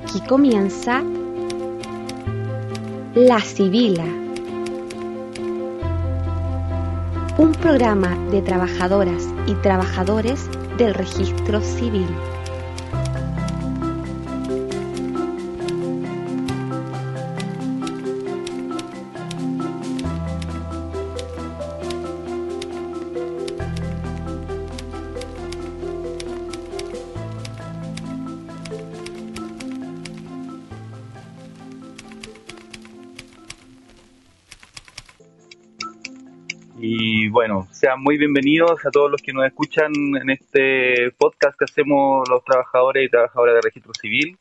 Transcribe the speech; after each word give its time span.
Aquí 0.00 0.20
comienza 0.20 1.02
La 3.16 3.40
Sibila, 3.40 4.04
un 7.36 7.52
programa 7.60 8.16
de 8.30 8.40
trabajadoras 8.40 9.26
y 9.48 9.54
trabajadores 9.54 10.48
del 10.76 10.94
registro 10.94 11.60
civil. 11.60 12.06
Muy 38.00 38.16
bienvenidos 38.16 38.84
a 38.86 38.90
todos 38.90 39.10
los 39.10 39.20
que 39.22 39.32
nos 39.32 39.44
escuchan 39.46 39.92
en 40.20 40.30
este 40.30 41.10
podcast 41.18 41.58
que 41.58 41.64
hacemos 41.64 42.28
los 42.28 42.44
trabajadores 42.44 43.06
y 43.06 43.10
trabajadoras 43.10 43.56
de 43.56 43.60
registro 43.62 43.92
civil. 44.00 44.36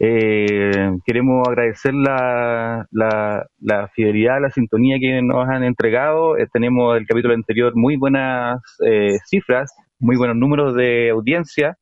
Eh, 0.00 0.90
queremos 1.04 1.46
agradecer 1.48 1.94
la, 1.94 2.86
la, 2.90 3.46
la, 3.60 3.88
fidelidad, 3.88 4.40
la 4.40 4.50
sintonía 4.50 4.98
que 5.00 5.22
nos 5.22 5.48
han 5.48 5.64
entregado. 5.64 6.36
Eh, 6.36 6.48
tenemos 6.52 6.96
el 6.96 7.06
capítulo 7.06 7.34
anterior 7.34 7.72
muy 7.74 7.96
buenas 7.96 8.60
eh, 8.84 9.18
cifras, 9.26 9.72
muy 9.98 10.16
buenos 10.16 10.36
números 10.36 10.74
de 10.74 11.10
audiencia. 11.10 11.78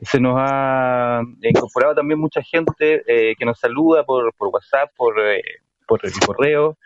Se 0.00 0.20
nos 0.20 0.36
ha 0.38 1.22
incorporado 1.42 1.94
también 1.94 2.20
mucha 2.20 2.42
gente 2.42 3.02
eh, 3.06 3.34
que 3.38 3.44
nos 3.44 3.58
saluda 3.58 4.04
por, 4.04 4.32
por 4.34 4.48
WhatsApp, 4.48 4.90
por, 4.96 5.14
por 5.86 6.00
el 6.04 6.12
correo. 6.24 6.76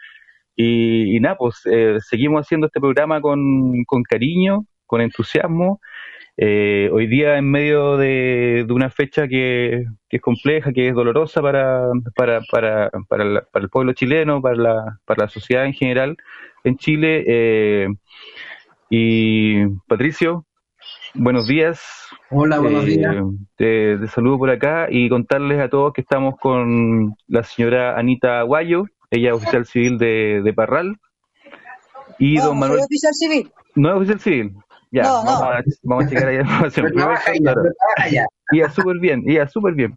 Y, 0.63 1.17
y 1.17 1.21
nada, 1.21 1.37
pues 1.39 1.63
eh, 1.65 1.97
seguimos 2.01 2.43
haciendo 2.43 2.67
este 2.67 2.81
programa 2.81 3.23
con, 3.23 3.83
con 3.87 4.03
cariño, 4.03 4.67
con 4.85 5.01
entusiasmo. 5.01 5.81
Eh, 6.37 6.91
hoy 6.93 7.07
día 7.07 7.39
en 7.39 7.51
medio 7.51 7.97
de, 7.97 8.65
de 8.67 8.73
una 8.75 8.91
fecha 8.91 9.27
que, 9.27 9.87
que, 10.07 10.19
es 10.19 10.23
compleja, 10.23 10.71
que 10.75 10.89
es 10.89 10.95
dolorosa 10.95 11.41
para, 11.41 11.87
para, 12.15 12.43
para, 12.51 12.91
para, 13.09 13.25
la, 13.25 13.41
para, 13.51 13.63
el 13.65 13.71
pueblo 13.71 13.95
chileno, 13.95 14.43
para 14.43 14.57
la, 14.57 14.99
para 15.07 15.25
la 15.25 15.29
sociedad 15.31 15.65
en 15.65 15.73
general 15.73 16.19
en 16.65 16.77
Chile. 16.77 17.25
Eh, 17.27 17.89
y 18.91 19.67
Patricio, 19.89 20.45
buenos 21.15 21.49
días. 21.49 21.81
Hola, 22.29 22.59
buenos 22.59 22.85
días. 22.85 23.17
Te, 23.57 23.97
te, 23.97 24.07
saludo 24.09 24.37
por 24.37 24.51
acá 24.51 24.89
y 24.91 25.09
contarles 25.09 25.59
a 25.59 25.71
todos 25.71 25.95
que 25.95 26.03
estamos 26.03 26.35
con 26.39 27.15
la 27.29 27.45
señora 27.45 27.99
Anita 27.99 28.43
Guayo, 28.43 28.85
ella 29.11 29.29
es 29.31 29.35
oficial 29.35 29.67
civil 29.67 29.99
de, 29.99 30.41
de 30.45 30.53
Parral. 30.53 30.97
Y 32.19 32.37
no, 32.37 32.47
don 32.47 32.59
Manuel. 32.59 32.81
¿Soy 32.81 32.85
oficial 32.87 33.15
civil? 33.15 33.53
No 33.75 33.89
es 33.91 33.97
oficial 33.97 34.21
civil. 34.21 34.55
Ya, 34.93 35.03
No, 35.05 35.25
vamos, 35.25 35.41
no. 35.41 35.45
A, 35.47 35.63
vamos 35.85 36.05
a 36.05 36.09
checar 36.09 36.29
ahí 36.29 36.37
la 36.37 36.43
información. 36.43 36.87
Pero 36.87 36.97
trabaja 36.99 37.33
ya, 37.33 37.39
pero 37.55 37.55
trabaja 37.55 38.11
ya. 38.13 38.27
Iba 38.53 38.71
súper 38.71 38.99
bien, 38.99 39.23
iba 39.27 39.47
súper 39.47 39.75
bien. 39.75 39.95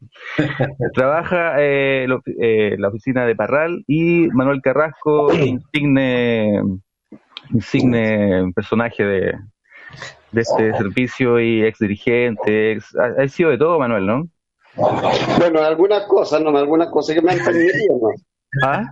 Trabaja 0.94 1.56
eh, 1.58 2.06
lo- 2.08 2.22
eh, 2.40 2.76
la 2.78 2.90
oficina 2.90 3.26
de 3.26 3.36
Parral 3.36 3.84
y 3.88 4.28
Manuel 4.30 4.62
Carrasco, 4.62 5.34
insigne, 5.34 6.62
insigne 7.52 8.52
personaje 8.54 9.04
de, 9.04 9.34
de 10.32 10.42
este 10.42 10.74
servicio 10.78 11.40
y 11.40 11.64
ex 11.64 11.80
dirigente. 11.80 12.74
Ex, 12.74 12.96
ha, 12.96 13.24
ha 13.24 13.28
sido 13.28 13.50
de 13.50 13.58
todo, 13.58 13.80
Manuel, 13.80 14.06
¿no? 14.06 14.28
Bueno, 15.40 15.62
algunas 15.62 16.04
cosas 16.06 16.42
nomás, 16.42 16.62
algunas 16.62 16.90
cosas 16.90 17.16
que 17.16 17.22
me 17.22 17.32
han 17.32 17.40
permitido 17.44 17.98
nomás. 18.00 18.22
¿Ah? 18.62 18.84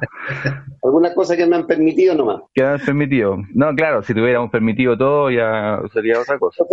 Algunas 0.84 1.14
cosas 1.14 1.38
que 1.38 1.46
me 1.46 1.56
han 1.56 1.68
permitido 1.68 2.16
nomás. 2.16 2.42
¿Qué 2.54 2.64
han 2.64 2.80
permitido? 2.80 3.38
No, 3.54 3.74
claro, 3.76 4.02
si 4.02 4.14
tuviéramos 4.14 4.50
permitido 4.50 4.98
todo 4.98 5.30
ya 5.30 5.80
sería 5.94 6.20
otra 6.20 6.40
cosa. 6.40 6.64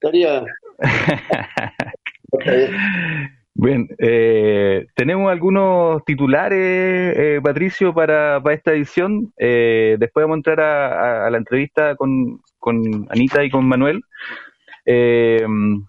Estaría- 0.00 0.44
bien. 3.54 3.88
Eh, 3.98 4.86
tenemos 4.94 5.30
algunos 5.30 6.04
titulares, 6.04 7.16
eh, 7.18 7.40
Patricio, 7.42 7.92
para, 7.92 8.40
para 8.42 8.54
esta 8.54 8.72
edición. 8.72 9.32
Eh, 9.36 9.96
después 9.98 10.24
vamos 10.24 10.36
a 10.36 10.38
entrar 10.38 10.60
a, 10.60 11.24
a- 11.24 11.26
a 11.26 11.30
la 11.30 11.38
entrevista 11.38 11.96
con, 11.96 12.40
con 12.58 13.06
Anita 13.10 13.44
y 13.44 13.50
con 13.50 13.66
Manuel. 13.66 14.02
Eh, 14.86 15.44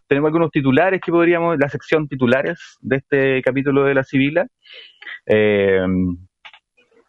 tenemos 0.08 0.28
algunos 0.28 0.52
titulares 0.52 1.00
que 1.04 1.12
podríamos, 1.12 1.58
la 1.58 1.70
sección 1.70 2.08
titulares 2.08 2.78
de 2.82 2.98
este 2.98 3.42
capítulo 3.42 3.84
de 3.86 3.94
la 3.96 4.04
Civila. 4.04 4.48
Eh, 5.26 5.86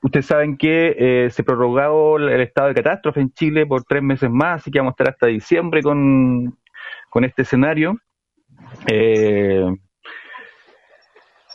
ustedes 0.02 0.26
saben 0.26 0.56
que 0.56 0.96
eh, 0.98 1.30
se 1.30 1.44
prorrogó 1.44 2.18
el 2.18 2.40
estado 2.40 2.68
de 2.68 2.74
catástrofe 2.74 3.20
en 3.20 3.32
Chile 3.32 3.66
por 3.66 3.84
tres 3.84 4.02
meses 4.02 4.30
más, 4.30 4.60
así 4.60 4.70
que 4.70 4.78
vamos 4.78 4.92
a 4.92 4.94
estar 4.94 5.08
hasta 5.10 5.26
diciembre 5.26 5.82
con, 5.82 6.58
con 7.10 7.24
este 7.24 7.42
escenario. 7.42 7.96
Eh, 8.86 9.64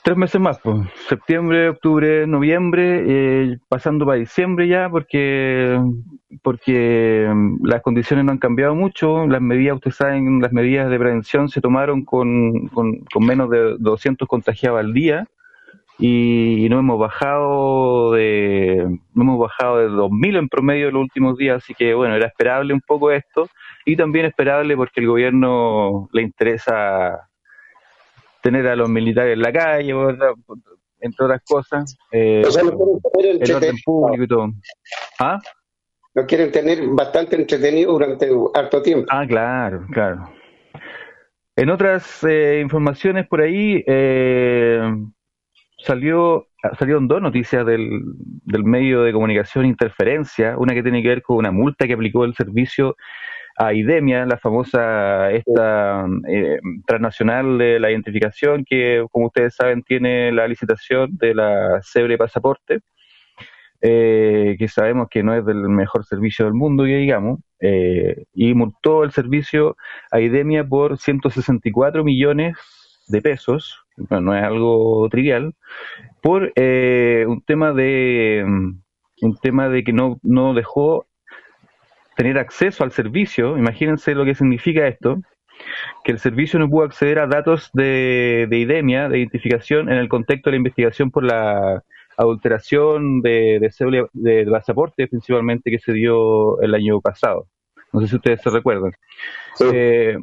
tres 0.04 0.18
meses 0.18 0.40
más, 0.40 0.60
pues. 0.60 0.78
septiembre, 1.08 1.70
octubre, 1.70 2.26
noviembre, 2.28 3.60
pasando 3.68 4.06
para 4.06 4.18
diciembre 4.18 4.68
ya, 4.68 4.90
porque 4.90 5.78
porque 6.44 7.30
mm, 7.34 7.66
las 7.66 7.82
condiciones 7.82 8.26
no 8.26 8.34
han 8.34 8.38
cambiado 8.38 8.76
mucho, 8.76 9.26
las 9.28 9.42
medidas, 9.42 9.76
ustedes 9.76 9.96
saben, 9.96 10.42
las 10.42 10.52
medidas 10.52 10.90
de 10.90 11.00
prevención 11.00 11.50
se 11.50 11.62
tomaron 11.62 12.04
con, 12.04 12.68
con 12.68 13.26
menos 13.26 13.50
de 13.50 13.78
200 13.80 14.28
contagiados 14.28 14.80
al 14.80 14.94
día 14.94 15.28
y 16.00 16.68
no 16.70 16.80
hemos 16.80 17.00
bajado 17.00 18.12
de 18.12 19.00
no 19.16 19.24
hemos 19.24 19.40
bajado 19.40 19.78
de 19.78 19.88
2000 19.88 20.36
en 20.36 20.50
promedio 20.50 20.88
en 20.90 20.94
los 20.94 21.02
últimos 21.04 21.38
días, 21.38 21.64
así 21.64 21.74
que 21.74 21.94
bueno, 21.94 22.16
era 22.16 22.28
esperable 22.28 22.74
un 22.74 22.82
poco 22.82 23.12
esto 23.12 23.50
y 23.86 23.96
también 23.96 24.26
esperable 24.26 24.76
porque 24.76 25.02
el 25.02 25.08
gobierno 25.08 26.08
le 26.12 26.22
interesa 26.22 27.28
tener 28.42 28.68
a 28.68 28.76
los 28.76 28.90
militares 28.90 29.34
en 29.34 29.42
la 29.42 29.52
calle, 29.52 29.94
entre 31.00 31.26
otras 31.26 31.42
cosas, 31.48 31.98
eh, 32.12 32.44
O 32.46 32.52
sea, 32.52 32.64
quieren 33.14 33.42
el 33.42 33.56
orden 33.56 33.76
público 33.84 34.24
y 34.24 34.28
todo. 34.28 34.48
¿Ah? 35.20 35.40
Quieren 36.28 36.52
tener 36.52 36.88
bastante 36.88 37.36
entretenidos 37.36 37.94
durante 37.94 38.30
harto 38.56 38.82
tiempo. 38.82 39.06
Ah, 39.10 39.26
claro, 39.28 39.86
claro. 39.92 40.30
En 41.56 41.70
otras 41.70 42.24
eh, 42.24 42.60
informaciones 42.62 43.28
por 43.28 43.42
ahí 43.42 43.84
eh, 43.86 44.80
salió 45.78 46.48
salieron 46.78 47.08
dos 47.08 47.22
noticias 47.22 47.66
del, 47.66 48.02
del 48.44 48.64
medio 48.64 49.04
de 49.04 49.14
comunicación 49.14 49.66
Interferencia, 49.66 50.58
una 50.58 50.74
que 50.74 50.84
tiene 50.84 51.02
que 51.02 51.10
ver 51.10 51.22
con 51.22 51.38
una 51.38 51.52
multa 51.52 51.88
que 51.88 51.94
aplicó 51.94 52.26
el 52.26 52.34
servicio 52.34 52.96
a 53.58 53.74
IDEMIA, 53.74 54.26
la 54.26 54.38
famosa 54.38 55.32
esta 55.32 56.06
eh, 56.28 56.60
transnacional 56.86 57.58
de 57.58 57.80
la 57.80 57.90
identificación 57.90 58.64
que, 58.64 59.04
como 59.12 59.28
ustedes 59.28 59.56
saben, 59.56 59.82
tiene 59.82 60.32
la 60.32 60.48
licitación 60.48 61.18
de 61.18 61.34
la 61.34 61.82
Cebre 61.82 62.18
Pasaporte, 62.20 62.82
eh, 63.82 64.56
que 64.60 64.68
sabemos 64.68 65.08
que 65.10 65.24
no 65.24 65.34
es 65.34 65.44
del 65.46 65.70
mejor 65.70 66.06
servicio 66.06 66.46
del 66.46 66.54
mundo, 66.54 66.84
que 66.84 66.98
digamos, 66.98 67.40
eh, 67.60 68.26
y 68.34 68.54
multó 68.54 69.04
el 69.04 69.12
servicio 69.12 69.76
a 70.12 70.20
IDEMIA 70.20 70.64
por 70.64 71.00
164 71.00 72.04
millones 72.04 72.58
de 73.08 73.22
pesos, 73.24 73.87
no 73.98 74.36
es 74.36 74.44
algo 74.44 75.08
trivial, 75.10 75.54
por 76.22 76.52
eh, 76.56 77.26
un 77.28 77.42
tema 77.42 77.74
de 77.74 78.44
un 79.22 79.38
tema 79.42 79.70
de 79.70 79.84
que 79.84 79.94
no, 79.94 80.20
no 80.24 80.54
dejó 80.54 81.08
tener 82.16 82.38
acceso 82.38 82.84
al 82.84 82.92
servicio, 82.92 83.58
imagínense 83.58 84.16
lo 84.16 84.26
que 84.26 84.36
significa 84.36 84.88
esto, 84.88 85.22
que 86.04 86.12
el 86.12 86.20
servicio 86.20 86.60
no 86.60 86.70
pudo 86.70 86.86
acceder 86.86 87.20
a 87.20 87.28
datos 87.28 87.70
de, 87.74 88.48
de 88.50 88.58
IDEMIA, 88.58 89.10
de 89.10 89.20
identificación, 89.20 89.92
en 89.92 89.98
el 89.98 90.10
contexto 90.10 90.50
de 90.50 90.54
la 90.54 90.58
investigación 90.58 91.12
por 91.12 91.24
la 91.24 91.84
adulteración 92.16 93.22
de, 93.22 93.60
de, 93.60 94.08
de 94.14 94.52
pasaporte, 94.52 95.08
principalmente, 95.08 95.70
que 95.70 95.80
se 95.80 95.94
dio 95.94 96.60
el 96.62 96.74
año 96.74 97.02
pasado. 97.02 97.48
No 97.94 98.02
sé 98.02 98.08
si 98.08 98.16
ustedes 98.16 98.42
se 98.42 98.50
recuerdan. 98.50 98.92
Sí. 99.56 99.66
Eh, 99.72 100.18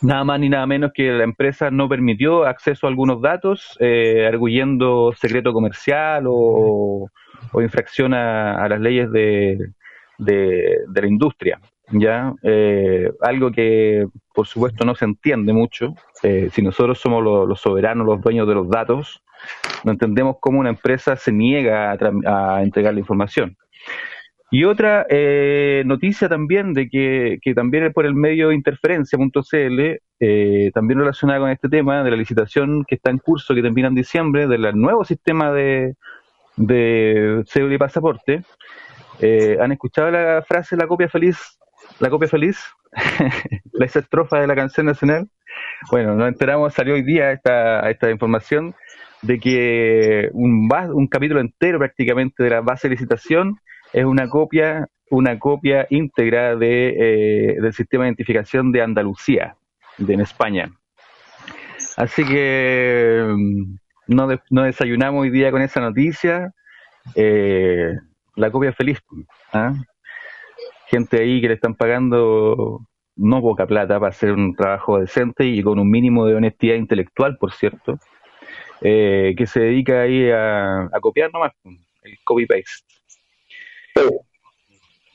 nada 0.00 0.24
más 0.24 0.40
ni 0.40 0.48
nada 0.48 0.66
menos 0.66 0.92
que 0.94 1.10
la 1.10 1.24
empresa 1.24 1.70
no 1.70 1.88
permitió 1.88 2.44
acceso 2.44 2.86
a 2.86 2.90
algunos 2.90 3.20
datos, 3.20 3.76
eh, 3.80 4.26
arguyendo 4.26 5.12
secreto 5.18 5.52
comercial 5.52 6.24
o, 6.28 7.08
infracción 7.60 8.14
a, 8.14 8.68
las 8.68 8.80
leyes 8.80 9.10
de, 9.10 9.58
de, 10.18 10.78
la 10.94 11.06
industria. 11.06 11.60
ya 11.90 12.32
eh, 12.42 13.10
Algo 13.20 13.50
que, 13.50 14.06
por 14.34 14.46
supuesto, 14.46 14.84
no 14.84 14.94
se 14.94 15.04
entiende 15.04 15.52
mucho. 15.52 15.94
Eh, 16.22 16.48
si 16.52 16.62
nosotros 16.62 16.98
somos 16.98 17.22
lo- 17.22 17.46
los 17.46 17.60
soberanos, 17.60 18.06
los 18.06 18.20
dueños 18.20 18.46
de 18.46 18.54
los 18.54 18.68
datos, 18.68 19.22
no 19.84 19.92
entendemos 19.92 20.36
cómo 20.40 20.60
una 20.60 20.70
empresa 20.70 21.16
se 21.16 21.32
niega 21.32 21.96
a 22.26 22.62
entregar 22.62 22.92
la 22.94 23.00
información. 23.00 23.56
Y 24.50 24.64
otra 24.64 25.06
eh, 25.10 25.82
noticia 25.84 26.28
también 26.28 26.72
de 26.72 26.88
que, 26.88 27.38
que 27.42 27.54
también 27.54 27.84
es 27.84 27.92
por 27.92 28.06
el 28.06 28.14
medio 28.14 28.50
interferencia.cl, 28.50 29.80
eh, 30.20 30.70
también 30.72 31.00
relacionada 31.00 31.40
con 31.40 31.50
este 31.50 31.68
tema 31.68 32.02
de 32.02 32.10
la 32.10 32.16
licitación 32.16 32.84
que 32.86 32.94
está 32.94 33.10
en 33.10 33.18
curso, 33.18 33.54
que 33.54 33.60
termina 33.60 33.88
en 33.88 33.94
diciembre, 33.94 34.46
del 34.46 34.74
nuevo 34.74 35.04
sistema 35.04 35.52
de, 35.52 35.96
de 36.56 37.42
cédula 37.46 37.74
y 37.74 37.78
pasaporte. 37.78 38.42
Eh, 39.20 39.58
¿Han 39.60 39.72
escuchado 39.72 40.10
la 40.10 40.42
frase 40.42 40.76
la 40.76 40.86
copia 40.86 41.08
feliz? 41.08 41.58
La 42.00 42.08
copia 42.08 42.28
feliz, 42.28 42.58
la 43.72 43.84
estrofa 43.84 44.40
de 44.40 44.46
la 44.46 44.54
canción 44.54 44.86
nacional. 44.86 45.28
Bueno, 45.90 46.14
nos 46.14 46.28
enteramos, 46.28 46.72
salió 46.72 46.94
hoy 46.94 47.02
día 47.02 47.32
esta, 47.32 47.88
esta 47.90 48.10
información 48.10 48.74
de 49.22 49.38
que 49.38 50.30
un, 50.32 50.68
un 50.94 51.06
capítulo 51.08 51.40
entero 51.40 51.78
prácticamente 51.78 52.42
de 52.42 52.50
la 52.50 52.60
base 52.60 52.88
de 52.88 52.94
licitación 52.94 53.58
es 53.92 54.04
una 54.04 54.28
copia, 54.28 54.86
una 55.10 55.38
copia 55.38 55.86
íntegra 55.90 56.56
de, 56.56 56.88
eh, 56.98 57.60
del 57.60 57.72
sistema 57.72 58.04
de 58.04 58.10
identificación 58.10 58.72
de 58.72 58.82
Andalucía, 58.82 59.56
de 59.96 60.14
en 60.14 60.20
España. 60.20 60.70
Así 61.96 62.24
que 62.24 63.24
mm, 63.26 63.76
no, 64.08 64.28
no 64.50 64.62
desayunamos 64.62 65.22
hoy 65.22 65.30
día 65.30 65.50
con 65.50 65.62
esa 65.62 65.80
noticia. 65.80 66.52
Eh, 67.14 67.92
la 68.36 68.50
copia 68.50 68.72
feliz. 68.72 69.00
¿ah? 69.52 69.74
Gente 70.86 71.20
ahí 71.20 71.40
que 71.40 71.48
le 71.48 71.54
están 71.54 71.74
pagando 71.74 72.86
no 73.16 73.40
poca 73.42 73.66
plata 73.66 73.98
para 73.98 74.10
hacer 74.10 74.32
un 74.32 74.54
trabajo 74.54 75.00
decente 75.00 75.44
y 75.44 75.62
con 75.62 75.78
un 75.78 75.90
mínimo 75.90 76.24
de 76.26 76.36
honestidad 76.36 76.76
intelectual, 76.76 77.36
por 77.36 77.52
cierto, 77.52 77.98
eh, 78.80 79.34
que 79.36 79.46
se 79.46 79.60
dedica 79.60 80.02
ahí 80.02 80.30
a, 80.30 80.82
a 80.84 81.00
copiar 81.00 81.32
nomás 81.32 81.52
el 81.64 82.16
copy-paste. 82.24 82.97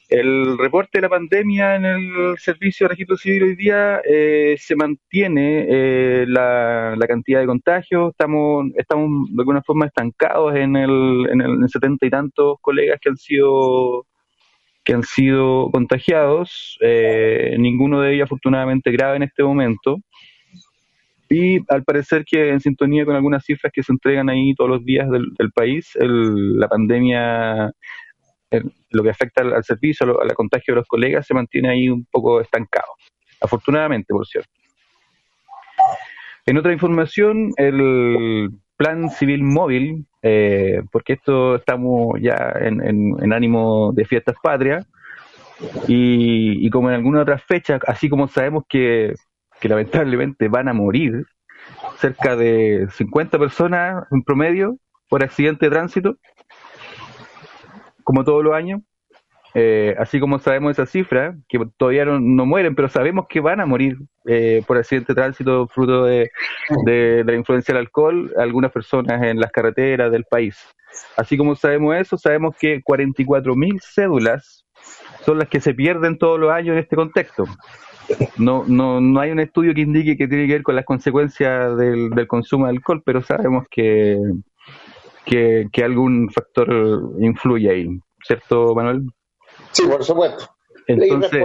El 0.10 0.60
reporte 0.60 1.00
de 1.00 1.02
la 1.02 1.10
pandemia 1.10 1.76
en 1.76 1.86
el 1.86 2.38
servicio 2.38 2.86
de 2.86 2.90
registro 2.90 3.18
civil 3.18 3.44
hoy 3.44 3.56
día 3.56 4.00
eh, 4.08 4.56
se 4.60 4.76
mantiene 4.76 5.66
eh, 5.68 6.26
la, 6.28 6.96
cantidad 7.08 7.40
de 7.40 7.48
contagios, 7.48 8.12
estamos, 8.12 8.68
estamos 8.78 9.10
de 9.32 9.42
alguna 9.42 9.64
forma 9.64 9.88
estancados 9.88 10.56
en 10.56 10.76
el, 10.76 11.28
en 11.32 11.42
el 11.42 11.68
setenta 11.68 12.06
y 12.06 12.12
tantos 12.12 12.58
colegas 12.62 13.00
que 13.02 13.10
han 13.10 13.18
sido 13.18 14.06
que 14.84 14.94
han 14.94 15.02
sido 15.02 15.72
contagiados, 15.72 16.78
eh, 16.82 17.56
ninguno 17.58 18.02
de 18.02 18.14
ellos 18.14 18.26
afortunadamente 18.26 18.92
grave 18.92 19.16
en 19.16 19.24
este 19.24 19.42
momento, 19.42 19.98
y 21.28 21.60
al 21.74 21.84
parecer 21.84 22.24
que 22.24 22.50
en 22.50 22.60
sintonía 22.60 23.06
con 23.06 23.16
algunas 23.16 23.44
cifras 23.44 23.74
que 23.74 23.82
se 23.82 23.92
entregan 23.92 24.30
ahí 24.30 24.54
todos 24.54 24.70
los 24.70 24.86
días 24.86 25.10
del, 25.10 25.52
país, 25.56 25.90
la 26.00 26.68
pandemia 26.68 27.72
lo 28.90 29.04
que 29.04 29.10
afecta 29.10 29.42
al, 29.42 29.64
servicio, 29.64 30.22
al, 30.22 30.34
contagio 30.34 30.74
de 30.74 30.82
los 30.82 30.88
colegas, 30.88 31.26
se 31.26 31.34
mantiene 31.34 31.70
ahí 31.70 31.90
un 31.90 32.06
poco 32.06 32.42
estancado. 32.42 32.88
Afortunadamente, 33.42 34.14
por 34.14 34.26
cierto. 34.26 34.50
En 36.46 36.58
otra 36.58 36.74
información, 36.74 37.52
el 37.58 38.50
plan 38.76 39.10
civil 39.10 39.44
móvil, 39.44 40.06
eh, 40.22 40.82
porque 40.92 41.14
esto 41.14 41.56
estamos 41.56 42.20
ya 42.22 42.54
en, 42.60 43.32
ánimo 43.34 43.92
de 43.94 44.06
fiestas 44.06 44.36
patrias, 44.42 44.86
y, 45.88 46.70
como 46.72 46.90
en 46.90 46.96
alguna 46.96 47.22
otra 47.22 47.38
fecha, 47.38 47.80
así 47.88 48.10
como 48.10 48.28
sabemos 48.28 48.64
que 48.68 49.14
lamentablemente 49.62 50.50
van 50.50 50.68
a 50.68 50.74
morir 50.74 51.26
cerca 51.98 52.36
de 52.36 52.88
50 52.92 53.40
personas 53.40 54.06
en 54.12 54.24
promedio 54.24 54.78
por 55.10 55.24
accidente 55.24 55.66
de 55.66 55.72
tránsito, 55.72 56.18
como 58.04 58.24
todos 58.24 58.44
los 58.44 58.54
años. 58.54 58.82
Eh, 59.56 59.96
así 60.00 60.20
como 60.20 60.40
sabemos 60.40 60.72
esa 60.72 60.88
cifra, 60.88 61.36
que 61.48 61.60
todavía 61.78 62.06
no, 62.06 62.46
mueren, 62.46 62.74
pero 62.76 62.90
sabemos 62.90 63.28
que 63.30 63.40
van 63.40 63.60
a 63.60 63.68
morir 63.68 63.98
eh, 64.26 64.64
por 64.66 64.78
accidente 64.78 65.14
de 65.14 65.16
tránsito 65.16 65.68
fruto 65.68 66.06
de, 66.06 66.32
la 67.24 67.36
influencia 67.36 67.74
del 67.74 67.82
alcohol 67.82 68.34
algunas 68.38 68.72
personas 68.72 69.22
en 69.22 69.40
las 69.40 69.52
carreteras 69.52 70.12
del 70.12 70.26
país. 70.26 70.58
Así 71.18 71.38
como 71.38 71.56
sabemos 71.56 71.96
eso, 71.96 72.18
sabemos 72.18 72.56
que 72.58 72.82
44.000 72.82 73.80
cédulas 73.82 74.66
son 75.24 75.38
las 75.38 75.48
que 75.50 75.60
se 75.60 75.74
pierden 75.74 76.18
todos 76.18 76.40
los 76.40 76.52
años 76.52 76.74
en 76.74 76.80
este 76.80 76.96
contexto. 76.96 77.46
No, 78.38 78.66
no, 78.68 79.00
no 79.00 79.20
hay 79.20 79.32
un 79.32 79.40
estudio 79.40 79.74
que 79.74 79.82
indique 79.82 80.18
que 80.18 80.28
tiene 80.28 80.48
que 80.48 80.54
ver 80.54 80.64
con 80.64 80.76
las 80.76 80.86
consecuencias 80.86 81.78
del, 81.78 82.10
del 82.10 82.28
consumo 82.28 82.66
de 82.66 82.72
alcohol, 82.72 83.02
pero 83.06 83.22
sabemos 83.22 83.66
que, 83.70 84.18
que, 85.26 85.70
algún 85.84 86.30
factor 86.30 86.70
influye 87.20 87.70
ahí, 87.70 88.00
¿cierto, 88.26 88.74
Manuel? 88.76 89.04
Sí, 89.72 89.86
por 89.88 90.04
supuesto. 90.04 90.50
Entonces, 90.88 91.44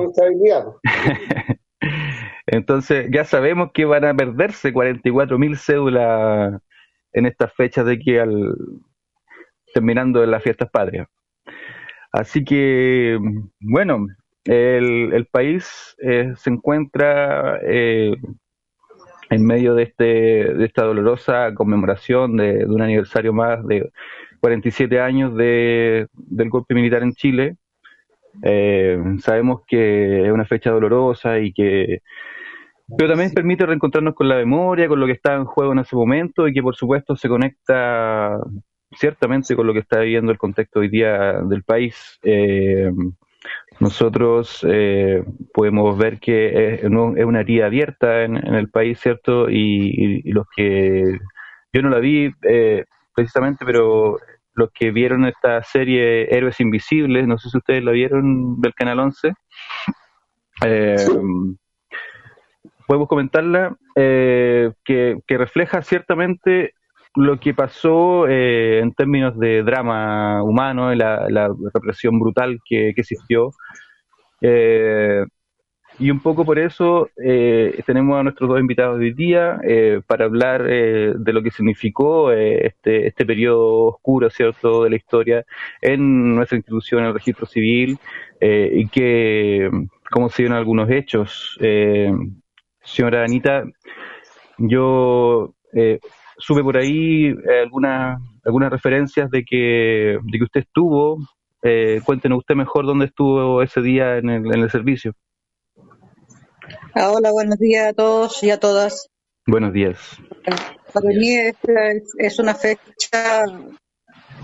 Entonces, 2.46 3.08
ya 3.10 3.24
sabemos 3.24 3.70
que 3.72 3.84
van 3.84 4.04
a 4.04 4.14
perderse 4.14 4.72
44 4.72 5.38
mil 5.38 5.56
cédulas 5.56 6.60
en 7.12 7.26
estas 7.26 7.52
fechas 7.52 7.86
de 7.86 7.94
aquí 7.94 8.16
al 8.16 8.56
terminando 9.74 10.24
las 10.24 10.42
fiestas 10.42 10.70
patrias. 10.70 11.08
Así 12.10 12.42
que, 12.44 13.18
bueno, 13.60 14.06
el, 14.44 15.12
el 15.12 15.26
país 15.26 15.94
eh, 15.98 16.32
se 16.36 16.50
encuentra 16.50 17.60
eh, 17.62 18.16
en 19.30 19.44
medio 19.44 19.74
de, 19.74 19.84
este, 19.84 20.04
de 20.04 20.64
esta 20.64 20.84
dolorosa 20.84 21.54
conmemoración 21.54 22.36
de, 22.36 22.64
un 22.66 22.82
aniversario 22.82 23.32
más 23.32 23.66
de 23.66 23.90
47 24.40 25.00
años 25.00 25.34
de, 25.36 26.06
del 26.14 26.50
golpe 26.50 26.74
militar 26.74 27.02
en 27.02 27.12
Chile. 27.12 27.56
Eh, 28.42 28.98
sabemos 29.20 29.62
que 29.66 30.26
es 30.26 30.32
una 30.32 30.44
fecha 30.44 30.70
dolorosa 30.70 31.38
y 31.40 31.52
que 31.52 32.02
pero 32.96 33.10
también 33.10 33.32
permite 33.32 33.66
reencontrarnos 33.66 34.14
con 34.14 34.28
la 34.28 34.36
memoria, 34.36 34.88
con 34.88 34.98
lo 34.98 35.06
que 35.06 35.12
está 35.12 35.34
en 35.34 35.44
juego 35.44 35.72
en 35.72 35.80
ese 35.80 35.94
momento 35.94 36.48
y 36.48 36.54
que 36.54 36.62
por 36.62 36.74
supuesto 36.74 37.16
se 37.16 37.28
conecta 37.28 38.40
ciertamente 38.92 39.54
con 39.54 39.66
lo 39.66 39.74
que 39.74 39.80
está 39.80 40.00
viviendo 40.00 40.32
el 40.32 40.38
contexto 40.38 40.80
hoy 40.80 40.88
día 40.88 41.34
del 41.42 41.62
país. 41.64 42.18
Eh, 42.22 42.90
nosotros 43.80 44.66
eh, 44.68 45.22
podemos 45.54 45.96
ver 45.96 46.18
que 46.18 46.74
es, 46.74 46.84
una 46.84 47.40
herida 47.40 47.66
abierta 47.66 48.24
en, 48.24 48.36
el 48.36 48.68
país, 48.70 48.98
¿cierto? 48.98 49.48
Y, 49.50 50.22
los 50.32 50.46
que, 50.54 51.18
yo 51.72 51.82
no 51.82 51.90
la 51.90 51.98
vi 51.98 52.32
eh, 52.42 52.84
precisamente, 53.14 53.64
pero 53.64 54.18
los 54.54 54.70
que 54.72 54.90
vieron 54.90 55.24
esta 55.26 55.62
serie 55.62 56.34
Héroes 56.34 56.60
Invisibles, 56.60 57.26
no 57.28 57.38
sé 57.38 57.50
si 57.50 57.58
ustedes 57.58 57.84
la 57.84 57.92
vieron 57.92 58.60
del 58.60 58.74
Canal 58.74 58.98
11, 58.98 59.32
eh, 60.66 60.96
podemos 62.86 63.08
comentarla, 63.08 63.76
que, 63.94 64.72
que 64.84 65.38
refleja 65.38 65.82
ciertamente 65.82 66.74
lo 67.14 67.38
que 67.40 67.54
pasó 67.54 68.26
eh, 68.28 68.80
en 68.80 68.92
términos 68.92 69.38
de 69.38 69.62
drama 69.62 70.42
humano, 70.42 70.94
la, 70.94 71.28
la 71.28 71.50
represión 71.74 72.18
brutal 72.18 72.58
que, 72.64 72.90
existió. 72.90 73.50
Eh, 74.40 75.24
y 76.00 76.12
un 76.12 76.20
poco 76.20 76.44
por 76.44 76.60
eso 76.60 77.10
eh, 77.16 77.82
tenemos 77.84 78.20
a 78.20 78.22
nuestros 78.22 78.48
dos 78.48 78.60
invitados 78.60 79.00
de 79.00 79.06
hoy 79.06 79.14
día 79.14 79.58
para 80.06 80.26
hablar 80.26 80.62
de 80.62 81.32
lo 81.32 81.42
que 81.42 81.50
significó 81.50 82.30
este, 82.30 83.08
este 83.08 83.26
periodo 83.26 83.86
oscuro, 83.86 84.30
¿cierto?, 84.30 84.84
de 84.84 84.90
la 84.90 84.96
historia 84.96 85.44
en 85.82 86.36
nuestra 86.36 86.56
institución, 86.56 87.04
el 87.04 87.14
registro 87.14 87.46
civil, 87.46 87.98
y 88.40 88.86
que, 88.88 89.68
cómo 90.08 90.28
se 90.28 90.42
dieron 90.42 90.56
algunos 90.56 90.88
hechos. 90.88 91.58
señora 92.84 93.24
Anita, 93.24 93.64
yo 94.58 95.54
sube 96.38 96.62
por 96.62 96.76
ahí 96.76 97.26
eh, 97.26 97.60
algunas 97.62 98.18
algunas 98.48 98.70
referencias 98.70 99.30
de 99.30 99.44
que, 99.44 100.18
de 100.22 100.38
que 100.38 100.44
usted 100.44 100.60
estuvo. 100.60 101.18
Eh, 101.62 102.00
cuéntenos 102.04 102.38
usted 102.38 102.54
mejor 102.54 102.86
dónde 102.86 103.06
estuvo 103.06 103.62
ese 103.62 103.82
día 103.82 104.16
en 104.16 104.30
el, 104.30 104.46
en 104.46 104.62
el 104.62 104.70
servicio. 104.70 105.12
Ah, 106.94 107.10
hola, 107.10 107.30
buenos 107.30 107.58
días 107.58 107.88
a 107.88 107.92
todos 107.92 108.42
y 108.42 108.50
a 108.50 108.58
todas. 108.58 109.08
Buenos 109.46 109.72
días. 109.72 109.98
Para 110.92 111.08
mí 111.08 111.34
esta 111.34 111.72
es 112.18 112.38
una 112.38 112.54
fecha 112.54 113.44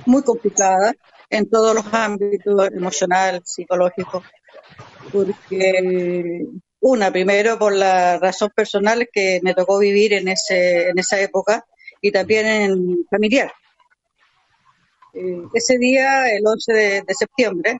muy 0.07 0.23
complicada 0.23 0.93
en 1.31 1.49
todos 1.49 1.75
los 1.75 1.93
ámbitos, 1.93 2.71
emocional, 2.73 3.41
psicológico, 3.45 4.23
porque 5.13 6.47
una, 6.81 7.11
primero 7.11 7.59
por 7.59 7.75
la 7.75 8.19
razón 8.19 8.51
personal 8.55 9.09
que 9.11 9.41
me 9.43 9.55
tocó 9.55 9.79
vivir 9.79 10.13
en, 10.13 10.29
ese, 10.29 10.91
en 10.91 10.99
esa 10.99 11.21
época, 11.21 11.65
y 12.05 12.13
también 12.13 12.47
en 12.47 13.07
familiar. 13.09 13.51
Eh, 15.15 15.43
ese 15.55 15.79
día, 15.79 16.29
el 16.29 16.43
11 16.47 16.73
de, 17.07 17.15
septiembre, 17.15 17.79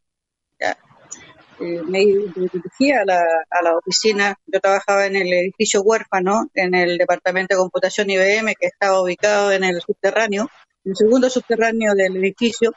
eh, 0.59 1.83
me 1.87 1.99
dirigí 1.99 2.91
a 2.93 3.05
la, 3.05 3.21
a 3.51 3.63
la 3.63 3.77
oficina, 3.77 4.35
yo 4.47 4.61
trabajaba 4.61 5.05
en 5.05 5.17
el 5.17 5.31
edificio 5.31 5.83
huérfano, 5.83 6.47
en 6.55 6.75
el 6.75 6.97
departamento 6.97 7.55
de 7.55 7.61
computación 7.61 8.09
IBM, 8.09 8.55
que 8.59 8.69
estaba 8.69 9.03
ubicado 9.03 9.53
en 9.53 9.63
el 9.63 9.79
subterráneo, 9.83 10.49
en 10.85 10.93
el 10.93 10.97
segundo 10.97 11.29
subterráneo 11.29 11.93
del 11.95 12.17
edificio, 12.17 12.73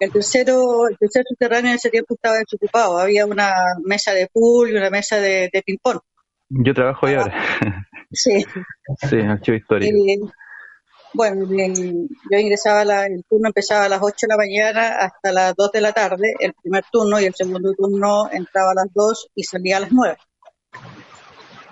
El 0.00 0.10
tercero, 0.10 0.88
el 0.88 0.98
tercer 0.98 1.22
subterráneo 1.28 1.70
en 1.70 1.76
ese 1.76 1.90
tiempo 1.90 2.14
estaba 2.14 2.38
desocupado. 2.38 2.98
Había 2.98 3.24
una 3.24 3.52
mesa 3.84 4.12
de 4.14 4.26
pool 4.32 4.70
y 4.70 4.76
una 4.76 4.90
mesa 4.90 5.20
de, 5.20 5.48
de 5.52 5.62
ping-pong. 5.62 6.00
Yo 6.48 6.74
trabajo 6.74 7.06
ahí 7.06 7.14
ahora. 7.14 7.86
Sí. 8.10 8.44
sí, 9.08 9.20
archivo 9.20 9.56
histórico. 9.56 9.96
Y, 9.96 10.20
bueno, 11.14 11.46
yo 11.46 12.38
ingresaba, 12.38 12.82
el 13.06 13.24
turno 13.28 13.48
empezaba 13.48 13.84
a 13.84 13.88
las 13.88 14.00
8 14.02 14.14
de 14.22 14.28
la 14.28 14.36
mañana 14.36 14.96
hasta 14.98 15.32
las 15.32 15.54
2 15.54 15.72
de 15.72 15.80
la 15.80 15.92
tarde, 15.92 16.34
el 16.38 16.52
primer 16.54 16.84
turno, 16.90 17.20
y 17.20 17.24
el 17.24 17.34
segundo 17.34 17.72
turno 17.72 18.30
entraba 18.30 18.72
a 18.72 18.84
las 18.84 18.92
2 18.92 19.28
y 19.34 19.44
salía 19.44 19.78
a 19.78 19.80
las 19.80 19.92
9. 19.92 20.16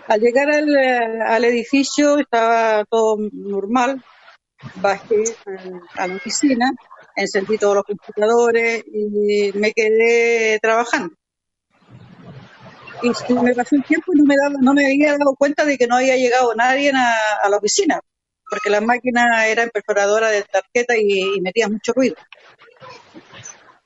Al 0.09 0.21
llegar 0.21 0.50
al, 0.50 0.76
eh, 0.76 1.23
al 1.26 1.45
edificio 1.45 2.19
estaba 2.19 2.85
todo 2.85 3.16
normal, 3.33 4.02
bajé 4.76 5.25
a, 5.97 6.07
la 6.07 6.14
oficina, 6.14 6.71
encendí 7.16 7.59
todos 7.59 7.76
los 7.76 7.85
computadores 7.85 8.85
y 8.87 9.52
me 9.55 9.73
quedé 9.73 10.59
trabajando. 10.61 11.14
Y 13.02 13.35
me 13.35 13.55
pasó 13.55 13.76
el 13.76 13.85
tiempo 13.85 14.12
y 14.14 14.19
no 14.19 14.25
me, 14.25 14.37
daba, 14.37 14.55
no 14.61 14.73
me 14.73 14.87
había 14.87 15.19
dado 15.19 15.35
cuenta 15.37 15.64
de 15.66 15.76
que 15.76 15.87
no 15.87 15.97
había 15.97 16.16
llegado 16.16 16.55
nadie 16.55 16.90
a 16.90 17.49
la 17.49 17.57
oficina, 17.59 18.00
porque 18.48 18.70
la 18.70 18.80
máquina 18.80 19.46
era 19.46 19.66
perforadora 19.68 20.30
de 20.30 20.42
tarjeta 20.42 20.96
y, 20.96 21.36
y 21.36 21.40
metía 21.40 21.68
mucho 21.68 21.92
ruido. 21.92 22.16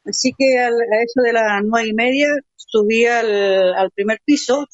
Así 0.04 0.32
que 0.36 0.58
al- 0.58 0.74
a 0.74 1.02
eso 1.02 1.22
de 1.22 1.32
las 1.32 1.62
nueve 1.64 1.88
y 1.88 1.94
media 1.94 2.28
subí 2.56 3.06
al, 3.06 3.90
primer 3.94 4.20
piso 4.24 4.66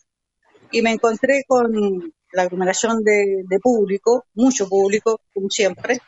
y 0.71 0.83
me 0.83 0.93
encontré 0.93 1.45
con 1.47 2.13
la 2.33 2.43
aglomeración 2.43 3.03
de, 3.03 3.59
público, 3.63 4.27
mucho 4.35 4.69
público, 4.69 5.21
como 5.33 5.49
siempre. 5.49 5.99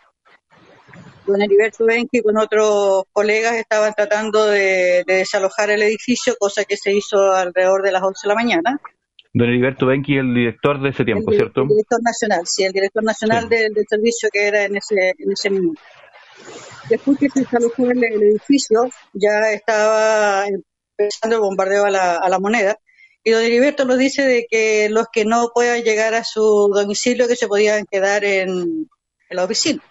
Don 1.27 1.41
Heriberto 1.43 1.85
Benki 1.85 2.23
con 2.23 2.39
otros 2.39 3.05
colegas 3.13 3.55
estaban 3.57 3.93
tratando 3.95 4.47
de, 4.47 5.05
de 5.07 5.15
desalojar 5.15 5.71
el 5.71 5.83
edificio, 5.83 6.35
cosa 6.39 6.65
que 6.65 6.77
se 6.77 6.93
hizo 6.93 7.33
alrededor 7.33 7.83
de 7.83 7.93
las 7.93 8.03
11 8.03 8.21
de 8.23 8.29
la 8.29 8.35
mañana. 8.35 8.81
Don 9.35 9.49
Heriberto 9.49 9.87
Benki, 9.87 10.17
el 10.17 10.35
director 10.35 10.81
de 10.81 10.89
ese 10.91 11.05
tiempo, 11.05 11.31
el, 11.31 11.37
¿cierto? 11.37 11.63
el 11.63 11.69
director 11.69 12.01
nacional, 12.03 12.41
sí, 12.47 12.65
el 12.65 12.73
director 12.73 13.05
nacional 13.05 13.43
Sí. 13.45 13.49
del, 13.57 13.75
del 13.75 13.85
servicio 13.89 14.29
que 14.33 14.47
era 14.47 14.65
en 14.65 14.77
ese, 14.77 15.11
en 15.19 15.33
ese 15.33 15.51
minuto. 15.51 15.81
Después 16.89 17.19
que 17.19 17.29
se 17.29 17.41
desalojó 17.41 17.91
el, 17.91 18.03
el 18.03 18.23
edificio, 18.23 18.89
ya 19.13 19.53
estaba 19.53 20.47
empezando 20.47 21.37
el 21.37 21.43
bombardeo 21.43 21.85
a 21.85 21.91
la, 21.91 22.17
a 22.17 22.29
la 22.29 22.39
moneda. 22.39 22.79
Y 23.23 23.31
don 23.33 23.43
Heriberto 23.45 23.85
nos 23.85 23.99
dice 23.99 24.23
de 24.23 24.47
que 24.51 24.89
los 24.89 25.07
que 25.13 25.25
no 25.27 25.51
puedan 25.55 25.83
llegar 25.83 26.15
a 26.15 26.25
su 26.25 26.71
domicilio, 26.75 27.29
que 27.29 27.37
se 27.37 27.47
podían 27.49 27.85
quedar 27.91 28.25
en, 28.25 28.49
en 28.49 29.37
la 29.37 29.45
oficina. 29.45 29.83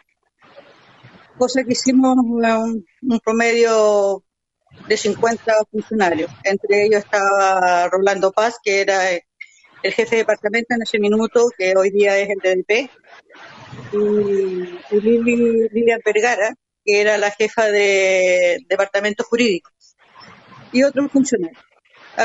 Cosa 1.38 1.64
que 1.64 1.74
hicimos 1.74 2.16
un, 2.18 2.84
un 3.04 3.20
promedio 3.20 4.24
de 4.88 4.98
50 4.98 5.54
funcionarios. 5.72 6.32
Entre 6.44 6.86
ellos 6.86 7.04
estaba 7.04 7.88
Rolando 7.90 8.32
Paz, 8.32 8.56
que 8.64 8.82
era 8.82 9.02
el 9.84 9.94
jefe 9.94 10.16
de 10.16 10.22
departamento 10.22 10.74
en 10.76 10.82
ese 10.82 11.00
minuto, 11.00 11.50
que 11.58 11.74
hoy 11.76 11.90
día 11.92 12.18
es 12.20 12.30
el 12.30 12.38
DDP, 12.40 12.90
y, 13.94 14.96
y 14.96 15.02
Lili, 15.02 15.68
Lilian 15.72 16.00
Vergara, 16.04 16.54
que 16.84 17.02
era 17.02 17.18
la 17.18 17.32
jefa 17.32 17.66
de 17.68 18.58
departamento 18.68 19.24
jurídico, 19.24 19.70
y 20.72 20.84
otros 20.84 21.12
funcionarios, 21.12 21.62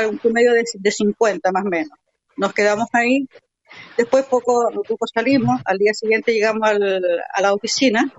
un 0.09 0.17
promedio 0.19 0.53
de, 0.53 0.63
de 0.73 0.91
50 0.91 1.51
más 1.51 1.65
o 1.65 1.69
menos. 1.69 1.91
Nos 2.37 2.53
quedamos 2.53 2.87
ahí, 2.93 3.27
después 3.97 4.25
poco, 4.25 4.69
poco 4.87 5.05
salimos, 5.13 5.61
al 5.65 5.77
día 5.77 5.93
siguiente 5.93 6.33
llegamos 6.33 6.67
al- 6.67 7.21
a 7.33 7.41
la 7.41 7.53
oficina, 7.53 8.11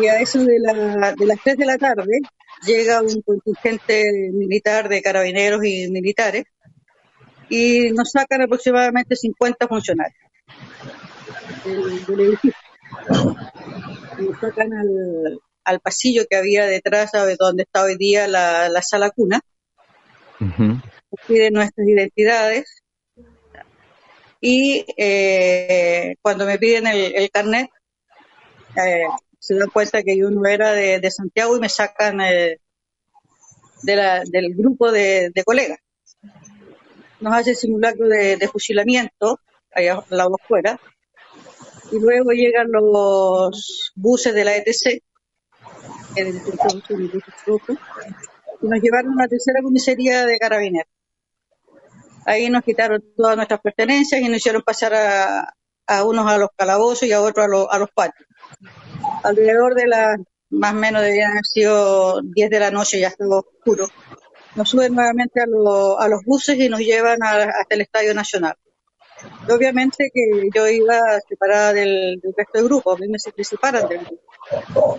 y 0.00 0.06
a 0.06 0.20
eso 0.20 0.42
de, 0.44 0.58
la, 0.58 1.12
de 1.12 1.26
las 1.26 1.38
3 1.42 1.56
de 1.56 1.66
la 1.66 1.76
tarde 1.78 2.20
llega 2.64 3.00
un 3.02 3.20
contingente 3.22 4.10
militar 4.32 4.88
de 4.88 5.02
carabineros 5.02 5.64
y 5.64 5.90
militares, 5.90 6.44
y 7.50 7.90
nos 7.92 8.10
sacan 8.12 8.42
aproximadamente 8.42 9.16
50 9.16 9.68
funcionarios 9.68 10.16
del, 11.64 12.06
del 12.06 12.20
edificio. 12.20 12.58
Nos 14.18 14.38
sacan 14.40 14.72
al, 14.72 15.40
al 15.64 15.80
pasillo 15.80 16.24
que 16.28 16.36
había 16.36 16.66
detrás 16.66 17.12
de 17.12 17.36
donde 17.38 17.64
está 17.64 17.82
hoy 17.84 17.96
día 17.96 18.26
la, 18.28 18.68
la 18.68 18.82
sala 18.82 19.10
cuna, 19.10 19.40
nos 21.10 21.20
piden 21.26 21.52
nuestras 21.54 21.86
identidades 21.86 22.82
y 24.40 24.86
eh, 24.96 26.14
cuando 26.22 26.46
me 26.46 26.58
piden 26.58 26.86
el, 26.86 27.14
el 27.14 27.30
carnet 27.30 27.68
eh, 28.76 29.02
se 29.38 29.54
dan 29.56 29.68
cuenta 29.70 30.02
que 30.02 30.16
yo 30.16 30.30
no 30.30 30.46
era 30.48 30.72
de, 30.72 30.98
de 31.00 31.10
Santiago 31.10 31.56
y 31.56 31.60
me 31.60 31.68
sacan 31.68 32.20
eh, 32.20 32.58
de 33.82 33.96
la- 33.96 34.22
del 34.24 34.54
grupo 34.54 34.90
de, 34.92 35.30
de 35.34 35.44
colegas. 35.44 35.78
Nos 37.20 37.34
hacen 37.34 37.56
simulacro 37.56 38.08
de, 38.08 38.48
fusilamiento 38.48 39.38
allá 39.74 39.94
al 40.10 40.16
lado 40.16 40.36
afuera 40.42 40.80
y 41.92 41.98
luego 41.98 42.30
llegan 42.32 42.70
los 42.70 43.92
buses 43.94 44.34
de 44.34 44.44
la 44.44 44.56
ETC 44.56 45.02
rojo, 47.46 47.72
y 48.62 48.66
nos 48.68 48.80
llevaron 48.80 49.18
a 49.18 49.22
la 49.24 49.28
tercera 49.28 49.60
comisaría 49.62 50.26
de 50.26 50.38
carabineros. 50.38 50.90
Ahí 52.26 52.48
nos 52.50 52.62
quitaron 52.62 53.02
todas 53.16 53.36
nuestras 53.36 53.60
pertenencias 53.60 54.20
y 54.20 54.28
nos 54.28 54.36
hicieron 54.38 54.62
pasar 54.62 54.92
a, 54.94 56.04
unos 56.04 56.26
a 56.30 56.38
los 56.38 56.50
calabozos 56.56 57.04
y 57.04 57.12
a 57.12 57.20
otros 57.20 57.46
a, 57.46 57.48
los- 57.48 57.66
a 57.70 57.78
los 57.78 57.90
patios. 57.90 58.28
Alrededor 59.24 59.74
de 59.74 59.86
las, 59.86 60.16
más 60.50 60.72
o 60.72 60.76
menos 60.76 61.02
debían 61.02 61.32
haber 61.32 61.44
sido 61.44 62.20
10 62.22 62.50
de 62.50 62.60
la 62.60 62.70
noche, 62.70 63.00
ya 63.00 63.08
estaba 63.08 63.38
oscuro. 63.40 63.88
Nos 64.56 64.68
suben 64.70 64.94
nuevamente 64.94 65.40
a, 65.40 65.46
los- 65.46 65.98
a 65.98 66.08
los 66.08 66.22
buses 66.24 66.56
y 66.58 66.68
nos 66.68 66.80
llevan 66.80 67.22
a- 67.22 67.44
hasta 67.60 67.74
el 67.74 67.80
Estadio 67.82 68.14
Nacional. 68.14 68.54
Y 69.46 69.52
obviamente 69.52 70.10
que 70.12 70.48
yo 70.54 70.66
iba 70.68 70.98
separada 71.28 71.72
del, 71.74 72.20
resto 72.36 72.52
del 72.58 72.64
grupo, 72.64 72.92
a 72.92 72.96
mí 72.96 73.06
me 73.08 73.18
separan 73.44 73.88
del 73.88 73.98
grupo. 73.98 74.98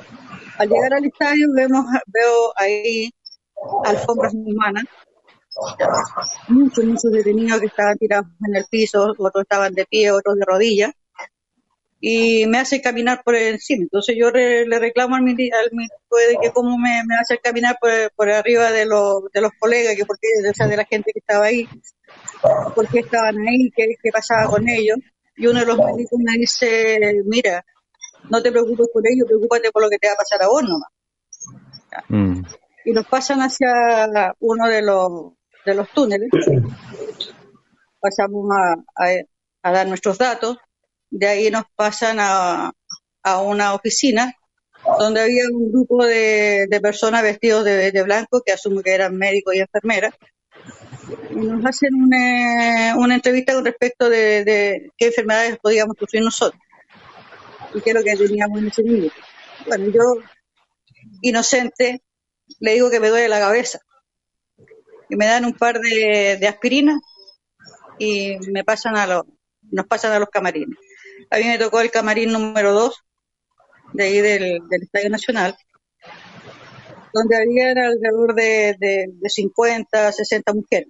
Al 0.57 0.69
llegar 0.69 0.93
al 0.93 1.05
estadio 1.05 1.47
vemos, 1.53 1.85
veo 2.07 2.53
ahí 2.55 3.11
alfombras 3.85 4.33
humanas, 4.33 4.83
muchos, 6.47 6.85
muchos 6.85 7.11
detenidos 7.11 7.59
que 7.59 7.65
estaban 7.67 7.97
tirados 7.97 8.27
en 8.47 8.55
el 8.55 8.65
piso, 8.69 9.03
otros 9.17 9.41
estaban 9.41 9.73
de 9.73 9.85
pie, 9.85 10.11
otros 10.11 10.35
de 10.35 10.45
rodillas, 10.45 10.91
y 12.03 12.47
me 12.47 12.57
hace 12.57 12.81
caminar 12.81 13.21
por 13.23 13.35
encima. 13.35 13.83
Entonces 13.83 14.15
yo 14.19 14.31
re- 14.31 14.65
le 14.67 14.79
reclamo 14.79 15.15
al 15.15 15.21
al 15.21 15.27
milico 15.27 16.17
de 16.17 16.37
que 16.41 16.51
cómo 16.51 16.75
me, 16.77 17.03
me 17.05 17.15
hace 17.15 17.37
caminar 17.37 17.77
por, 17.79 17.91
por 18.15 18.29
arriba 18.29 18.71
de 18.71 18.85
los, 18.87 19.31
de 19.31 19.39
los 19.39 19.51
colegas, 19.59 19.95
que 19.95 20.05
porque, 20.05 20.27
o 20.49 20.53
sea, 20.53 20.65
de 20.67 20.77
la 20.77 20.85
gente 20.85 21.11
que 21.13 21.19
estaba 21.19 21.45
ahí, 21.45 21.69
por 22.75 22.87
qué 22.87 22.99
estaban 22.99 23.37
ahí, 23.47 23.69
qué, 23.75 23.93
qué 24.01 24.09
pasaba 24.11 24.49
con 24.49 24.67
ellos. 24.67 24.97
Y 25.37 25.45
uno 25.45 25.59
de 25.59 25.65
los 25.67 25.77
médicos 25.77 26.19
me 26.23 26.37
dice, 26.39 26.99
mira, 27.25 27.63
no 28.29 28.41
te 28.41 28.51
preocupes 28.51 28.87
por 28.91 29.03
ellos, 29.07 29.27
preocúpate 29.27 29.71
por 29.71 29.83
lo 29.83 29.89
que 29.89 29.97
te 29.99 30.07
va 30.07 30.13
a 30.13 30.17
pasar 30.17 30.41
a 30.41 30.47
vos 30.47 30.63
nomás. 30.63 30.89
Mm. 32.09 32.41
Y 32.85 32.91
nos 32.93 33.05
pasan 33.05 33.39
hacia 33.41 34.33
uno 34.39 34.67
de 34.67 34.81
los, 34.81 35.33
de 35.67 35.75
los 35.75 35.87
túneles, 35.91 36.29
pasamos 37.99 38.49
a, 38.51 38.73
a, 38.95 39.09
a 39.63 39.71
dar 39.71 39.87
nuestros 39.87 40.17
datos, 40.17 40.57
de 41.11 41.27
ahí 41.27 41.51
nos 41.51 41.65
pasan 41.75 42.17
a, 42.19 42.71
a 43.21 43.41
una 43.41 43.75
oficina 43.75 44.33
donde 44.97 45.21
había 45.21 45.43
un 45.51 45.71
grupo 45.71 46.03
de, 46.05 46.65
de 46.67 46.81
personas 46.81 47.21
vestidos 47.21 47.63
de, 47.63 47.91
de 47.91 48.03
blanco, 48.03 48.41
que 48.43 48.51
asumo 48.51 48.81
que 48.81 48.93
eran 48.93 49.15
médicos 49.15 49.53
y 49.53 49.59
enfermeras, 49.59 50.15
y 51.29 51.35
nos 51.35 51.63
hacen 51.65 51.93
una, 51.93 52.95
una 52.97 53.15
entrevista 53.15 53.53
con 53.53 53.65
respecto 53.65 54.09
de, 54.09 54.43
de 54.43 54.91
qué 54.97 55.07
enfermedades 55.07 55.57
podíamos 55.61 55.95
sufrir 55.99 56.23
nosotros 56.23 56.59
y 57.75 57.81
qué 57.81 57.91
es 57.91 57.95
lo 57.95 58.03
que 58.03 58.17
teníamos 58.17 58.59
en 58.59 58.67
ese 58.67 58.83
minuto. 58.83 59.15
Bueno, 59.67 59.91
yo, 59.91 60.01
inocente, 61.21 62.01
le 62.59 62.73
digo 62.73 62.89
que 62.89 62.99
me 62.99 63.09
duele 63.09 63.29
la 63.29 63.39
cabeza. 63.39 63.79
Y 65.09 65.15
me 65.15 65.25
dan 65.25 65.45
un 65.45 65.53
par 65.53 65.79
de, 65.79 66.37
de 66.39 66.47
aspirinas 66.47 67.01
y 67.99 68.37
me 68.51 68.63
pasan 68.63 68.95
a 68.95 69.05
los, 69.05 69.23
nos 69.69 69.85
pasan 69.85 70.13
a 70.13 70.19
los 70.19 70.29
camarines. 70.29 70.77
A 71.31 71.37
mí 71.37 71.45
me 71.45 71.57
tocó 71.57 71.79
el 71.79 71.89
camarín 71.89 72.33
número 72.33 72.73
2 72.73 72.93
de 73.93 74.03
ahí 74.03 74.19
del, 74.19 74.59
Estadio 74.69 75.09
Nacional, 75.09 75.55
donde 77.13 77.37
había 77.37 77.69
alrededor 77.69 78.35
de, 78.35 78.75
de, 78.77 79.05
de 79.13 79.29
50, 79.29 80.11
60 80.11 80.53
mujeres. 80.53 80.89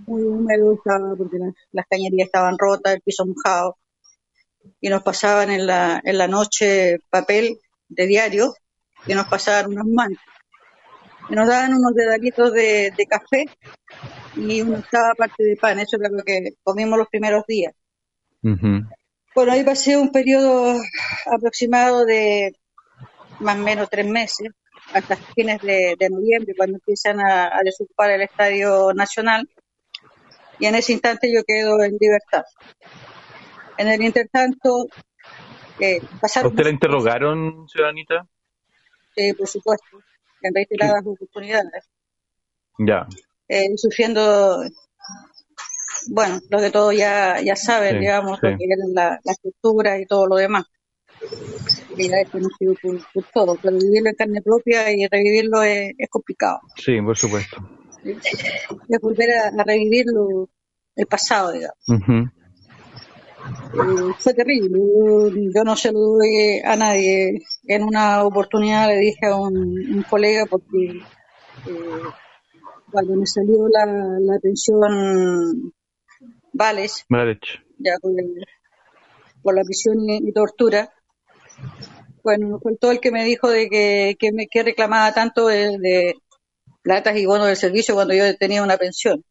Muy 0.00 0.22
húmedo 0.24 0.74
estaba 0.74 1.16
porque 1.16 1.38
las, 1.72 1.86
cañerías 1.88 2.26
estaban 2.26 2.58
rotas, 2.58 2.92
el 2.92 3.00
piso 3.00 3.24
mojado, 3.24 3.78
y 4.78 4.90
nos 4.90 5.02
pasaban 5.02 5.50
en 5.50 5.66
la, 5.66 6.02
en 6.04 6.18
la 6.18 6.28
noche 6.28 6.98
papel 7.08 7.58
de 7.88 8.06
diario 8.06 8.52
y 9.06 9.14
nos 9.14 9.26
pasaban 9.26 9.72
unas 9.72 9.86
mantas. 9.86 10.24
Y 11.30 11.34
nos 11.34 11.48
daban 11.48 11.72
unos 11.72 11.94
dedalitos 11.94 12.52
de, 12.52 12.92
café 13.08 13.46
y 14.36 14.60
una 14.60 14.84
parte 15.16 15.44
de 15.44 15.56
pan. 15.56 15.78
Eso 15.78 15.96
era 15.96 16.10
lo 16.10 16.22
que 16.24 16.56
comimos 16.62 16.98
los 16.98 17.08
primeros 17.08 17.44
días. 17.46 17.72
Ujú. 18.42 18.86
Bueno, 19.34 19.52
ahí 19.52 19.64
pasé 19.64 19.96
un 19.96 20.10
periodo 20.10 20.78
aproximado 21.26 22.04
de, 22.04 22.54
más 23.40 23.56
o 23.56 23.62
menos 23.62 23.88
tres 23.88 24.06
meses, 24.06 24.50
hasta 24.92 25.16
fines 25.16 25.60
de, 25.62 25.96
noviembre, 26.10 26.54
cuando 26.56 26.76
empiezan 26.76 27.20
a, 27.20 27.60
desocupar 27.64 28.10
el 28.10 28.22
Estadio 28.22 28.92
Nacional. 28.94 29.48
Y 30.58 30.66
en 30.66 30.74
ese 30.74 30.92
instante 30.92 31.32
yo 31.32 31.42
quedo 31.44 31.82
en 31.82 31.96
libertad. 31.98 32.44
En 33.78 33.88
el 33.88 34.02
intertanto, 34.02 34.86
eh, 35.80 36.00
pasaron... 36.20 36.52
¿Usted 36.52 36.64
la 36.64 36.70
interrogaron, 36.70 37.68
ciudadanita? 37.68 38.26
Sí, 39.14 39.32
por 39.32 39.48
supuesto, 39.48 40.02
en 40.42 40.54
reiteradas 40.54 41.04
oportunidades. 41.06 41.88
Ya. 42.78 43.06
Eh, 43.48 43.76
sufriendo, 43.76 44.62
bueno, 46.08 46.40
lo 46.50 46.58
que 46.58 46.70
todos 46.70 46.96
ya, 46.96 47.40
ya 47.40 47.56
saben, 47.56 48.00
digamos, 48.00 48.42
lo 48.42 48.48
que 48.50 48.64
es 48.64 48.78
la, 48.94 49.20
la 49.22 49.32
estructura 49.32 49.98
y 49.98 50.06
todo 50.06 50.26
lo 50.26 50.36
demás 50.36 50.64
es 51.96 52.30
conocido 52.30 52.74
por, 52.82 52.98
por 53.12 53.24
todo, 53.32 53.58
pero 53.62 53.76
vivirlo 53.76 54.10
en 54.10 54.14
carne 54.14 54.42
propia 54.42 54.90
y 54.92 55.06
revivirlo 55.06 55.62
es, 55.62 55.94
complicado. 56.10 56.60
Sí, 56.76 57.00
por 57.00 57.16
supuesto. 57.16 57.56
Es 58.04 59.00
volver 59.00 59.30
a, 59.30 59.64
revivirlo 59.64 60.48
el 60.96 61.06
pasado, 61.06 61.52
digamos. 61.52 61.78
Eh, 63.74 64.14
fue 64.18 64.34
terrible. 64.34 64.78
Yo, 65.54 65.64
no 65.64 65.76
se 65.76 65.92
lo 65.92 66.00
doy 66.00 66.60
a 66.64 66.76
nadie. 66.76 67.42
En 67.66 67.82
una 67.84 68.24
oportunidad 68.24 68.88
le 68.88 68.98
dije 68.98 69.26
a 69.26 69.36
un, 69.36 70.04
colega 70.08 70.46
porque 70.46 71.00
eh, 71.66 72.02
cuando 72.90 73.16
me 73.16 73.26
salió 73.26 73.68
la, 73.68 73.86
la 74.20 74.38
pensión 74.40 75.72
Vales, 76.52 77.04
ya 77.78 77.94
con, 78.00 78.14
la 79.54 79.62
prisión 79.64 79.98
y 80.08 80.32
tortura, 80.32 80.92
bueno, 82.22 82.58
fue 82.62 82.76
todo 82.76 82.92
el 82.92 83.00
que 83.00 83.10
me 83.10 83.24
dijo 83.24 83.48
de 83.50 83.68
que, 83.68 84.16
que, 84.18 84.32
me, 84.32 84.46
que 84.46 84.62
reclamaba 84.62 85.12
tanto 85.12 85.46
de, 85.46 86.14
platas 86.82 87.16
y 87.16 87.26
bonos 87.26 87.46
del 87.46 87.56
servicio 87.56 87.94
cuando 87.94 88.14
yo 88.14 88.36
tenía 88.36 88.62
una 88.62 88.76
pensión. 88.76 89.24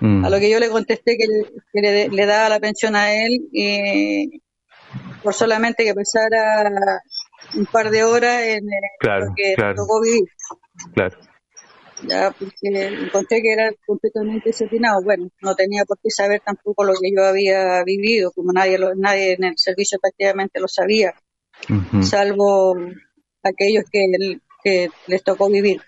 Mm. 0.00 0.24
A 0.24 0.30
lo 0.30 0.38
que 0.38 0.50
yo 0.50 0.58
le 0.58 0.70
contesté 0.70 1.16
que, 1.16 1.26
le, 2.10 2.26
daba 2.26 2.48
la 2.48 2.60
pensión 2.60 2.96
a 2.96 3.12
él 3.12 3.48
y 3.52 4.40
por 5.22 5.34
solamente 5.34 5.84
que 5.84 5.94
pasara 5.94 6.70
un 7.54 7.66
par 7.66 7.90
de 7.90 8.04
horas 8.04 8.42
en 8.42 8.64
lo 8.64 9.34
que 9.34 9.54
tocó 9.74 10.00
vivir. 10.00 10.24
Claro. 10.94 11.16
Ya, 12.08 12.34
porque 12.36 12.54
encontré 12.62 13.40
que 13.42 13.52
era 13.52 13.70
completamente 13.86 14.48
desatinado. 14.48 15.02
Bueno, 15.02 15.28
no 15.40 15.54
tenía 15.54 15.84
por 15.84 15.98
qué 16.02 16.10
saber 16.10 16.42
tampoco 16.44 16.84
lo 16.84 16.94
que 16.94 17.12
yo 17.14 17.24
había 17.24 17.82
vivido, 17.84 18.32
como 18.32 18.52
nadie, 18.52 18.78
nadie 18.96 19.34
en 19.34 19.44
el 19.44 19.54
servicio 19.56 19.98
prácticamente 20.00 20.60
lo 20.60 20.68
sabía 20.68 21.14
salvo 22.02 22.76
aquellos 23.42 23.84
que, 23.90 24.38
que, 24.62 24.90
les 25.06 25.22
tocó 25.22 25.48
vivir. 25.48 25.80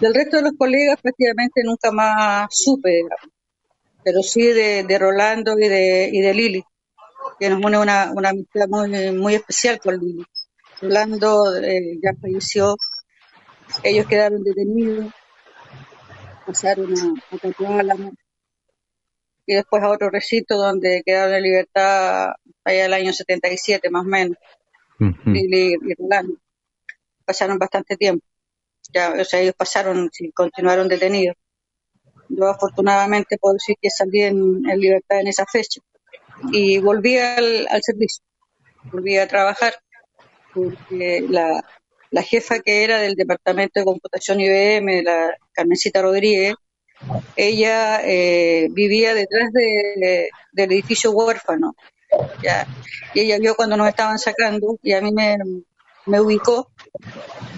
Del 0.00 0.14
resto 0.14 0.36
de 0.36 0.42
los 0.42 0.52
colegas 0.58 1.00
prácticamente 1.00 1.62
nunca 1.64 1.90
más 1.92 2.48
supe, 2.50 3.02
pero 4.02 4.22
sí 4.22 4.42
de, 4.42 4.98
Rolando 4.98 5.58
y 5.58 5.68
de, 5.68 6.10
y 6.12 6.20
de 6.20 6.34
Lili, 6.34 6.64
que 7.38 7.50
nos 7.50 7.62
une 7.62 7.78
una, 7.78 8.12
una 8.14 8.30
amistad 8.30 8.66
muy, 8.68 9.12
muy 9.12 9.34
especial 9.34 9.78
con 9.78 9.98
Lili. 9.98 10.24
Rolando 10.80 11.56
eh, 11.56 11.98
ya 12.02 12.12
falleció, 12.20 12.74
ellos 13.82 14.06
quedaron 14.06 14.42
detenidos, 14.42 15.12
pasaron 16.50 16.92
a, 16.92 17.80
a 17.80 18.10
y 19.46 19.54
después 19.54 19.82
a 19.82 19.88
otro 19.88 20.10
recinto 20.10 20.56
donde 20.56 21.02
quedaron 21.04 21.34
en 21.34 21.42
libertad 21.42 22.32
allá 22.64 22.86
el 22.86 22.92
año 22.92 23.12
77 23.12 23.90
más 23.90 24.04
o 24.04 24.08
menos 24.08 24.36
y, 25.26 25.74
Pasaron 27.24 27.58
bastante 27.58 27.96
tiempo. 27.96 28.26
Ya, 28.92 29.12
o 29.12 29.24
sea, 29.24 29.40
ellos 29.40 29.54
pasaron, 29.56 30.10
y 30.18 30.32
continuaron 30.32 30.88
detenidos. 30.88 31.36
Yo 32.28 32.48
afortunadamente 32.48 33.38
puedo 33.38 33.54
decir 33.54 33.76
que 33.80 33.88
salí 33.88 34.22
en, 34.22 34.62
libertad 34.62 35.20
en 35.20 35.28
esa 35.28 35.46
fecha. 35.46 35.80
Y 36.52 36.78
volví 36.78 37.18
al, 37.18 37.68
servicio, 37.82 38.24
volví 38.90 39.16
a 39.16 39.28
trabajar, 39.28 39.74
porque 40.52 41.24
la, 41.28 41.62
la 42.10 42.22
jefa 42.22 42.60
que 42.60 42.84
era 42.84 43.00
del 43.00 43.14
Departamento 43.14 43.80
de 43.80 43.84
Computación 43.84 44.40
IBM, 44.40 45.02
la 45.02 45.36
Carmencita 45.52 46.02
Rodríguez, 46.02 46.54
ella 47.36 48.00
eh, 48.04 48.68
vivía 48.72 49.14
detrás 49.14 49.52
de, 49.52 50.28
del 50.52 50.72
edificio 50.72 51.12
huérfano 51.12 51.74
ya. 52.42 52.66
Y 53.14 53.20
ella 53.20 53.38
vio 53.38 53.54
cuando 53.54 53.76
nos 53.76 53.88
estaban 53.88 54.18
sacando 54.18 54.78
y 54.82 54.92
a 54.92 55.00
mí 55.00 55.12
me, 55.12 55.36
me 56.06 56.20
ubicó 56.20 56.70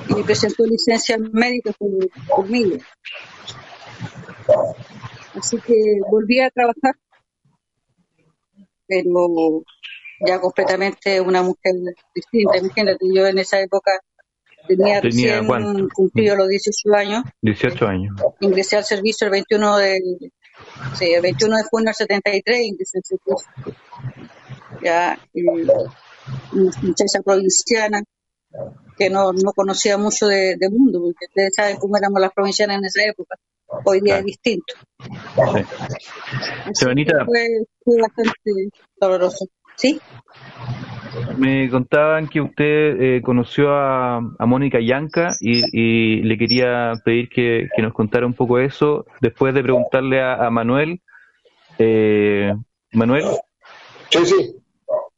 y 0.09 0.23
presentó 0.23 0.65
licencia 0.65 1.17
médica 1.19 1.73
por, 1.73 1.91
conmigo. 2.29 2.77
Así 5.35 5.59
que 5.61 5.75
volví 6.11 6.41
a 6.41 6.51
trabajar, 6.51 6.95
pero 8.87 9.65
ya 10.27 10.41
completamente 10.41 11.21
una 11.21 11.43
mujer 11.43 11.75
distinta. 12.15 12.59
Imagínate, 12.59 13.07
yo 13.13 13.27
en 13.27 13.39
esa 13.39 13.61
época 13.61 13.93
tenía, 14.67 15.01
recién 15.01 15.47
cumplido 15.95 16.37
los 16.37 16.49
18 16.49 16.95
años. 16.95 17.25
18 17.43 17.87
años. 17.87 18.17
Ingresé 18.41 18.77
al 18.77 18.85
servicio 18.85 19.27
el 19.27 19.33
21 19.33 19.77
de, 19.79 20.01
sí, 20.99 21.13
el 21.13 21.23
21 21.23 21.57
de 21.57 21.63
junio 21.71 21.87
del 21.87 21.95
73, 21.95 22.61
ingresé 22.67 22.99
al 22.99 23.05
servicio 23.05 23.37
ya 24.83 25.19
muchacha 26.53 27.23
provinciana 27.25 28.03
que 28.97 29.11
no, 29.11 29.33
no 29.33 29.53
conocía 29.53 29.97
mucho 29.97 30.27
de, 30.27 30.57
mundo, 30.71 31.01
porque 31.01 31.27
ustedes 31.29 31.55
saben 31.55 31.77
cómo 31.77 31.97
éramos 31.97 32.21
las 32.21 32.33
provincianas 32.33 32.79
en 32.79 32.85
esa 32.85 33.05
época. 33.05 33.37
Hoy 33.85 34.01
día 34.01 34.19
es 34.19 34.25
distinto. 34.25 34.75
Sí. 36.75 36.85
Fue, 37.25 38.01
bastante 38.01 38.69
doloroso. 39.01 39.47
¿Sí? 39.77 39.99
Me 41.37 41.69
contaban 41.71 42.29
que 42.29 42.41
usted 42.41 43.01
eh, 43.01 43.23
conoció 43.23 43.75
a, 43.75 44.17
a 44.17 44.47
Mónica 44.47 44.79
Yanca 44.81 45.31
y, 45.41 45.63
y, 45.73 46.23
le 46.23 46.39
quería 46.39 46.93
pedir 47.05 47.29
que, 47.29 47.69
que, 47.75 47.83
nos 47.83 47.93
contara 47.93 48.27
un 48.27 48.35
poco 48.35 48.59
eso 48.59 49.05
después 49.21 49.55
de 49.55 49.63
preguntarle 49.63 50.23
a, 50.23 50.47
a 50.47 50.51
Manuel. 50.51 51.01
Eh, 51.79 52.53
Manuel. 52.93 53.25
Sí, 54.11 54.27
sí. 54.27 54.57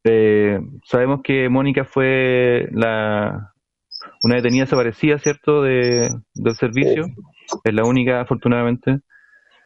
Eh, 0.05 0.61
sabemos 0.85 1.21
que 1.23 1.49
Mónica 1.49 1.85
fue 1.85 2.69
la 2.73 3.55
una 4.23 4.37
detenida 4.37 4.65
desaparecida, 4.65 5.19
¿cierto?, 5.19 5.63
de, 5.63 6.09
del 6.35 6.55
servicio. 6.55 7.07
Es 7.63 7.75
la 7.75 7.85
única, 7.85 8.21
afortunadamente. 8.21 9.01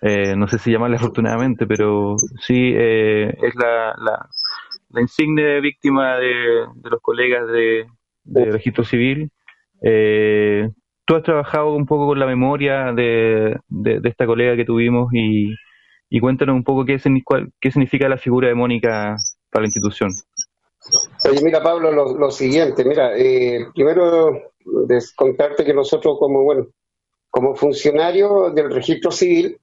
Eh, 0.00 0.36
no 0.36 0.46
sé 0.46 0.58
si 0.58 0.70
llamarle 0.70 0.96
afortunadamente, 0.96 1.66
pero 1.66 2.16
sí 2.40 2.72
eh, 2.76 3.36
es 3.42 3.54
la, 3.56 3.94
la, 3.98 4.28
la, 4.90 5.00
insigne 5.00 5.60
víctima 5.60 6.16
de, 6.16 6.66
de 6.74 6.90
los 6.90 7.00
colegas 7.00 7.46
de, 7.48 7.86
de 8.24 8.44
registro 8.46 8.84
civil. 8.84 9.30
Eh, 9.82 10.68
tú 11.04 11.14
has 11.14 11.22
trabajado 11.22 11.74
un 11.74 11.86
poco 11.86 12.06
con 12.06 12.18
la 12.18 12.26
memoria 12.26 12.92
de, 12.92 13.56
de, 13.68 14.00
esta 14.04 14.26
colega 14.26 14.56
que 14.56 14.64
tuvimos 14.64 15.08
y, 15.12 15.54
y 16.10 16.20
cuéntanos 16.20 16.54
un 16.54 16.64
poco 16.64 16.84
qué, 16.84 17.00
qué 17.60 17.70
significa 17.70 18.08
la 18.08 18.18
figura 18.18 18.48
de 18.48 18.54
Mónica 18.54 19.16
para 19.50 19.62
la 19.62 19.66
institución. 19.66 20.10
Oye, 21.28 21.42
mira, 21.42 21.62
Pablo, 21.62 21.90
lo, 21.92 22.30
siguiente, 22.30 22.84
mira, 22.84 23.16
eh, 23.16 23.66
primero 23.74 24.52
contarte 25.16 25.64
que 25.64 25.74
nosotros 25.74 26.16
como, 26.18 26.44
bueno, 26.44 26.66
como 27.30 27.54
funcionarios 27.54 28.54
del 28.54 28.72
registro 28.72 29.10
civil 29.10 29.58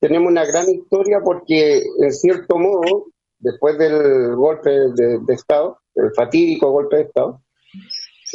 tenemos 0.00 0.30
una 0.30 0.44
gran 0.44 0.68
historia 0.68 1.20
porque, 1.24 1.82
en 2.00 2.12
cierto 2.12 2.58
modo, 2.58 3.06
después 3.38 3.78
del 3.78 4.34
golpe 4.34 4.70
de, 4.70 5.20
Estado, 5.28 5.78
el 5.94 6.12
fatídico 6.14 6.70
golpe 6.70 6.96
de 6.96 7.02
Estado, 7.02 7.42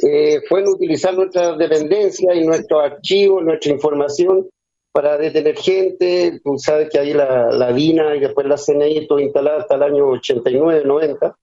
eh, 0.04 0.42
fueron 0.48 0.74
utilizar 0.74 1.14
nuestras 1.14 1.58
dependencias 1.58 2.36
y 2.36 2.46
nuestros 2.46 2.84
archivos, 2.84 3.44
nuestra 3.44 3.72
información 3.72 4.50
para 4.92 5.18
detener 5.18 5.58
gente. 5.58 6.40
Tú 6.44 6.58
sabes 6.58 6.90
que 6.90 7.00
ahí 7.00 7.14
la, 7.14 7.52
la 7.52 7.72
DINA 7.72 8.16
y 8.16 8.20
después 8.20 8.48
la 8.48 8.58
CNI 8.58 9.08
todo 9.08 9.20
instalada 9.20 9.60
hasta 9.60 9.76
el 9.76 9.84
año 9.84 10.08
89, 10.08 10.84
90. 10.86 11.38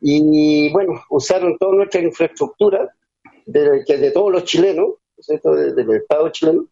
Y 0.00 0.70
bueno, 0.72 1.02
usaron 1.10 1.56
toda 1.58 1.74
nuestra 1.74 2.00
infraestructura 2.00 2.94
de, 3.46 3.82
que 3.86 3.96
de 3.96 4.10
todos 4.10 4.30
los 4.30 4.44
chilenos, 4.44 4.94
del 5.16 5.90
Estado 5.96 6.28
chileno, 6.30 6.66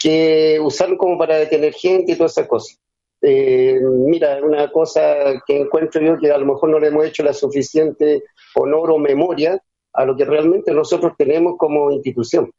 que 0.00 0.58
usaron 0.62 0.96
como 0.96 1.18
para 1.18 1.36
detener 1.36 1.74
gente 1.74 2.12
y 2.12 2.16
todas 2.16 2.32
esas 2.32 2.46
cosas. 2.46 2.78
Eh, 3.22 3.78
mira, 3.82 4.40
una 4.42 4.70
cosa 4.70 5.42
que 5.46 5.60
encuentro 5.60 6.00
yo 6.00 6.18
que 6.18 6.30
a 6.30 6.38
lo 6.38 6.46
mejor 6.46 6.70
no 6.70 6.78
le 6.78 6.88
hemos 6.88 7.04
hecho 7.04 7.22
la 7.22 7.32
suficiente 7.32 8.24
honor 8.54 8.92
o 8.92 8.98
memoria 8.98 9.62
a 9.92 10.04
lo 10.04 10.16
que 10.16 10.24
realmente 10.24 10.72
nosotros 10.72 11.12
tenemos 11.18 11.56
como 11.58 11.90
institución. 11.90 12.50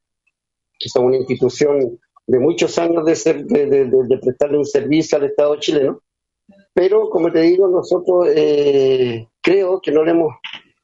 Que 0.80 0.88
es 0.88 0.96
una 0.96 1.18
institución 1.18 2.00
de 2.28 2.40
muchos 2.40 2.78
años 2.78 3.06
de, 3.06 4.20
prestarle 4.22 4.58
un 4.58 4.66
servicio 4.66 5.18
al 5.18 5.26
Estado 5.26 5.56
chileno 5.58 6.02
pero 6.74 7.10
como 7.10 7.32
te 7.32 7.42
digo, 7.42 7.68
nosotros 7.68 8.28
eh, 8.34 9.28
creo 9.42 9.82
que 9.82 9.92
no 9.92 10.04
le 10.04 10.12
hemos 10.12 10.34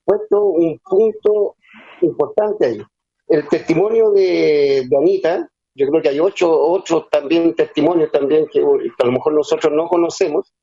puesto 0.03 0.43
un 0.45 0.79
punto 0.79 1.55
importante 2.01 2.65
ahí. 2.65 2.81
El 3.27 3.47
testimonio 3.47 4.11
de, 4.11 4.85
de 4.89 4.97
Anita, 4.97 5.49
yo 5.77 5.87
creo 5.87 6.01
que 6.01 6.09
hay 6.09 6.19
ocho 6.19 6.51
otros 6.51 7.09
también 7.09 7.53
testimonios 7.53 8.11
también 8.11 8.47
que, 8.51 8.59
a 8.59 9.05
lo 9.05 9.11
mejor 9.11 9.33
nosotros 9.33 9.71
no 9.71 9.87
conocemos 9.87 10.53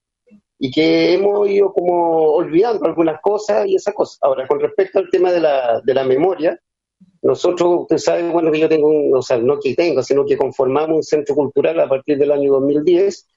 y 0.59 0.71
que 0.71 1.15
hemos 1.15 1.49
ido 1.49 1.73
como 1.73 2.33
olvidando 2.33 2.85
algunas 2.87 3.21
cosas 3.21 3.67
y 3.67 3.77
esas 3.77 3.95
cosas. 3.95 4.19
Ahora, 4.23 4.47
con 4.47 4.61
respecto 4.61 4.99
al 4.99 5.09
tema 5.11 5.31
de 5.31 5.41
la, 5.41 5.81
de 5.81 5.95
la 5.95 6.05
memoria, 6.05 6.59
nosotros, 7.23 7.83
usted 7.83 7.99
sabe, 7.99 8.29
bueno, 8.29 8.51
que 8.51 8.61
yo 8.61 8.69
tengo, 8.69 8.89
un, 8.89 9.17
o 9.17 9.23
sea, 9.23 9.39
no 9.39 9.59
que 9.61 9.75
tengo, 9.75 10.03
sino 10.03 10.25
que 10.25 10.37
conformamos 10.37 10.97
un 10.97 11.03
centro 11.03 11.35
cultural 11.35 11.79
a 11.81 11.89
partir 11.89 12.19
del 12.19 12.33
año 12.33 12.53
2010 12.53 13.29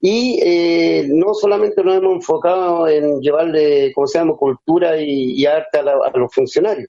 y 0.00 0.40
eh, 0.42 1.06
no 1.08 1.34
solamente 1.34 1.82
nos 1.82 1.96
hemos 1.96 2.14
enfocado 2.14 2.88
en 2.88 3.20
llevarle, 3.20 3.92
como 3.94 4.06
se 4.06 4.18
llama, 4.18 4.34
cultura 4.34 5.00
y, 5.00 5.44
arte 5.46 5.78
a, 5.78 5.82
los 6.18 6.34
funcionarios, 6.34 6.88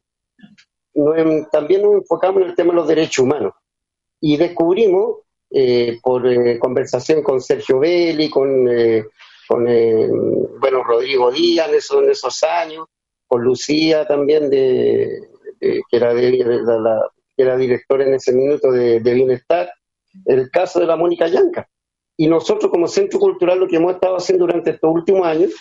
también 1.52 1.84
nos 1.84 1.94
enfocamos 1.94 2.42
en 2.42 2.50
el 2.50 2.56
tema 2.56 2.74
de 2.74 2.80
los 2.80 2.88
derechos 2.88 3.20
humanos. 3.20 3.54
Y 4.20 4.38
descubrimos, 4.38 5.20
eh, 5.50 6.00
por 6.02 6.28
eh, 6.28 6.60
conversación 6.60 7.24
con 7.24 7.42
Sergio 7.42 7.80
Belli, 7.80 8.30
con, 8.30 8.68
con 9.48 9.66
bueno, 10.60 10.84
Rodrigo 10.84 11.32
Díaz 11.32 11.70
en 11.70 11.76
esos, 11.76 12.04
en 12.04 12.12
esos 12.12 12.44
años, 12.44 12.88
con 13.26 13.44
Lucía 13.44 14.06
también, 14.08 14.50
de, 14.50 15.22
que, 15.60 15.82
era 15.92 16.14
que 16.14 17.04
era 17.38 17.58
directora 17.58 18.06
en 18.06 18.16
ese 18.16 18.34
minuto 18.34 18.72
de, 18.72 19.00
de 19.00 19.14
Bienestar, 19.14 19.70
el 20.26 20.50
caso 20.50 20.80
de 20.80 20.88
la 20.88 20.96
Mónica 20.96 21.28
Yanca 21.28 21.68
y 22.18 22.28
nosotros 22.28 22.72
como 22.72 22.88
Centro 22.88 23.20
Cultural 23.20 23.60
lo 23.60 23.68
que 23.68 23.76
hemos 23.76 23.94
estado 23.94 24.18
haciendo 24.18 24.46
durante 24.48 24.72
estos 24.72 24.92
últimos 24.92 25.26
años 25.26 25.54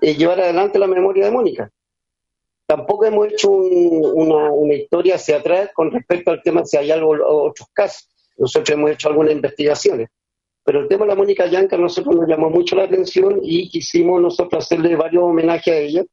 es 0.00 0.18
llevar 0.18 0.38
adelante 0.40 0.78
la 0.78 0.86
memoria 0.86 1.24
de 1.24 1.30
Mónica. 1.30 1.70
Tampoco 2.66 3.04
hemos 3.04 3.28
hecho 3.28 3.50
una, 3.50 4.74
historia 4.74 5.16
hacia 5.16 5.36
atrás 5.36 5.70
con 5.74 5.90
respecto 5.90 6.30
al 6.30 6.42
tema 6.42 6.64
si 6.64 6.76
hay 6.76 6.90
algo, 6.90 7.14
otros 7.22 7.68
casos. 7.72 8.08
Nosotros 8.38 8.70
hemos 8.70 8.90
hecho 8.90 9.08
algunas 9.08 9.32
investigaciones. 9.32 10.08
Pero 10.64 10.80
el 10.80 10.88
tema 10.88 11.04
de 11.04 11.10
la 11.10 11.14
Mónica 11.14 11.46
Yanca 11.46 11.76
a 11.76 11.78
nosotros 11.78 12.16
nos 12.16 12.26
llamó 12.26 12.48
mucho 12.48 12.74
la 12.74 12.84
atención 12.84 13.40
y 13.42 13.68
quisimos 13.68 14.20
nosotros 14.20 14.64
hacerle 14.64 14.96
varios 14.96 15.22
homenajes 15.22 15.74
a 15.74 15.78
ella 15.78 16.04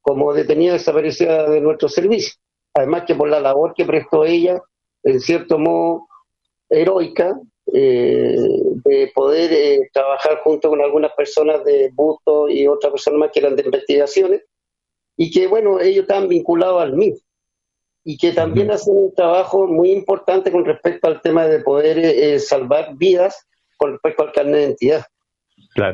como 0.00 0.32
detenida 0.32 0.72
desaparecida 0.72 1.48
de 1.50 1.60
nuestro 1.60 1.88
servicio. 1.88 2.32
Además 2.72 3.04
que 3.06 3.14
por 3.14 3.28
la 3.28 3.40
labor 3.40 3.74
que 3.74 3.84
prestó 3.84 4.24
ella, 4.24 4.62
en 5.02 5.20
cierto 5.20 5.58
modo 5.58 6.08
heroica, 6.70 7.38
eh, 7.72 8.36
de 8.84 9.12
poder 9.14 9.52
eh, 9.52 9.90
trabajar 9.92 10.40
junto 10.42 10.70
con 10.70 10.80
algunas 10.80 11.12
personas 11.12 11.62
de 11.64 11.90
Busto 11.92 12.48
y 12.48 12.66
otras 12.66 12.90
personas 12.92 13.20
más 13.20 13.30
que 13.32 13.40
eran 13.40 13.54
de 13.54 13.64
investigaciones, 13.64 14.42
y 15.22 15.30
que, 15.30 15.46
bueno, 15.48 15.80
ellos 15.80 16.04
están 16.04 16.28
vinculados 16.28 16.80
al 16.80 16.94
MIF, 16.94 17.20
y 18.04 18.16
que 18.16 18.32
también 18.32 18.70
hacen 18.70 18.96
un 18.96 19.14
trabajo 19.14 19.66
muy 19.66 19.90
importante 19.90 20.50
con 20.50 20.64
respecto 20.64 21.08
al 21.08 21.20
tema 21.20 21.46
de 21.46 21.60
poder 21.60 21.98
eh, 21.98 22.38
salvar 22.38 22.96
vidas 22.96 23.46
con 23.76 23.92
respecto 23.92 24.22
al 24.22 24.32
carnet 24.32 24.54
de 24.54 24.62
identidad. 24.62 25.04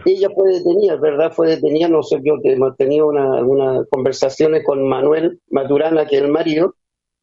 Ella 0.04 0.28
fue 0.32 0.52
detenida, 0.52 0.94
¿verdad? 0.94 1.32
Fue 1.32 1.48
detenida, 1.48 1.88
no 1.88 2.04
sé, 2.04 2.20
yo 2.22 2.40
que 2.40 2.52
hemos 2.52 2.76
tenido 2.76 3.08
una, 3.08 3.36
algunas 3.36 3.88
conversaciones 3.90 4.64
con 4.64 4.86
Manuel 4.86 5.40
Maturana, 5.50 6.06
que 6.06 6.18
es 6.18 6.22
el 6.22 6.30
marido, 6.30 6.76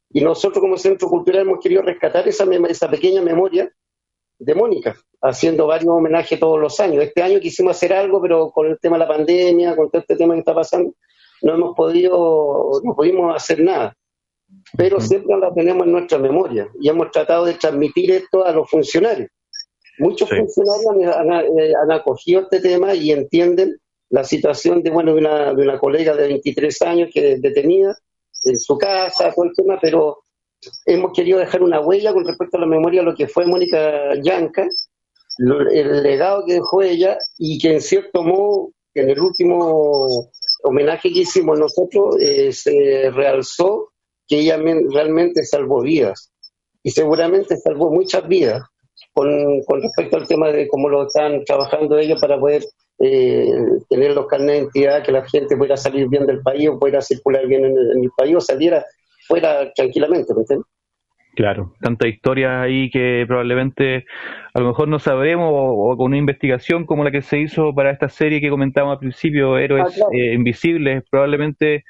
y 0.09 0.19
nosotros 0.19 0.59
como 0.59 0.75
Centro 0.75 1.07
Cultural 1.07 1.43
hemos 1.43 1.61
querido 1.61 1.83
rescatar 1.83 2.27
esa, 2.27 2.43
esa 2.67 2.89
pequeña 2.89 3.21
memoria 3.21 3.71
de 4.39 4.55
Mónica, 4.55 4.93
haciendo 5.21 5.67
varios 5.67 5.89
homenajes 5.89 6.37
todos 6.37 6.59
los 6.59 6.77
años. 6.81 7.01
Este 7.01 7.23
año 7.23 7.39
quisimos 7.39 7.77
hacer 7.77 7.93
algo, 7.93 8.21
pero 8.21 8.51
con 8.51 8.67
el 8.67 8.77
tema 8.77 8.97
de 8.97 9.05
la 9.05 9.07
pandemia, 9.07 9.73
con 9.77 9.89
todo 9.89 10.01
este 10.01 10.17
tema 10.17 10.33
que 10.33 10.41
está 10.41 10.53
pasando, 10.53 10.93
no 11.43 11.53
hemos 11.53 11.75
podido, 11.75 12.81
no 12.83 12.95
pudimos 12.95 13.35
hacer 13.35 13.61
nada. 13.61 13.95
Pero 14.77 14.99
siempre 14.99 15.37
la 15.37 15.53
tenemos 15.53 15.85
en 15.85 15.91
nuestra 15.91 16.17
memoria 16.17 16.67
y 16.79 16.89
hemos 16.89 17.11
tratado 17.11 17.45
de 17.45 17.53
transmitir 17.55 18.11
esto 18.11 18.45
a 18.45 18.51
los 18.51 18.69
funcionarios. 18.69 19.29
Muchos 19.99 20.29
funcionarios 20.29 21.15
eh, 21.59 21.73
han, 21.81 21.91
acogido 21.91 22.41
este 22.41 22.59
tema 22.59 22.95
y 22.95 23.11
entienden 23.11 23.77
la 24.09 24.23
situación 24.23 24.81
de, 24.81 24.89
bueno, 24.89 25.13
de 25.13 25.19
una, 25.19 25.53
de 25.53 25.61
una 25.61 25.79
colega 25.79 26.15
de 26.15 26.27
23 26.27 26.81
años 26.83 27.09
que 27.13 27.33
es 27.33 27.41
detenida 27.41 27.95
en 28.45 28.57
su 28.57 28.77
casa, 28.77 29.31
todo 29.33 29.45
el 29.45 29.53
tema, 29.55 29.77
pero 29.81 30.23
hemos 30.85 31.11
querido 31.13 31.39
dejar 31.39 31.61
una 31.61 31.81
huella 31.81 32.13
con 32.13 32.25
respecto 32.25 32.57
a 32.57 32.61
la 32.61 32.67
memoria 32.67 33.01
de 33.01 33.05
lo 33.05 33.15
que 33.15 33.27
fue 33.27 33.45
Mónica 33.45 34.15
Yanca, 34.21 34.67
el 35.37 36.03
legado 36.03 36.45
que 36.45 36.53
dejó 36.53 36.81
ella 36.81 37.17
y 37.37 37.57
que 37.57 37.73
en 37.73 37.81
cierto 37.81 38.23
modo, 38.23 38.71
en 38.93 39.09
el 39.09 39.19
último 39.19 40.29
homenaje 40.63 41.11
que 41.11 41.19
hicimos 41.19 41.59
nosotros, 41.59 42.15
eh, 42.19 42.51
se 42.51 43.11
realzó 43.11 43.91
que 44.27 44.39
ella 44.39 44.57
realmente 44.57 45.43
salvó 45.43 45.81
vidas 45.81 46.31
y 46.81 46.91
seguramente 46.91 47.57
salvó 47.57 47.91
muchas 47.91 48.27
vidas 48.27 48.63
con, 49.13 49.61
respecto 49.81 50.17
al 50.17 50.27
tema 50.27 50.51
de 50.51 50.67
cómo 50.67 50.89
lo 50.89 51.07
están 51.07 51.43
trabajando 51.45 51.97
ellos 51.97 52.19
para 52.19 52.39
poder 52.39 52.63
eh, 52.99 53.53
tener 53.89 54.13
los 54.13 54.27
carnes 54.27 54.47
de 54.47 54.57
identidad, 54.57 55.03
que 55.03 55.11
la 55.11 55.27
gente 55.27 55.57
pueda 55.57 55.75
salir 55.75 56.07
bien 56.07 56.25
del 56.25 56.41
país 56.41 56.69
o 56.69 56.79
pueda 56.79 57.01
circular 57.01 57.45
bien 57.47 57.65
en 57.65 57.77
el, 57.77 58.09
país 58.15 58.35
o 58.35 58.41
saliera 58.41 58.85
fuera 59.27 59.71
tranquilamente, 59.73 60.33
¿me 60.33 60.41
entiendes? 60.41 60.67
Claro, 61.35 61.73
tantas 61.81 62.09
historias 62.09 62.51
ahí 62.61 62.91
que 62.91 63.25
probablemente 63.27 64.05
a 64.53 64.59
lo 64.59 64.67
mejor 64.67 64.87
no 64.87 64.99
sabremos 64.99 65.49
o, 65.51 65.97
con 65.97 66.07
una 66.07 66.17
investigación 66.17 66.85
como 66.85 67.03
la 67.03 67.09
que 67.09 67.23
se 67.23 67.39
hizo 67.39 67.73
para 67.73 67.89
esta 67.89 68.07
serie 68.07 68.39
que 68.39 68.51
comentábamos 68.51 68.93
al 68.93 68.99
principio, 68.99 69.57
Héroes 69.57 69.99
ah, 69.99 70.09
eh, 70.11 70.33
Invisibles, 70.33 71.03
probablemente 71.09 71.85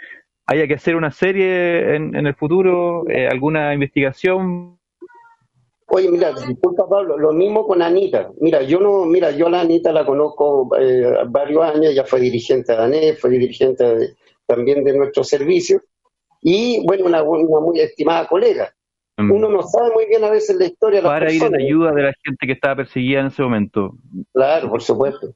haya 0.45 0.67
que 0.67 0.75
hacer 0.75 0.95
una 0.95 1.11
serie 1.11 1.95
en, 1.95 2.15
el 2.15 2.35
futuro, 2.35 3.03
eh, 3.09 3.27
alguna 3.27 3.73
investigación. 3.73 4.79
Oye, 5.87 6.09
mira, 6.09 6.31
disculpa 6.31 6.87
Pablo, 6.87 7.17
lo 7.17 7.33
mismo 7.33 7.67
con 7.67 7.81
Anita. 7.81 8.31
Mira, 8.39 8.61
yo 8.61 8.79
no, 8.79 9.05
mira, 9.05 9.31
yo 9.31 9.47
a 9.47 9.49
la 9.49 9.61
Anita 9.61 9.91
la 9.91 10.05
conozco 10.05 10.69
eh, 10.79 11.17
varios 11.27 11.63
años, 11.63 11.91
ella 11.91 12.05
fue 12.05 12.21
dirigente 12.21 12.73
de 12.73 12.81
ANEF, 12.81 13.19
fue 13.19 13.29
dirigente 13.31 14.15
también 14.45 14.83
de 14.83 14.97
nuestro 14.97 15.23
servicio 15.23 15.81
y 16.41 16.85
bueno, 16.85 17.05
una, 17.05 17.23
muy 17.23 17.79
estimada 17.79 18.27
colega. 18.27 18.73
Mm. 19.17 19.31
Uno 19.31 19.49
no 19.49 19.61
sabe 19.63 19.91
muy 19.93 20.07
bien 20.07 20.23
a 20.23 20.29
veces 20.29 20.55
la 20.57 20.65
historia 20.65 20.99
de 20.99 21.03
las 21.03 21.11
Para 21.11 21.31
ir 21.31 21.43
en 21.43 21.55
ayuda 21.55 21.91
de 21.91 22.03
la 22.03 22.13
gente 22.23 22.47
que 22.47 22.53
estaba 22.53 22.77
perseguida 22.77 23.19
en 23.19 23.27
ese 23.27 23.43
momento. 23.43 23.95
Claro, 24.33 24.69
por 24.69 24.81
supuesto. 24.81 25.35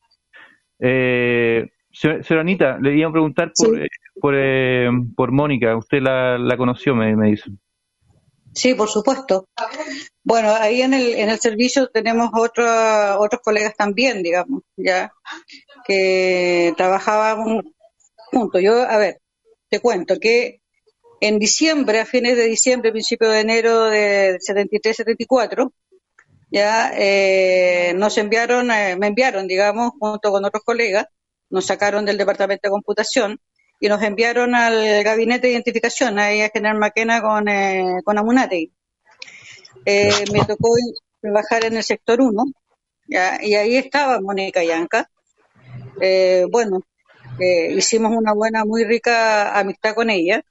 Eh, 0.79 1.69
señora 1.91 2.41
Anita, 2.41 2.77
le 2.79 2.97
iba 2.97 3.09
a 3.09 3.11
preguntar 3.11 3.51
por, 3.55 3.79
eh, 3.79 3.87
por, 4.19 4.33
eh, 4.35 4.89
por, 5.15 5.31
Mónica. 5.31 5.75
Usted 5.75 6.01
la, 6.01 6.37
la 6.37 6.57
conoció, 6.57 6.95
me, 6.95 7.15
me 7.15 7.29
dice. 7.29 7.51
Sí, 8.53 8.73
por 8.73 8.89
supuesto. 8.89 9.47
Bueno, 10.23 10.49
ahí 10.49 10.81
en 10.81 10.95
el, 10.95 11.13
en 11.13 11.29
el 11.29 11.37
servicio 11.37 11.87
tenemos 11.89 12.31
otros 12.33 12.67
otros 13.19 13.41
colegas 13.43 13.75
también, 13.75 14.23
digamos, 14.23 14.63
ya, 14.75 15.11
que 15.85 16.73
trabajaban 16.75 17.61
juntos. 18.31 18.61
Yo, 18.63 18.81
a 18.81 18.97
ver, 18.97 19.21
te 19.69 19.79
cuento 19.79 20.15
que 20.19 20.61
en 21.19 21.39
diciembre, 21.39 21.99
a 21.99 22.05
fines 22.05 22.37
de 22.37 22.45
diciembre, 22.45 22.91
principio 22.91 23.29
de 23.29 23.39
enero 23.39 23.85
de 23.85 24.37
73-74, 24.39 25.71
ya 26.49 26.91
eh, 26.95 27.93
nos 27.95 28.17
enviaron, 28.17 28.71
eh, 28.71 28.95
me 28.97 29.07
enviaron, 29.07 29.47
digamos, 29.47 29.91
junto 29.99 30.31
con 30.31 30.45
otros 30.45 30.63
colegas, 30.63 31.05
nos 31.49 31.65
sacaron 31.65 32.05
del 32.05 32.17
departamento 32.17 32.67
de 32.67 32.71
computación 32.71 33.39
y 33.79 33.89
nos 33.89 34.01
enviaron 34.01 34.55
al 34.55 35.03
gabinete 35.03 35.47
de 35.47 35.53
identificación, 35.53 36.19
ahí 36.19 36.41
a 36.41 36.49
General 36.49 36.77
Maquena 36.77 37.21
con, 37.21 37.47
eh, 37.47 38.01
con 38.03 38.17
Amunate. 38.17 38.71
Eh, 39.85 40.25
me 40.31 40.45
tocó 40.45 40.69
trabajar 41.21 41.65
en 41.65 41.77
el 41.77 41.83
sector 41.83 42.21
1, 42.21 42.45
¿ya? 43.07 43.39
y 43.41 43.55
ahí 43.55 43.75
estaba 43.75 44.19
Mónica 44.21 44.63
Yanca. 44.63 45.09
Eh, 45.99 46.45
bueno, 46.51 46.81
hicimos 47.39 48.15
una 48.15 48.33
buena, 48.33 48.65
muy 48.65 48.83
rica 48.83 49.57
amistad 49.57 49.93
con 49.95 50.09
ella 50.09 50.43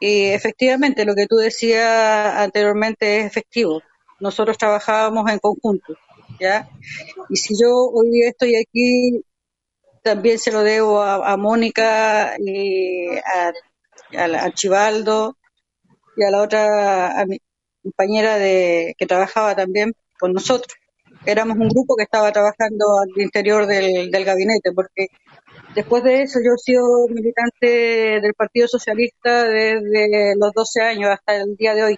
y 0.00 0.26
efectivamente, 0.26 1.04
lo 1.04 1.14
que 1.14 1.26
tú 1.26 1.36
decías 1.36 2.36
anteriormente 2.36 3.20
es 3.20 3.26
efectivo. 3.26 3.82
Nosotros 4.20 4.58
trabajábamos 4.58 5.30
en 5.30 5.38
conjunto, 5.38 5.94
¿ya? 6.40 6.68
Y 7.28 7.36
si 7.36 7.54
yo 7.60 7.68
hoy 7.92 8.22
estoy 8.22 8.56
aquí, 8.56 9.24
también 10.02 10.38
se 10.38 10.52
lo 10.52 10.62
debo 10.62 11.02
a, 11.02 11.36
Mónica 11.36 12.36
y 12.38 13.08
a, 13.18 13.52
a, 14.16 14.50
Chivaldo 14.52 15.36
y 16.16 16.24
a 16.24 16.30
la 16.30 16.42
otra 16.42 17.20
a 17.20 17.26
mi 17.26 17.38
compañera 17.82 18.38
de, 18.38 18.94
que 18.98 19.06
trabajaba 19.06 19.56
también 19.56 19.94
con 20.18 20.32
nosotros. 20.32 20.74
Éramos 21.26 21.58
un 21.58 21.68
grupo 21.68 21.96
que 21.96 22.04
estaba 22.04 22.32
trabajando 22.32 22.98
al 23.00 23.20
interior 23.20 23.66
del, 23.66 24.10
del 24.10 24.24
gabinete, 24.24 24.72
porque 24.72 25.08
Después 25.78 26.02
de 26.02 26.22
eso, 26.22 26.40
yo 26.44 26.54
he 26.54 26.58
sido 26.58 27.06
militante 27.08 28.20
del 28.20 28.34
Partido 28.34 28.66
Socialista 28.66 29.44
desde 29.44 30.34
los 30.36 30.52
12 30.52 30.80
años 30.82 31.10
hasta 31.10 31.36
el 31.36 31.54
día 31.54 31.72
de 31.72 31.84
hoy. 31.84 31.96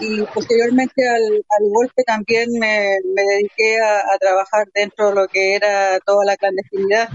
Y 0.00 0.22
posteriormente 0.34 1.08
al, 1.08 1.44
golpe 1.70 2.02
también 2.02 2.48
me, 2.58 2.96
dediqué 3.04 3.78
a, 3.80 4.18
trabajar 4.18 4.66
dentro 4.74 5.10
de 5.10 5.14
lo 5.14 5.28
que 5.28 5.54
era 5.54 6.00
toda 6.00 6.24
la 6.24 6.36
clandestinidad, 6.36 7.08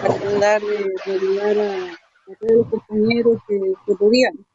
para 0.00 0.14
ayudar, 0.14 0.62
todos 2.38 2.52
los 2.52 2.68
compañeros 2.68 3.38
que, 3.48 3.94
podían. 3.96 4.46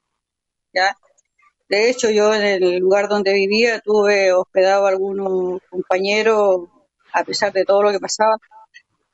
De 1.67 1.89
hecho, 1.89 2.10
yo 2.10 2.34
en 2.34 2.43
el 2.43 2.77
lugar 2.77 3.10
donde 3.10 3.34
vivía 3.34 3.82
tuve 3.82 4.32
hospedado 4.32 4.86
a 4.86 4.89
algunos 4.91 5.60
compañeros, 5.69 6.69
a 7.12 7.25
pesar 7.25 7.51
de 7.51 7.65
todo 7.65 7.84
lo 7.84 7.91
que 7.91 7.99
pasaba, 7.99 8.38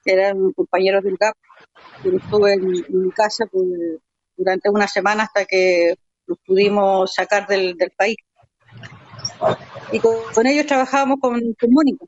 que 0.09 0.13
eran 0.13 0.51
compañeros 0.53 1.03
del 1.03 1.17
GAP. 1.17 1.35
Yo 2.03 2.11
estuve 2.17 2.53
en, 2.53 2.67
mi 2.67 3.11
casa 3.11 3.45
durante 4.35 4.69
una 4.69 4.87
semana 4.87 5.23
hasta 5.23 5.45
que 5.45 5.95
los 6.25 6.37
pudimos 6.45 7.13
sacar 7.13 7.45
del, 7.47 7.75
país. 7.95 8.17
Y 9.91 9.99
con, 9.99 10.47
ellos 10.47 10.65
trabajábamos 10.65 11.19
con, 11.21 11.39
Mónica. 11.69 12.05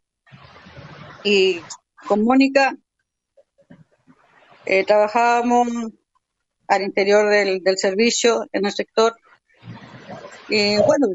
Y 1.23 1.61
con 2.07 2.23
Mónica 2.23 2.75
eh, 4.65 4.83
trabajábamos 4.83 5.67
al 6.67 6.81
interior 6.81 7.29
del 7.29 7.77
servicio 7.77 8.47
en 8.51 8.65
el 8.65 8.71
sector 8.71 9.13
y 10.47 10.77
bueno, 10.77 11.07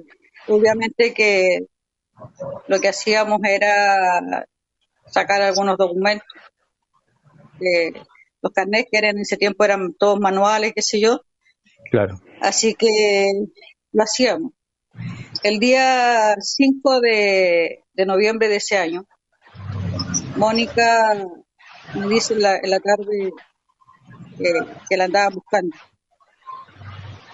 obviamente 0.49 1.13
que 1.13 1.67
lo 2.69 2.81
que 2.81 2.89
hacíamos 2.89 3.41
era 3.43 4.47
sacar 5.07 5.43
algunos 5.43 5.77
documentos. 5.77 6.27
Los 8.43 8.53
carnets 8.53 8.89
que 8.91 8.99
eran 8.99 9.17
en 9.17 9.23
ese 9.23 9.37
tiempo 9.37 9.65
eran 9.65 9.95
todos 9.95 10.19
manuales, 10.21 10.73
qué 10.75 10.83
sé 10.83 11.01
yo. 11.01 11.21
Claro. 11.91 12.21
Así 12.41 12.75
que 12.75 13.31
lo 13.93 14.03
hacíamos. 14.03 14.53
El 15.43 15.59
día 15.59 16.35
5 16.39 17.01
de, 17.01 17.85
noviembre 18.07 18.49
de 18.49 18.57
ese 18.57 18.79
año, 18.79 19.07
Mónica 20.37 21.15
me 21.95 22.09
dice 22.09 22.35
en 22.35 22.43
la, 22.43 22.81
tarde 22.81 23.33
que 24.89 24.97
la 24.97 25.05
andaba 25.05 25.31
buscando. 25.31 25.77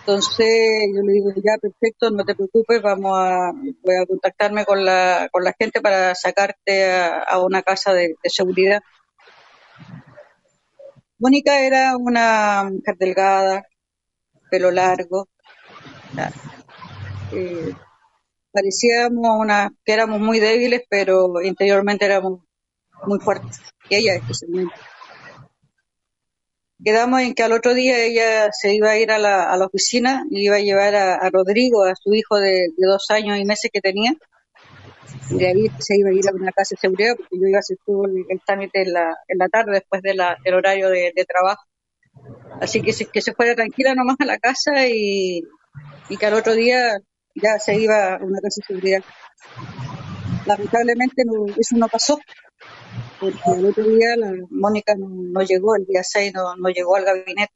Entonces 0.03 0.49
yo 0.93 1.01
le 1.03 1.13
digo, 1.13 1.31
ya, 1.37 1.57
perfecto, 1.61 2.11
no 2.11 2.25
te 2.25 2.35
preocupes, 2.35 2.83
vamos 2.83 3.13
a, 3.17 3.53
voy 3.53 3.95
a 4.03 4.07
contactarme 4.07 4.65
con 4.65 4.85
la, 4.85 5.29
con 5.31 5.45
la 5.45 5.55
gente 5.57 5.81
para 5.81 6.13
sacarte 6.17 6.91
a, 6.93 7.39
una 7.39 7.63
casa 7.63 7.95
de, 7.95 8.17
seguridad. 8.25 8.83
Mónica 11.23 11.61
era 11.61 11.97
una 11.97 12.65
mujer 12.65 12.97
delgada, 12.99 13.63
pelo 14.51 14.73
largo, 14.73 15.29
eh, 17.33 17.73
parecíamos 18.51 19.39
una, 19.39 19.73
que 19.85 19.93
éramos 19.93 20.19
muy 20.19 20.41
débiles, 20.41 20.83
pero 20.91 21.41
interiormente 21.41 22.07
éramos 22.07 22.41
muy 23.07 23.21
fuertes. 23.21 23.61
Y 23.89 23.95
ella 23.99 24.17
especialmente 24.17 24.75
quedamos 26.85 27.21
en 27.21 27.35
que 27.35 27.45
al 27.45 27.53
otro 27.53 27.73
día 27.73 28.05
ella 28.05 28.51
se 28.51 28.75
iba 28.75 28.91
a 28.91 28.99
ir 28.99 29.13
a 29.13 29.19
la, 29.19 29.45
a 29.45 29.57
la 29.57 29.67
oficina 29.67 30.25
y 30.29 30.47
iba 30.47 30.57
a 30.57 30.61
llevar 30.61 30.97
a, 30.97 31.31
Rodrigo, 31.31 31.85
a 31.85 31.95
su 31.95 32.13
hijo 32.15 32.39
de, 32.39 32.67
dos 32.77 33.07
años 33.11 33.39
y 33.39 33.45
meses 33.45 33.71
que 33.73 33.81
tenía. 33.81 34.13
De 35.31 35.47
ahí 35.47 35.67
se 35.79 35.97
iba 35.97 36.11
a 36.11 36.13
ir 36.13 36.29
a 36.29 36.35
una 36.35 36.53
casa 36.53 36.75
de 36.75 36.81
seguridad 36.81 37.15
porque 37.17 37.37
yo 37.37 37.49
iba 37.49 37.59
a 37.59 37.61
hacer 37.61 37.79
todo 37.85 38.05
el, 38.07 38.41
trámite 38.45 38.83
en 38.83 38.93
la, 38.93 39.17
en 39.29 39.39
la 39.39 39.49
tarde 39.49 39.73
después 39.73 40.03
del 40.03 40.21
horario 40.55 40.91
de, 40.91 41.27
trabajo. 41.27 41.63
Así 42.61 42.83
que 42.83 42.93
se, 42.93 43.07
que 43.07 43.21
se 43.21 43.33
fuera 43.33 43.55
tranquila 43.55 43.95
nomás 43.95 44.17
a 44.21 44.25
la 44.25 44.39
casa 44.39 44.87
y, 44.87 45.43
y 46.09 46.17
que 46.17 46.27
al 46.27 46.35
otro 46.35 46.55
día 46.55 46.99
ya 47.35 47.59
se 47.59 47.75
iba 47.79 48.15
a 48.15 48.23
una 48.23 48.41
casa 48.41 48.61
de 48.61 48.67
seguridad. 48.67 49.03
Lamentablemente 50.47 51.23
eso 51.59 51.77
no 51.77 51.89
pasó 51.89 52.19
porque 53.23 53.39
el 53.57 53.67
otro 53.67 53.85
día 53.85 54.17
la 54.17 54.33
Mónica 54.51 54.95
no, 54.99 55.43
llegó, 55.43 55.77
el 55.77 55.87
día 55.87 56.03
6 56.03 56.33
no, 56.35 56.57
no 56.57 56.69
llegó 56.71 56.97
al 56.97 57.05
gabinete. 57.05 57.53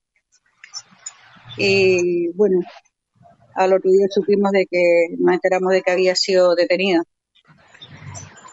Y 1.59 2.28
bueno, 2.35 2.61
al 3.54 3.72
otro 3.72 3.90
día 3.90 4.06
supimos 4.09 4.52
de 4.52 4.66
que 4.70 5.16
nos 5.18 5.35
enteramos 5.35 5.72
de 5.72 5.82
que 5.82 5.90
había 5.90 6.14
sido 6.14 6.54
detenida. 6.54 7.02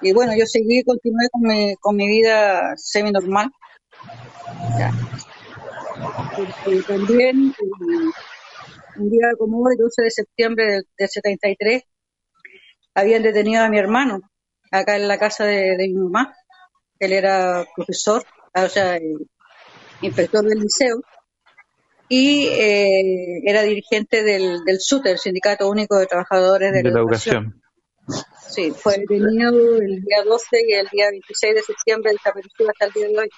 Y 0.03 0.13
bueno, 0.13 0.33
yo 0.37 0.45
seguí 0.45 0.79
y 0.79 0.83
continué 0.83 1.29
con 1.31 1.41
mi, 1.41 1.75
con 1.77 1.95
mi 1.95 2.07
vida 2.07 2.73
semi-normal. 2.75 3.49
también 6.87 7.53
eh, 7.59 8.11
un 8.97 9.09
día 9.09 9.27
como 9.37 9.63
hoy, 9.63 9.75
12 9.77 10.01
de 10.03 10.11
septiembre 10.11 10.65
del, 10.97 11.09
73, 11.09 11.83
habían 12.95 13.23
detenido 13.23 13.63
a 13.63 13.69
mi 13.69 13.79
hermano 13.79 14.21
acá 14.71 14.95
en 14.95 15.07
la 15.07 15.17
casa 15.17 15.45
de 15.45 15.77
mi 15.77 15.93
mamá 15.93 16.33
él 17.03 17.13
era 17.13 17.65
profesor, 17.75 18.23
o 18.53 18.69
sea, 18.69 18.99
inspector 20.01 20.43
del 20.43 20.59
liceo, 20.59 21.01
y 22.09 22.47
eh, 22.47 23.41
era 23.45 23.61
dirigente 23.63 24.23
del, 24.23 24.63
del 24.65 24.79
SUTE, 24.79 25.11
el 25.11 25.17
Sindicato 25.17 25.69
Único 25.69 25.97
de 25.97 26.05
Trabajadores 26.05 26.71
de, 26.71 26.83
la, 26.83 26.89
educación. 26.89 27.61
Sí, 28.49 28.71
fue 28.71 28.97
detenido 28.97 29.77
el 29.77 30.01
día 30.01 30.23
12 30.23 30.61
y 30.67 30.73
el 30.73 30.87
día 30.89 31.09
26 31.09 31.55
de 31.55 31.61
septiembre 31.63 32.11
desapareció 32.11 32.69
hasta 32.69 32.85
el 32.85 32.91
día 32.93 33.07
de 33.07 33.17
hoy. 33.19 33.29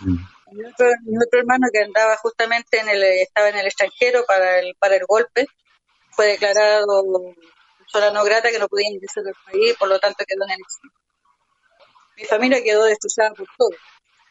Mm. 0.00 0.16
Mi, 0.50 0.64
otro, 0.64 1.40
hermano 1.40 1.66
que 1.72 1.82
andaba 1.82 2.16
justamente 2.16 2.80
en 2.80 2.88
el, 2.88 3.02
estaba 3.02 3.50
en 3.50 3.58
el 3.58 3.66
extranjero 3.66 4.24
para 4.26 4.60
el, 4.60 4.74
para 4.78 4.96
el 4.96 5.04
golpe, 5.06 5.46
fue 6.10 6.26
declarado 6.28 7.04
persona 7.78 8.10
no 8.10 8.24
grata 8.24 8.50
que 8.50 8.58
no 8.58 8.68
podía 8.68 8.90
ingresar 8.90 9.24
al 9.26 9.34
país, 9.44 9.76
por 9.78 9.88
lo 9.88 9.98
tanto 9.98 10.24
quedó 10.26 10.44
en 10.44 10.52
el 10.52 10.60
exilio 10.60 10.92
mi 12.18 12.24
familia 12.24 12.62
quedó 12.62 12.84
destrozada 12.84 13.32
por 13.32 13.46
todo. 13.56 13.70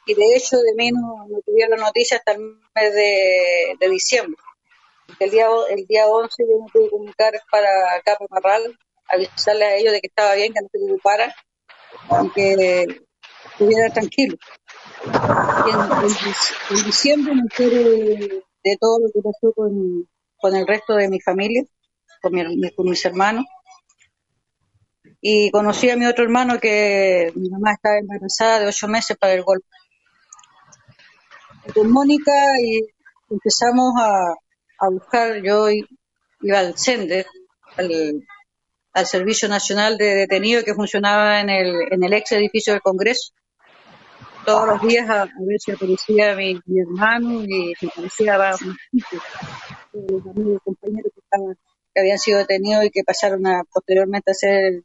Y 0.06 0.14
de 0.14 0.36
hecho, 0.36 0.58
de 0.58 0.74
mí 0.76 0.92
no, 0.92 1.26
tuvieron 1.46 1.80
noticias 1.80 2.20
hasta 2.20 2.34
el 2.34 2.60
mes 2.76 2.94
de, 2.94 3.90
diciembre. 3.90 4.42
El 5.20 5.32
día, 5.32 5.48
el 5.70 5.86
día 5.86 6.06
11 6.06 6.36
yo 6.40 6.60
me 6.60 6.72
pude 6.72 6.90
comunicar 6.90 7.42
para 7.50 7.94
acá, 7.94 8.18
para 8.18 8.28
Marral, 8.30 8.78
avisarle 9.10 9.66
a 9.66 9.76
ellos 9.76 9.94
de 9.94 10.02
que 10.02 10.08
estaba 10.08 10.36
bien, 10.36 10.54
que 10.54 10.62
no 10.62 10.68
se 10.72 10.80
preocuparan 10.80 11.32
y 12.26 12.30
que 12.32 13.02
estuviera 13.52 13.90
tranquilo. 13.92 14.38
en, 16.70 16.86
diciembre 16.86 17.34
me 17.36 17.42
enteré 17.42 18.44
de, 18.64 18.78
todo 18.80 19.00
lo 19.00 19.08
que 19.14 19.22
pasó 19.22 19.54
con, 19.54 20.56
el 20.56 20.68
resto 20.68 20.96
de 20.96 21.10
mi 21.10 21.20
familia, 21.20 21.64
con, 22.22 22.34
mi, 22.34 22.72
con 22.72 22.90
mis 22.90 23.04
hermanos 23.06 23.46
y 25.22 25.50
conocí 25.52 25.90
a 25.90 25.98
mi 25.98 26.06
otro 26.06 26.24
hermano 26.24 26.60
que 26.60 27.32
mi 27.36 27.50
mamá 27.50 27.74
estaba 27.74 27.98
embarazada 27.98 28.60
de 28.60 28.68
ocho 28.68 28.88
meses 28.88 29.18
para 29.18 29.34
el 29.34 29.44
golpe. 29.44 29.68
con 31.74 31.92
Mónica 31.92 32.32
y 32.62 32.82
empezamos 33.30 33.94
a, 34.00 34.36
a 34.80 34.90
buscar, 34.90 35.42
yo 35.42 35.70
iba 35.70 36.60
al 36.60 36.78
CENDER, 36.78 37.26
al, 37.78 38.24
Servicio 39.06 39.48
Nacional 39.48 39.98
de 39.98 40.16
Detenidos 40.16 40.64
que 40.64 40.74
funcionaba 40.74 41.40
en 41.40 41.50
el, 41.50 41.76
en 41.92 42.04
el 42.04 42.14
ex 42.14 42.32
edificio 42.32 42.74
del 42.74 42.82
Congreso, 42.82 43.34
todos 44.46 44.66
los 44.66 44.82
días 44.82 45.10
a, 45.10 45.26
ver 45.26 45.60
si 45.60 45.72
aparecía 45.72 46.34
mi, 46.36 46.60
mi 46.66 46.80
hermano 46.80 47.44
y 47.44 47.76
si 47.78 47.88
aparecía 47.88 48.38
los 48.38 48.62
amigos, 50.26 50.62
compañeros 50.64 51.12
que, 51.14 51.20
estaban, 51.20 51.58
que 51.94 52.02
habían 52.02 52.18
sido 52.18 52.40
detenidos 52.40 52.86
y 52.86 52.90
que 52.90 53.04
pasaron 53.04 53.46
a, 53.46 53.64
posteriormente 53.72 54.32
a 54.32 54.34
ser 54.34 54.84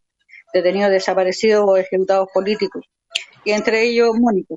detenidos 0.53 0.91
desaparecidos 0.91 1.65
o 1.67 1.77
ejecutados 1.77 2.29
políticos, 2.35 2.85
y 3.45 3.53
entre 3.53 3.85
ellos 3.85 4.11
Mónica. 4.19 4.57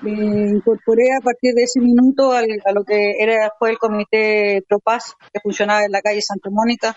Me 0.00 0.12
incorporé 0.50 1.12
a 1.12 1.20
partir 1.20 1.54
de 1.54 1.64
ese 1.64 1.80
minuto 1.80 2.32
a 2.32 2.42
lo 2.72 2.84
que 2.84 3.16
era 3.18 3.52
fue 3.58 3.70
el 3.70 3.78
comité 3.78 4.62
ProPaz 4.68 5.14
que 5.32 5.40
funcionaba 5.40 5.84
en 5.84 5.90
la 5.90 6.00
calle 6.00 6.22
Santa 6.22 6.50
Mónica, 6.50 6.96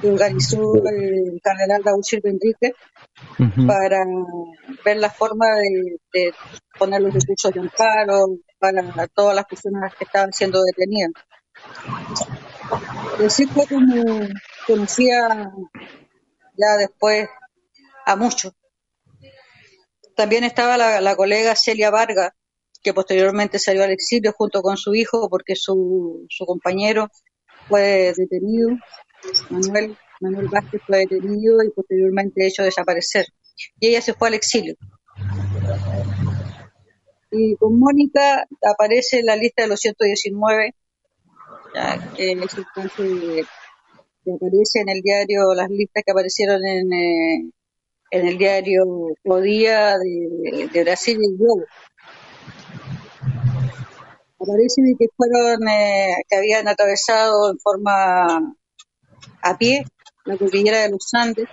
que 0.00 0.10
organizó 0.10 0.74
el 0.84 1.40
cardenal 1.42 1.82
Raúl 1.82 2.04
Silva 2.04 2.28
Enrique 2.28 2.74
para 3.66 4.04
ver 4.84 4.98
la 4.98 5.10
forma 5.10 5.46
de, 6.12 6.32
poner 6.78 7.00
los 7.00 7.14
recursos 7.14 7.52
de 7.52 7.60
amparo 7.60 8.26
para 8.58 9.08
todas 9.08 9.34
las 9.34 9.46
personas 9.46 9.94
que 9.94 10.04
estaban 10.04 10.32
siendo 10.32 10.62
detenidas. 10.62 11.12
Así 13.24 13.46
fue 13.46 13.66
como 13.66 14.04
conocía 14.66 15.50
ya 16.56 16.76
después 16.78 17.28
a 18.04 18.16
muchos. 18.16 18.52
También 20.16 20.44
estaba 20.44 20.78
la, 20.78 21.16
colega 21.16 21.54
Celia 21.54 21.90
Vargas, 21.90 22.30
que 22.82 22.94
posteriormente 22.94 23.58
salió 23.58 23.84
al 23.84 23.90
exilio 23.90 24.32
junto 24.32 24.62
con 24.62 24.78
su 24.78 24.94
hijo 24.94 25.28
porque 25.28 25.54
su, 25.56 26.26
su 26.30 26.46
compañero 26.46 27.08
fue 27.68 28.14
detenido, 28.16 28.70
Manuel, 29.50 29.96
Manuel 30.20 30.48
Vázquez 30.48 30.80
fue 30.86 30.98
detenido 31.00 31.62
y 31.62 31.70
posteriormente 31.70 32.46
hecho 32.46 32.62
desaparecer. 32.62 33.26
Y 33.78 33.88
ella 33.88 34.00
se 34.00 34.14
fue 34.14 34.28
al 34.28 34.34
exilio. 34.34 34.74
Y 37.30 37.56
con 37.56 37.78
Mónica 37.78 38.46
aparece 38.62 39.18
en 39.18 39.26
la 39.26 39.36
lista 39.36 39.62
de 39.62 39.68
los 39.68 39.80
119, 39.80 40.74
ya, 41.74 42.12
que 42.14 42.32
es 42.32 42.54
caso 42.74 43.02
de 43.02 43.44
que 44.24 44.32
aparece 44.32 44.80
en 44.80 44.88
el 44.88 45.02
diario, 45.02 45.52
las 45.54 45.68
listas 45.68 46.02
que 46.04 46.12
aparecieron 46.12 46.64
en, 46.64 46.92
eh, 46.92 47.50
en 48.16 48.28
el 48.28 48.38
diario 48.38 48.84
O 49.24 49.40
Día 49.40 49.96
de, 49.98 50.82
Brasil 50.82 51.18
y 51.20 51.36
Globo. 51.36 51.64
Aparece 54.38 54.82
que 54.98 55.06
fueron, 55.16 55.68
eh, 55.68 56.16
que 56.28 56.36
habían 56.36 56.68
atravesado 56.68 57.50
en 57.50 57.58
forma 57.58 58.54
a 59.42 59.58
pie 59.58 59.84
la 60.24 60.36
cordillera 60.36 60.82
de 60.82 60.90
los 60.90 61.08
Andes 61.12 61.48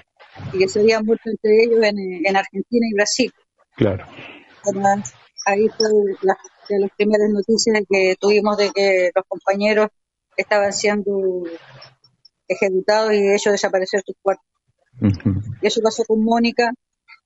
y 0.51 0.59
que 0.59 0.67
se 0.67 0.79
habían 0.79 1.05
muerto 1.05 1.29
entre 1.29 1.63
ellos 1.63 1.79
en, 1.83 2.35
Argentina 2.35 2.87
y 2.89 2.93
Brasil. 2.95 3.33
Claro. 3.75 4.05
ahí 5.45 5.67
fue 5.77 5.87
la, 6.21 6.37
de 6.69 6.79
las 6.79 6.89
primeras 6.95 7.29
noticias 7.29 7.83
que 7.89 8.15
tuvimos 8.19 8.57
de 8.57 8.71
que 8.71 9.11
los 9.13 9.25
compañeros 9.27 9.89
estaban 10.35 10.73
siendo 10.73 11.43
ejecutados 12.47 13.13
y 13.13 13.21
de 13.21 13.35
hecho 13.35 13.51
desaparecer 13.51 14.01
sus 14.05 14.15
cuerpos. 14.21 14.52
Y 15.01 15.67
eso 15.67 15.81
pasó 15.81 16.03
con 16.05 16.23
Mónica, 16.23 16.71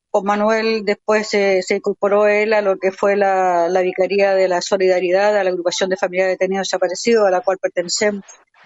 con 0.10 0.26
Manuel 0.26 0.84
después 0.86 1.28
se, 1.28 1.62
incorporó 1.70 2.28
él 2.28 2.54
a 2.54 2.62
lo 2.62 2.78
que 2.78 2.92
fue 2.92 3.16
la, 3.16 3.70
Vicaría 3.84 4.34
de 4.34 4.48
la 4.48 4.62
Solidaridad, 4.62 5.38
a 5.38 5.44
la 5.44 5.50
agrupación 5.50 5.90
de 5.90 5.98
familiares 5.98 6.34
detenidos 6.34 6.68
desaparecidos, 6.68 7.28
a 7.28 7.32
la 7.32 7.42
cual 7.42 7.58
pertenecemos 7.62 8.24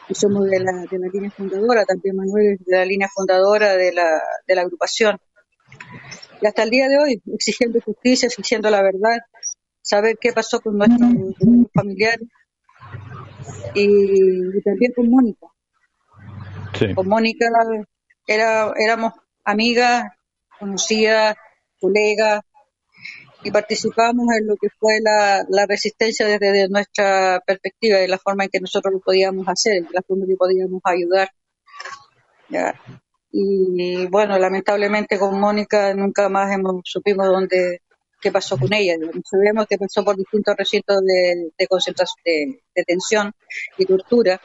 y 0.08 0.16
somos 0.16 0.46
de 0.50 0.60
la, 0.60 0.86
de 0.90 1.00
la 1.00 1.08
línea 1.12 1.32
fundadora, 1.32 1.86
también 1.86 2.16
Manuel 2.16 2.58
de 2.60 2.78
la 2.78 2.86
línea 2.86 3.08
fundadora 3.14 3.76
de 3.76 3.94
la, 3.94 4.22
de 4.48 4.56
la 4.56 4.62
agrupación. 4.62 5.18
Y 6.42 6.48
hasta 6.48 6.64
el 6.64 6.70
día 6.70 6.88
de 6.88 6.98
hoy, 6.98 7.22
exigiendo 7.34 7.80
justicia, 7.82 8.28
exigiendo 8.28 8.70
la 8.70 8.82
verdad, 8.82 9.20
saber 9.82 10.18
qué 10.20 10.34
pasó 10.34 10.60
con 10.60 10.78
nuestros, 10.78 11.10
familiares 11.74 12.28
y, 13.76 14.62
también 14.62 14.92
con 14.96 15.10
Mónica. 15.10 15.48
Con 16.96 17.08
Mónica 17.08 17.48
era, 18.34 18.74
éramos 18.78 19.14
amigas, 19.44 20.06
conocidas, 20.60 21.36
colegas, 21.80 22.42
y 23.44 23.52
participamos 23.52 24.28
en 24.38 24.48
lo 24.48 24.56
que 24.56 24.70
fue 24.70 25.00
la, 25.02 25.66
resistencia 25.66 26.28
desde 26.28 26.70
nuestra 26.70 27.42
perspectiva, 27.46 27.98
de 27.98 28.08
la 28.08 28.18
forma 28.18 28.44
en 28.44 28.50
que 28.52 28.60
nosotros 28.60 28.94
lo 28.94 29.00
podíamos 29.00 29.48
hacer, 29.48 29.82
de 29.82 29.90
la 29.92 30.02
forma 30.02 30.24
en 30.24 30.30
que 30.30 30.36
podíamos 30.36 30.82
ayudar. 30.84 31.30
Y 33.32 34.06
bueno, 34.08 34.38
lamentablemente 34.38 35.18
con 35.18 35.40
Mónica 35.40 35.94
nunca 35.94 36.30
más 36.30 36.54
hemos 36.54 36.82
supimos 36.84 37.28
dónde 37.28 37.82
qué 38.20 38.32
pasó 38.32 38.58
con 38.58 38.72
ella. 38.74 38.96
Sabemos 39.24 39.66
que 39.68 39.78
pasó 39.78 40.04
por 40.04 40.16
distintos 40.16 40.56
recintos 40.56 41.02
de, 41.02 41.52
de 41.58 41.68
concentración, 41.68 42.22
de 42.24 42.62
detención 42.76 43.32
y 43.78 43.86
tortura. 43.86 44.40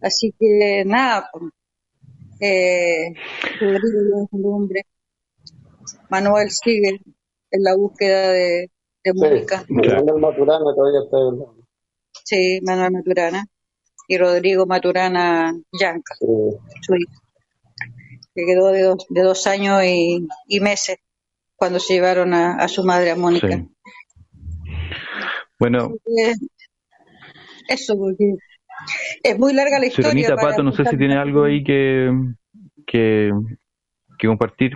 Así 0.00 0.34
que 0.38 0.84
nada, 0.86 1.30
eh, 2.40 3.12
hombre. 4.42 4.82
Manuel 6.08 6.50
sigue 6.50 7.00
en 7.50 7.62
la 7.62 7.76
búsqueda 7.76 8.30
de, 8.30 8.70
de 9.04 9.12
Mónica. 9.14 9.64
Manuel 9.68 10.20
Maturana 10.20 10.64
todavía 10.74 11.00
está 11.04 11.18
en 11.18 11.64
Sí, 12.24 12.60
Manuel 12.62 12.92
Maturana. 12.92 13.46
Y 14.08 14.18
Rodrigo 14.18 14.66
Maturana 14.66 15.52
Yanca, 15.72 16.16
su 16.18 16.96
hijo, 16.96 17.12
que 18.34 18.44
quedó 18.44 18.72
de 18.72 18.82
dos, 18.82 19.06
de 19.08 19.22
dos 19.22 19.46
años 19.46 19.84
y, 19.84 20.26
y 20.48 20.58
meses 20.58 20.98
cuando 21.54 21.78
se 21.78 21.92
llevaron 21.92 22.34
a, 22.34 22.66
su 22.68 22.82
madre, 22.82 23.10
a 23.10 23.16
Mónica. 23.16 23.68
Bueno. 25.58 25.94
Eso, 27.68 27.96
porque 27.96 28.34
es 29.22 29.38
muy 29.38 29.52
larga 29.52 29.78
la 29.78 29.86
historia. 29.86 30.34
Pato, 30.36 30.62
no 30.62 30.72
sé 30.72 30.84
si 30.84 30.96
tiene 30.96 31.16
algo 31.16 31.44
ahí 31.44 31.62
que, 31.62 32.10
que, 32.86 33.30
compartir. 34.26 34.72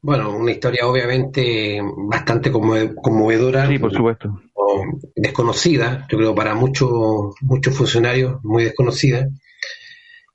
Bueno, 0.00 0.36
una 0.36 0.52
historia 0.52 0.86
obviamente 0.86 1.80
bastante 2.08 2.50
conmovedora. 2.50 3.66
Sí, 3.66 3.78
por 3.78 3.92
supuesto. 3.92 4.40
Desconocida, 5.14 6.06
yo 6.08 6.18
creo 6.18 6.34
para 6.34 6.54
muchos 6.54 6.90
muchos 7.40 7.76
funcionarios, 7.76 8.42
muy 8.44 8.64
desconocida. 8.64 9.28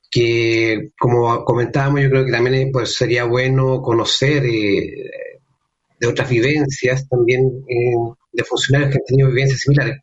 Que, 0.10 0.90
como 1.00 1.46
comentábamos, 1.46 2.02
yo 2.02 2.10
creo 2.10 2.26
que 2.26 2.32
también 2.32 2.70
pues, 2.72 2.96
sería 2.96 3.24
bueno 3.24 3.82
conocer 3.82 4.44
eh, 4.46 5.10
de 6.00 6.08
otras 6.08 6.30
vivencias 6.30 7.08
también 7.08 7.42
eh, 7.70 7.96
de 8.34 8.44
funcionarios 8.44 8.92
que 8.92 8.98
han 8.98 9.06
tenido 9.06 9.30
vivencias 9.30 9.62
similares 9.62 10.02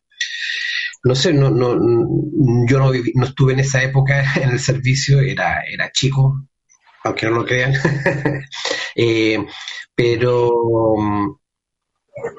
no 1.03 1.15
sé, 1.15 1.33
no, 1.33 1.49
no, 1.49 1.73
yo 2.67 2.79
no, 2.79 2.91
no 3.15 3.25
estuve 3.25 3.53
en 3.53 3.59
esa 3.59 3.83
época 3.83 4.23
en 4.41 4.51
el 4.51 4.59
servicio, 4.59 5.19
era, 5.19 5.61
era 5.61 5.91
chico, 5.91 6.47
aunque 7.03 7.25
no 7.27 7.37
lo 7.37 7.45
crean, 7.45 7.73
eh, 8.95 9.45
pero 9.95 10.49
mm, 10.97 11.35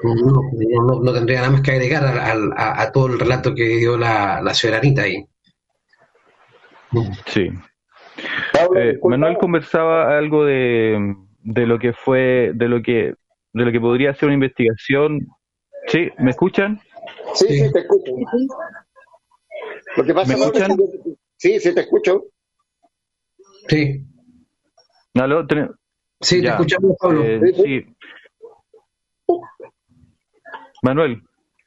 no, 0.03 1.01
no, 1.01 1.13
tendría 1.13 1.39
nada 1.39 1.51
más 1.51 1.61
que 1.61 1.71
agregar 1.71 2.05
a, 2.05 2.81
a, 2.81 2.91
todo 2.91 3.07
el 3.07 3.19
relato 3.19 3.55
que 3.55 3.63
dio 3.63 3.97
la, 3.97 4.41
la 4.41 4.53
señora 4.53 4.79
Anita 4.79 5.03
ahí. 5.03 5.25
Sí. 7.25 7.49
Eh, 8.75 8.99
Manuel 9.03 9.37
conversaba 9.37 10.17
algo 10.17 10.45
de, 10.45 11.15
de 11.39 11.65
lo 11.65 11.79
que 11.79 11.93
fue, 11.93 12.51
de 12.53 12.67
lo 12.67 12.81
que, 12.81 13.15
de 13.53 13.65
lo 13.65 13.71
que 13.71 13.79
podría 13.79 14.13
ser 14.13 14.27
una 14.27 14.35
investigación. 14.35 15.27
Sí, 15.87 16.09
¿me 16.19 16.31
escuchan? 16.31 16.79
Sí, 17.33 17.47
sí, 17.47 17.71
te 17.71 17.79
escucho. 17.79 18.11
Lo 19.97 20.05
que 20.05 20.13
pasa, 20.13 20.37
¿Me 20.37 20.43
escuchan? 20.43 20.77
sí, 21.37 21.59
sí, 21.59 21.73
te 21.73 21.81
escucho. 21.81 22.25
Sí. 23.67 24.05
¿Aló? 25.15 25.45
Sí, 26.21 26.41
te 26.41 26.47
escuchamos, 26.47 26.95
Pablo. 26.99 27.23
Eh, 27.23 27.53
sí, 27.55 27.85
Manuel, 30.83 31.21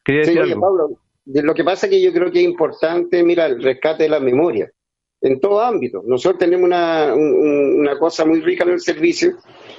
quería 0.05 0.21
decir 0.23 0.41
algo. 0.41 0.61
Pablo, 0.61 1.01
lo 1.27 1.55
que 1.55 1.65
pasa 1.65 1.87
es 1.87 1.91
que 1.91 2.03
yo 2.03 2.13
creo 2.13 2.31
que 2.31 2.41
es 2.41 2.45
importante, 2.45 3.23
mira, 3.23 3.47
el 3.47 3.63
rescate 3.63 4.05
de 4.05 4.09
la 4.09 4.21
memoria 4.21 4.71
en 5.21 5.41
todo 5.41 5.61
ámbito. 5.61 6.03
Nosotros 6.05 6.39
tenemos 6.39 6.67
una, 6.67 7.15
una 7.15 7.99
cosa 7.99 8.25
muy 8.25 8.41
rica 8.41 8.65
en 8.65 8.71
el 8.71 8.81
servicio, 8.81 9.39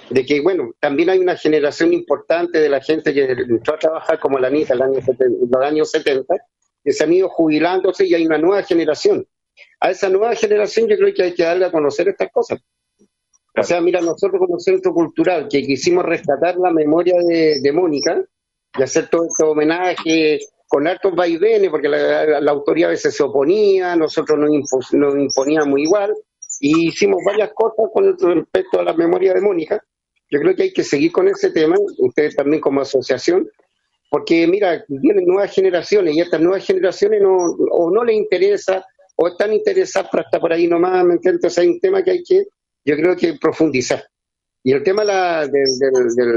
de 0.10 0.26
que, 0.26 0.42
bueno, 0.42 0.72
también 0.80 1.10
hay 1.10 1.20
una 1.20 1.36
generación 1.36 1.94
importante 1.94 2.60
de 2.60 2.70
la 2.70 2.82
gente 2.82 3.14
que 3.14 3.24
entró 3.24 3.76
a 3.76 3.80
trabajar 3.80 4.20
como 4.20 4.38
la 4.38 4.50
NITA 4.50 4.74
en 4.74 4.80
los 4.80 5.62
años 5.64 5.92
70, 5.92 6.36
que 6.84 6.92
se 6.92 7.04
han 7.04 7.14
ido 7.14 7.30
jubilándose 7.30 8.06
y 8.06 8.14
hay 8.14 8.26
una 8.26 8.38
nueva 8.38 8.64
generación. 8.64 9.28
A 9.80 9.92
esa 9.92 10.10
nueva 10.10 10.36
generación 10.36 10.88
yo 10.88 10.98
creo 10.98 11.14
que 11.14 11.24
hay 11.24 11.34
que 11.34 11.44
darle 11.44 11.66
a 11.66 11.72
conocer 11.72 12.08
estas 12.10 12.32
cosas. 12.32 12.60
O 13.58 13.64
sea, 13.64 13.80
mira, 13.82 14.02
nosotros 14.02 14.40
como 14.40 14.60
centro 14.60 14.94
cultural 14.94 15.48
que 15.50 15.64
quisimos 15.64 16.04
rescatar 16.04 16.58
la 16.58 16.72
memoria 16.72 17.16
de, 17.24 17.72
Mónica 17.74 18.22
y 18.78 18.84
hacer 18.84 19.08
todo 19.08 19.26
este 19.26 19.46
homenaje 19.46 20.40
con 20.68 20.88
altos 20.88 21.16
vaivenes, 21.16 21.70
porque 21.70 21.88
la, 21.88 22.52
autoría 22.52 22.88
a 22.88 22.90
veces 22.90 23.16
se 23.16 23.24
oponía, 23.24 23.96
nosotros 23.96 24.38
nos, 24.38 24.94
nos 24.94 25.16
imponíamos 25.16 25.80
igual, 25.80 26.14
y 26.60 26.90
hicimos 26.90 27.22
varias 27.26 27.52
cosas 27.54 27.86
con 27.94 28.36
respecto 28.36 28.80
a 28.80 28.84
la 28.84 28.94
memoria 28.94 29.34
de 29.34 29.42
Mónica. 29.42 29.82
Yo 30.36 30.42
creo 30.42 30.54
que 30.54 30.64
hay 30.64 30.74
que 30.74 30.84
seguir 30.84 31.14
con 31.14 31.30
ese 31.30 31.50
tema, 31.52 31.78
ustedes 31.98 32.36
también 32.36 32.60
como 32.60 32.82
asociación, 32.82 33.50
porque 34.10 34.46
mira, 34.48 34.84
vienen 34.90 35.26
nuevas 35.26 35.54
generaciones 35.54 36.14
y 36.14 36.20
estas 36.20 36.42
nuevas 36.42 36.66
generaciones 36.66 37.22
no, 37.22 37.38
o 37.72 37.90
no 37.90 38.04
les 38.04 38.18
interesa 38.18 38.86
o 39.16 39.30
están 39.30 39.54
interesadas 39.54 40.10
pero 40.12 40.24
hasta 40.26 40.38
por 40.38 40.52
ahí 40.52 40.68
nomás, 40.68 41.06
¿me 41.06 41.14
entiendes? 41.14 41.58
hay 41.58 41.70
un 41.70 41.80
tema 41.80 42.04
que 42.04 42.12
hay 42.12 42.22
que, 42.22 42.48
yo 42.84 42.98
creo 42.98 43.16
que 43.16 43.36
profundizar. 43.36 44.04
Y 44.62 44.74
el 44.74 44.84
tema 44.84 45.04
de 45.04 45.08
la, 45.08 45.48
de, 45.48 45.62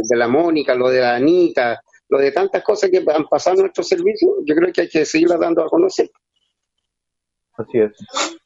de 0.08 0.16
la 0.16 0.28
Mónica, 0.28 0.76
lo 0.76 0.90
de 0.90 1.00
la 1.00 1.16
Anita, 1.16 1.82
lo 2.08 2.18
de 2.20 2.30
tantas 2.30 2.62
cosas 2.62 2.90
que 2.90 2.98
han 2.98 3.26
pasado 3.26 3.56
en 3.56 3.62
nuestro 3.62 3.82
servicio, 3.82 4.28
yo 4.44 4.54
creo 4.54 4.72
que 4.72 4.82
hay 4.82 4.88
que 4.88 5.04
seguirla 5.04 5.38
dando 5.38 5.64
a 5.64 5.68
conocer. 5.68 6.08
Así 7.56 7.78
es. 7.78 8.37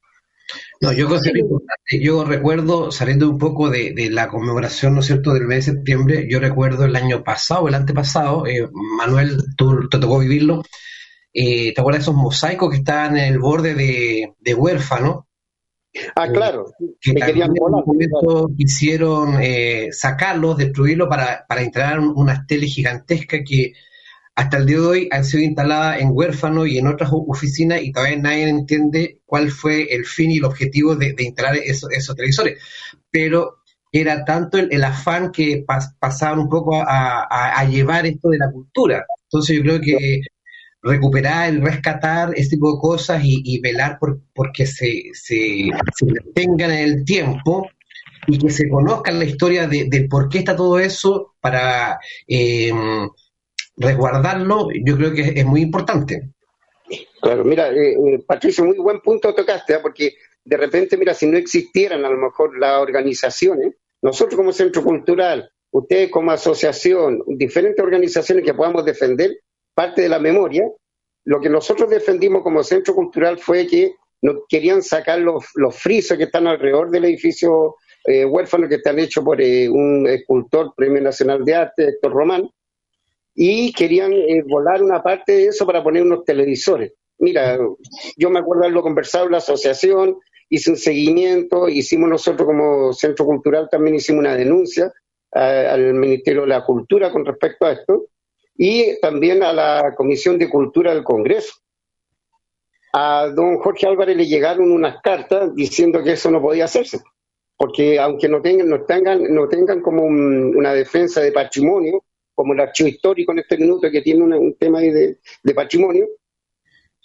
No, 0.82 0.92
yo 0.92 1.08
yo 1.92 2.24
recuerdo, 2.24 2.90
saliendo 2.90 3.30
un 3.30 3.38
poco 3.38 3.70
de, 3.70 4.08
la 4.10 4.26
conmemoración, 4.26 4.94
¿no 4.94 5.00
es 5.00 5.06
cierto?, 5.06 5.32
del 5.32 5.46
mes 5.46 5.66
de 5.66 5.74
septiembre, 5.74 6.26
yo 6.28 6.40
recuerdo 6.40 6.84
el 6.84 6.96
año 6.96 7.22
pasado, 7.22 7.68
el 7.68 7.74
antepasado, 7.74 8.48
eh, 8.48 8.68
Manuel, 8.98 9.36
tú 9.56 9.88
te 9.88 10.00
tocó 10.00 10.18
vivirlo, 10.18 10.64
eh, 11.32 11.72
¿te 11.72 11.80
acuerdas 11.80 12.00
de 12.00 12.10
esos 12.10 12.20
mosaicos 12.20 12.68
que 12.68 12.78
estaban 12.78 13.16
en 13.16 13.32
el 13.32 13.38
borde 13.38 13.76
de, 13.76 14.34
de 14.40 14.54
huérfano? 14.54 15.28
Ah, 16.16 16.26
claro. 16.26 16.72
Que 17.00 17.14
querían 17.14 17.52
quisieron 18.56 19.40
eh, 19.40 19.90
sacarlos, 19.92 20.56
destruirlos 20.56 21.08
para, 21.08 21.44
para 21.46 21.62
instalar 21.62 22.00
una 22.00 22.44
tele 22.44 22.66
gigantesca 22.66 23.44
que 23.44 23.72
hasta 24.34 24.56
el 24.56 24.66
día 24.66 24.78
de 24.78 24.86
hoy 24.86 25.08
han 25.10 25.24
sido 25.24 25.42
instaladas 25.42 26.00
en 26.00 26.08
huérfano 26.12 26.66
y 26.66 26.78
en 26.78 26.86
otras 26.86 27.10
oficinas 27.12 27.82
y 27.82 27.92
todavía 27.92 28.16
nadie 28.16 28.48
entiende 28.48 29.20
cuál 29.26 29.50
fue 29.50 29.94
el 29.94 30.06
fin 30.06 30.30
y 30.30 30.38
el 30.38 30.44
objetivo 30.44 30.96
de, 30.96 31.14
instalar 31.18 31.56
esos, 31.56 31.90
televisores. 32.16 32.58
Pero 33.10 33.58
era 33.92 34.24
tanto 34.24 34.58
el, 34.58 34.84
afán 34.84 35.32
que 35.32 35.64
pasaban 35.98 36.38
un 36.38 36.48
poco 36.48 36.82
a, 36.82 37.64
llevar 37.70 38.06
esto 38.06 38.30
de 38.30 38.38
la 38.38 38.50
cultura. 38.50 39.04
Entonces 39.24 39.56
yo 39.56 39.62
creo 39.62 39.80
que 39.80 40.20
recuperar 40.82 41.54
rescatar 41.60 42.32
este 42.34 42.56
tipo 42.56 42.72
de 42.72 42.80
cosas 42.80 43.22
y, 43.22 43.60
velar 43.60 43.98
por, 43.98 44.18
que 44.52 44.66
se, 44.66 45.10
se, 45.12 45.68
mantengan 46.00 46.70
en 46.70 46.78
el 46.78 47.04
tiempo 47.04 47.68
y 48.26 48.38
que 48.38 48.50
se 48.50 48.68
conozcan 48.68 49.18
la 49.18 49.26
historia 49.26 49.68
de, 49.68 50.06
por 50.08 50.30
qué 50.30 50.38
está 50.38 50.56
todo 50.56 50.78
eso 50.78 51.34
para 51.40 51.98
eh, 52.26 52.72
resguardarlo, 53.76 54.68
yo 54.84 54.96
creo 54.96 55.12
que 55.12 55.32
es, 55.36 55.44
muy 55.44 55.62
importante. 55.62 56.30
Claro, 57.20 57.44
mira, 57.44 57.70
eh, 57.70 57.92
eh, 57.92 58.22
Patricio, 58.26 58.64
muy 58.64 58.78
buen 58.78 59.00
punto 59.00 59.34
tocaste, 59.34 59.74
¿eh? 59.74 59.78
porque 59.80 60.14
de 60.44 60.56
repente, 60.56 60.96
mira, 60.96 61.14
si 61.14 61.26
no 61.26 61.36
existieran 61.38 62.04
a 62.04 62.10
lo 62.10 62.18
mejor 62.18 62.58
las 62.58 62.80
organizaciones, 62.80 63.74
nosotros 64.02 64.36
como 64.36 64.52
centro 64.52 64.82
cultural, 64.82 65.50
ustedes 65.70 66.10
como 66.10 66.32
asociación, 66.32 67.22
diferentes 67.26 67.82
organizaciones 67.82 68.44
que 68.44 68.54
podamos 68.54 68.84
defender 68.84 69.38
parte 69.74 70.02
de 70.02 70.08
la 70.08 70.18
memoria, 70.18 70.68
lo 71.24 71.40
que 71.40 71.48
nosotros 71.48 71.88
defendimos 71.88 72.42
como 72.42 72.62
centro 72.62 72.94
cultural 72.94 73.38
fue 73.38 73.66
que 73.66 73.94
no 74.22 74.44
querían 74.48 74.82
sacar 74.82 75.20
los, 75.20 75.44
los 75.54 75.76
frisos 75.76 76.18
que 76.18 76.24
están 76.24 76.46
alrededor 76.46 76.90
del 76.90 77.04
edificio 77.04 77.76
eh, 78.04 78.24
huérfano 78.24 78.68
que 78.68 78.76
están 78.76 78.98
hechos 78.98 79.24
por 79.24 79.40
eh, 79.40 79.68
un 79.68 80.06
escultor 80.08 80.72
Premio 80.76 81.00
Nacional 81.00 81.44
de 81.44 81.54
Arte, 81.54 81.88
Héctor 81.88 82.12
Román, 82.12 82.48
y 83.34 83.72
querían 83.72 84.12
eh, 84.12 84.42
volar 84.46 84.82
una 84.82 85.02
parte 85.02 85.32
de 85.32 85.46
eso 85.46 85.66
para 85.66 85.82
poner 85.82 86.02
unos 86.02 86.24
televisores. 86.24 86.92
Mira, 87.18 87.58
yo 88.16 88.30
me 88.30 88.40
acuerdo 88.40 88.64
haberlo 88.64 88.82
conversado 88.82 89.26
en 89.26 89.32
la 89.32 89.38
asociación, 89.38 90.18
hice 90.48 90.70
un 90.70 90.76
seguimiento, 90.76 91.68
hicimos 91.68 92.10
nosotros 92.10 92.46
como 92.46 92.92
centro 92.92 93.24
cultural 93.24 93.68
también 93.70 93.96
hicimos 93.96 94.20
una 94.20 94.34
denuncia 94.34 94.92
al 95.30 95.94
Ministerio 95.94 96.42
de 96.42 96.48
la 96.48 96.64
Cultura 96.64 97.10
con 97.10 97.24
respecto 97.24 97.64
a 97.64 97.72
esto, 97.72 98.08
y 98.54 99.00
también 99.00 99.42
a 99.42 99.52
la 99.52 99.94
Comisión 99.96 100.38
de 100.38 100.50
Cultura 100.50 100.92
del 100.92 101.04
Congreso. 101.04 101.54
A 102.92 103.28
don 103.34 103.56
Jorge 103.58 103.86
Álvarez 103.86 104.16
le 104.16 104.26
llegaron 104.26 104.70
unas 104.70 105.00
cartas 105.00 105.54
diciendo 105.54 106.02
que 106.02 106.12
eso 106.12 106.30
no 106.30 106.42
podía 106.42 106.66
hacerse, 106.66 107.00
porque 107.56 107.98
aunque 107.98 108.28
no 108.28 108.42
tengan, 108.42 108.68
no 108.68 108.84
tengan, 108.84 109.34
no 109.34 109.48
tengan 109.48 109.80
como 109.80 110.04
una 110.04 110.74
defensa 110.74 111.22
de 111.22 111.32
patrimonio, 111.32 112.04
como 112.42 112.54
el 112.54 112.60
archivo 112.60 112.88
histórico 112.88 113.30
en 113.30 113.38
este 113.38 113.56
minuto 113.56 113.88
que 113.88 114.02
tiene 114.02 114.24
un 114.36 114.56
tema 114.58 114.80
de, 114.80 115.16
patrimonio, 115.54 116.08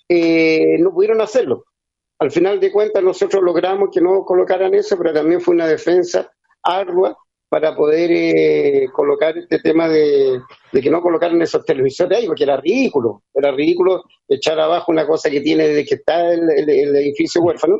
eh, 0.10 0.78
no 0.80 0.92
pudieron 0.92 1.22
hacerlo. 1.22 1.66
Al 2.18 2.32
final 2.32 2.60
de 2.60 2.72
cuentas 2.72 3.04
nosotros 3.04 3.44
logramos 3.44 3.90
que 3.94 4.02
no 4.02 4.26
colocaran 4.26 4.74
eso, 4.74 4.98
pero 4.98 5.14
también 5.14 5.42
fue 5.42 5.54
una 5.54 5.68
defensa 5.68 6.32
ardua 6.64 7.16
para 7.50 7.76
poder 7.76 8.10
eh, 8.12 8.88
colocar 8.92 9.38
este 9.38 9.60
tema 9.60 9.88
de, 9.88 10.42
que 10.72 10.90
no 10.90 11.04
colocaran 11.04 11.40
esos 11.40 11.64
televisores 11.64 12.18
ahí, 12.18 12.26
porque 12.26 12.44
era 12.44 12.58
ridículo, 12.58 13.22
era 13.32 13.52
ridículo 13.52 14.06
echar 14.28 14.60
abajo 14.60 14.92
una 14.92 15.06
cosa 15.06 15.30
que 15.30 15.42
tiene 15.42 15.68
desde 15.68 15.86
que 15.86 15.96
está 15.96 16.34
el, 16.34 16.50
edificio 16.50 17.44
huérfano, 17.44 17.78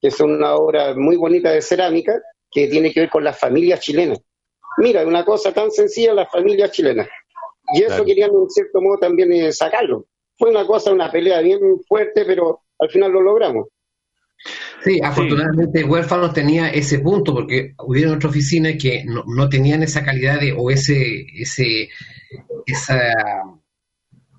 que 0.00 0.08
es 0.08 0.18
una 0.18 0.56
obra 0.56 0.96
muy 0.96 1.14
bonita 1.14 1.52
de 1.52 1.62
cerámica, 1.62 2.20
que 2.50 2.66
tiene 2.66 2.92
que 2.92 3.00
ver 3.02 3.08
con 3.08 3.22
las 3.22 3.38
familias 3.38 3.78
chilenas. 3.78 4.18
Mira, 4.78 5.06
una 5.06 5.24
cosa 5.24 5.52
tan 5.52 5.70
sencilla, 5.70 6.14
las 6.14 6.30
familias 6.30 6.70
chilenas. 6.70 7.08
Y 7.74 7.82
eso 7.82 8.04
querían, 8.04 8.30
en 8.30 8.48
cierto 8.48 8.80
modo, 8.80 8.98
también 8.98 9.32
eh, 9.32 9.52
sacarlo. 9.52 10.06
Fue 10.36 10.50
una 10.50 10.66
cosa, 10.66 10.92
una 10.92 11.10
pelea 11.10 11.40
bien 11.40 11.60
fuerte, 11.86 12.24
pero 12.24 12.62
al 12.78 12.90
final 12.90 13.12
lo 13.12 13.22
logramos. 13.22 13.66
Sí, 14.84 15.00
afortunadamente 15.02 15.82
Huérfanos 15.82 16.32
tenía 16.32 16.70
ese 16.70 17.00
punto, 17.00 17.34
porque 17.34 17.74
hubiera 17.78 18.12
otra 18.12 18.30
oficina 18.30 18.76
que 18.78 19.04
no, 19.04 19.48
tenían 19.48 19.82
esa 19.82 20.04
calidad 20.04 20.40
de, 20.40 20.52
o 20.56 20.70
ese, 20.70 21.26
ese, 21.34 21.88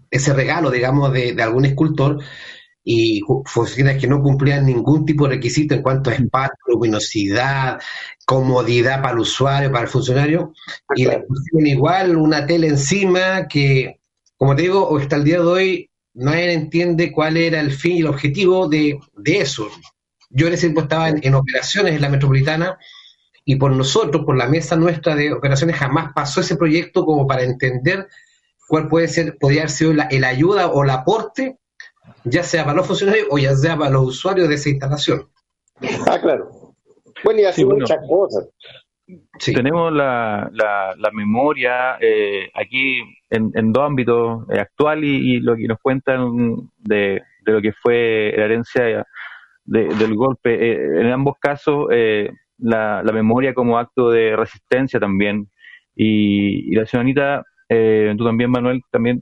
ese 0.09 0.33
regalo, 0.33 0.71
digamos, 0.71 1.11
de, 1.11 1.35
algún 1.41 1.65
escultor, 1.65 2.23
y 2.91 3.21
oficinas 3.27 3.97
que 4.01 4.07
no 4.07 4.19
cumplían 4.19 4.65
ningún 4.65 5.05
tipo 5.05 5.27
de 5.27 5.35
requisito 5.35 5.75
en 5.75 5.83
cuanto 5.83 6.09
a 6.09 6.15
espacio, 6.15 6.57
luminosidad, 6.65 7.79
comodidad 8.25 9.03
para 9.03 9.13
el 9.13 9.19
usuario, 9.19 9.71
para 9.71 9.83
el 9.83 9.89
funcionario, 9.89 10.53
y 10.95 11.05
le 11.05 11.19
pusieron 11.19 11.67
igual 11.67 12.17
una 12.17 12.47
tele 12.47 12.65
encima 12.65 13.47
que, 13.47 13.99
como 14.37 14.55
te 14.55 14.63
digo, 14.63 14.97
hasta 14.97 15.17
el 15.17 15.23
día 15.23 15.35
de 15.35 15.45
hoy 15.45 15.89
nadie 16.15 16.51
entiende 16.51 17.11
cuál 17.11 17.37
era 17.37 17.59
el 17.59 17.71
fin 17.73 17.97
y 17.97 17.99
el 17.99 18.07
objetivo 18.07 18.67
de, 18.67 18.99
de 19.15 19.37
eso. 19.37 19.69
Yo 20.31 20.47
en 20.47 20.53
ese 20.53 20.65
tiempo 20.65 20.81
estaba 20.81 21.09
en, 21.09 21.35
operaciones 21.35 21.93
en 21.93 22.01
la 22.01 22.09
metropolitana 22.09 22.79
y 23.45 23.57
por 23.57 23.71
nosotros, 23.71 24.25
por 24.25 24.35
la 24.35 24.47
mesa 24.47 24.75
nuestra 24.75 25.13
de 25.13 25.31
operaciones, 25.31 25.75
jamás 25.75 26.11
pasó 26.15 26.41
ese 26.41 26.55
proyecto 26.55 27.05
como 27.05 27.27
para 27.27 27.43
entender 27.43 28.07
cuál 28.67 28.87
puede 28.87 29.07
ser, 29.09 29.37
podría 29.39 29.61
haber 29.61 29.71
sido 29.71 29.93
la, 29.93 30.05
el 30.05 30.23
ayuda 30.23 30.69
o 30.69 30.83
el 30.83 30.89
aporte, 30.89 31.59
ya 32.23 32.43
sea 32.43 32.63
para 32.63 32.77
los 32.77 32.87
funcionarios 32.87 33.27
o 33.29 33.37
ya 33.37 33.55
sea 33.55 33.77
para 33.77 33.91
los 33.91 34.07
usuarios 34.07 34.49
de 34.49 34.55
esa 34.55 34.69
instalación. 34.69 35.29
Ah, 36.07 36.19
claro. 36.21 36.49
Bueno, 37.23 37.41
y 37.41 37.45
así 37.45 37.65
muchas 37.65 37.99
cosas. 38.07 38.49
Tenemos 39.43 39.91
la, 39.91 40.49
la, 40.53 41.11
memoria 41.11 41.97
eh, 41.99 42.49
aquí 42.53 43.01
en, 43.29 43.51
en, 43.55 43.73
dos 43.73 43.83
ámbitos, 43.83 44.47
eh, 44.51 44.59
actual 44.59 45.03
y, 45.03 45.39
lo 45.39 45.55
que 45.55 45.67
nos 45.67 45.79
cuentan 45.79 46.69
de, 46.77 47.21
de, 47.43 47.51
lo 47.51 47.59
que 47.59 47.73
fue 47.73 48.31
la 48.37 48.45
herencia 48.45 49.03
del 49.65 50.15
golpe. 50.15 50.53
Eh, 50.53 51.01
en 51.01 51.11
ambos 51.11 51.35
casos, 51.39 51.87
eh, 51.91 52.29
la, 52.57 53.03
memoria 53.13 53.53
como 53.53 53.77
acto 53.77 54.09
de 54.09 54.35
resistencia 54.35 54.99
también. 54.99 55.49
Y, 55.95 56.75
la 56.75 56.85
señorita, 56.85 57.43
eh, 57.67 58.13
tú 58.17 58.25
también, 58.25 58.51
Manuel, 58.51 58.81
también 58.91 59.21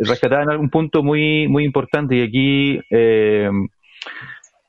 rescatada 0.00 0.42
en 0.42 0.50
algún 0.50 0.70
punto 0.70 1.02
muy, 1.02 1.48
muy 1.48 1.64
importante. 1.64 2.16
Y 2.16 2.22
aquí 2.22 2.80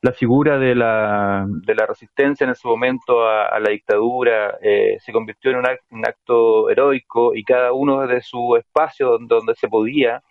la 0.00 0.12
figura 0.12 0.58
de 0.58 0.74
la, 0.74 1.44
de 1.48 1.74
la 1.74 1.86
resistencia 1.86 2.44
en 2.44 2.50
ese 2.50 2.68
momento 2.68 3.26
a, 3.26 3.58
la 3.58 3.70
dictadura 3.70 4.56
se 4.60 5.12
convirtió 5.12 5.50
en 5.50 5.58
un, 5.58 6.06
acto 6.06 6.70
heroico 6.70 7.34
y 7.34 7.42
cada 7.42 7.72
uno 7.72 8.00
desde 8.02 8.22
su 8.22 8.56
espacio 8.56 9.10
donde, 9.10 9.34
donde 9.34 9.54
se 9.54 9.68
podía 9.68 10.22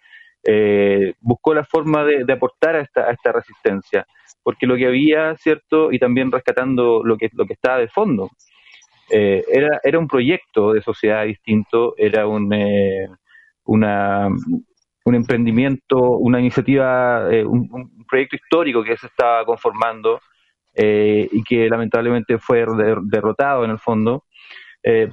buscó 1.20 1.54
la 1.54 1.66
forma 1.66 2.06
de, 2.06 2.32
aportar 2.32 2.78
a 2.78 2.82
esta, 2.82 3.02
a 3.10 3.12
esta 3.12 3.34
resistencia 3.34 4.08
porque 4.48 4.66
lo 4.66 4.78
que 4.78 4.88
había, 4.88 5.36
¿cierto? 5.36 5.92
Y 5.92 6.00
también 6.00 6.32
rescatando 6.32 7.04
lo 7.04 7.18
que, 7.18 7.30
lo 7.34 7.46
que 7.46 7.52
estaba 7.52 7.80
de 7.80 7.90
fondo. 7.90 8.30
Eh, 9.10 9.44
era, 9.52 9.82
era 9.84 10.00
un 10.00 10.08
proyecto 10.08 10.72
de 10.72 10.82
sociedad 10.82 11.26
distinto, 11.26 11.96
era 11.98 12.26
un, 12.28 12.54
eh, 12.54 13.10
una, 13.66 14.30
un 15.08 15.16
emprendimiento, 15.16 15.98
una 15.98 16.40
iniciativa, 16.40 17.28
eh, 17.32 17.46
un, 17.46 18.06
proyecto 18.08 18.36
histórico 18.36 18.84
que 18.84 18.98
se 18.98 19.08
estaba 19.08 19.44
conformando 19.46 20.20
y 20.80 21.44
que 21.44 21.68
lamentablemente 21.70 22.38
fue 22.38 22.64
derrotado 23.06 23.66
en 23.66 23.72
el 23.72 23.80
fondo. 23.80 24.26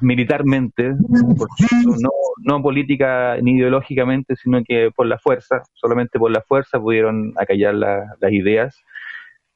militarmente, 0.02 0.90
no, 0.90 2.10
no 2.44 2.62
política 2.62 3.38
ni 3.40 3.52
ideológicamente, 3.52 4.36
sino 4.36 4.62
que 4.62 4.90
por 4.94 5.06
la 5.06 5.18
fuerza, 5.18 5.62
solamente 5.72 6.18
por 6.18 6.30
la 6.30 6.42
fuerza 6.42 6.78
pudieron 6.78 7.32
acallar 7.38 7.74
las 7.74 8.32
ideas 8.32 8.78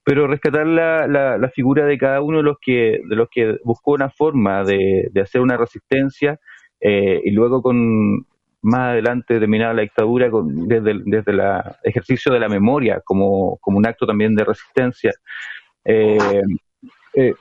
pero 0.08 0.26
rescatar 0.26 0.66
la, 0.66 1.06
la, 1.06 1.50
figura 1.50 1.84
de 1.84 1.98
cada 1.98 2.22
uno 2.22 2.38
de 2.38 2.42
los 2.42 2.56
que, 2.62 3.02
de 3.06 3.14
los 3.14 3.28
que 3.30 3.58
buscó 3.62 3.90
una 3.90 4.08
forma 4.08 4.64
de, 4.64 5.10
de 5.12 5.20
hacer 5.20 5.42
una 5.42 5.58
resistencia 5.58 6.40
eh, 6.80 7.20
y 7.22 7.30
luego 7.30 7.60
con 7.60 8.24
más 8.62 8.92
adelante 8.92 9.38
terminar 9.38 9.74
la 9.74 9.82
dictadura 9.82 10.30
con, 10.30 10.68
desde, 10.68 10.90
el 10.92 11.52
ejercicio 11.84 12.32
de 12.32 12.40
la 12.40 12.48
memoria 12.48 13.00
como, 13.04 13.56
como 13.58 13.78
un 13.78 13.86
acto 13.86 14.06
también 14.06 14.34
de 14.34 14.44
resistencia. 14.44 15.12
Eh, 15.84 16.18
eh, 17.14 17.34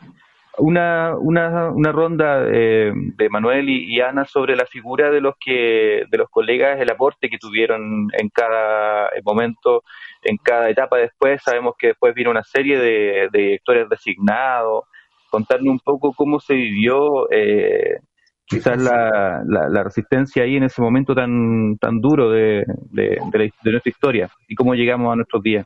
una, 0.60 1.16
una, 1.18 1.70
una 1.70 1.92
ronda 1.92 2.42
de 2.42 3.28
Manuel 3.30 3.70
y, 3.70 4.02
Ana 4.02 4.26
sobre 4.26 4.56
la 4.56 4.66
figura 4.66 5.12
de 5.12 5.22
los 5.22 5.36
que 5.40 6.06
de 6.10 6.18
los 6.18 6.30
colegas, 6.30 6.80
el 6.80 6.90
aporte 6.90 7.30
que 7.30 7.38
tuvieron 7.38 8.08
en 8.18 8.30
cada 8.30 9.12
momento 9.24 9.84
en 10.24 10.38
cada 10.38 10.70
etapa 10.70 10.98
después. 10.98 11.42
Sabemos 11.44 11.76
que 11.78 11.88
después 11.88 12.14
vino 12.14 12.32
una 12.32 12.44
serie 12.44 12.78
de, 12.80 13.30
directores 13.32 13.88
designados. 13.90 14.86
Contarle 15.30 15.70
un 15.70 15.80
poco 15.80 16.14
cómo 16.14 16.40
se 16.40 16.54
vivió 16.54 17.30
eh, 17.32 18.00
quizás 18.48 18.82
la, 18.82 19.44
la, 19.46 19.84
resistencia 19.84 20.44
ahí 20.44 20.56
en 20.56 20.64
ese 20.64 20.82
momento 20.82 21.14
tan, 21.14 21.78
tan 21.80 22.00
duro 22.00 22.32
de, 22.32 22.64
de, 22.92 23.18
nuestra 23.20 23.90
historia 23.90 24.32
y 24.48 24.56
cómo 24.56 24.74
llegamos 24.74 25.12
a 25.12 25.18
nuestros 25.18 25.44
días. 25.44 25.66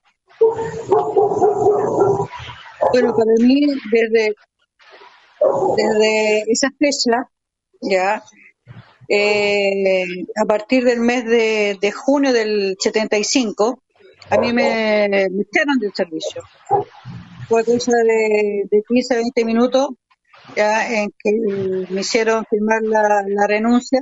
Bueno, 2.92 3.14
para 3.16 3.32
mí, 3.40 3.68
desde, 3.92 4.34
desde 5.78 6.52
esa 6.52 6.70
fecha, 6.78 7.30
ya, 7.82 8.24
eh, 9.08 10.06
a 10.42 10.46
partir 10.46 10.84
del 10.84 11.02
mes 11.02 11.26
de, 11.26 11.78
de 11.80 11.92
junio 11.92 12.34
del 12.34 12.76
75, 12.80 13.84
a 14.32 14.38
mí 14.38 14.54
me, 14.54 15.08
me 15.10 15.44
echaron 15.44 15.78
del 15.80 15.94
servicio. 15.94 16.42
Fue 17.48 17.64
cosa 17.64 17.92
de, 18.04 18.64
de 18.72 18.84
15 18.88 19.14
a 19.14 19.18
20 19.18 19.46
minutos 19.46 19.90
ya 20.56 20.88
en 20.90 21.12
que 21.18 21.32
me 21.90 22.02
hicieron 22.02 22.46
firmar 22.50 22.82
la, 22.84 23.24
la 23.28 23.48
renuncia, 23.48 24.02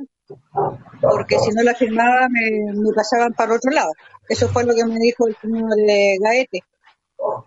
porque 1.01 1.39
si 1.39 1.51
no 1.51 1.63
la 1.63 1.75
firmaba 1.75 2.27
me, 2.29 2.73
me, 2.73 2.93
pasaban 2.93 3.33
para 3.33 3.55
otro 3.55 3.71
lado. 3.71 3.91
Eso 4.27 4.47
fue 4.49 4.63
lo 4.63 4.75
que 4.75 4.85
me 4.85 4.99
dijo 4.99 5.27
el 5.27 5.35
señor 5.41 5.75
de 5.75 6.17
Gaete, 6.21 6.63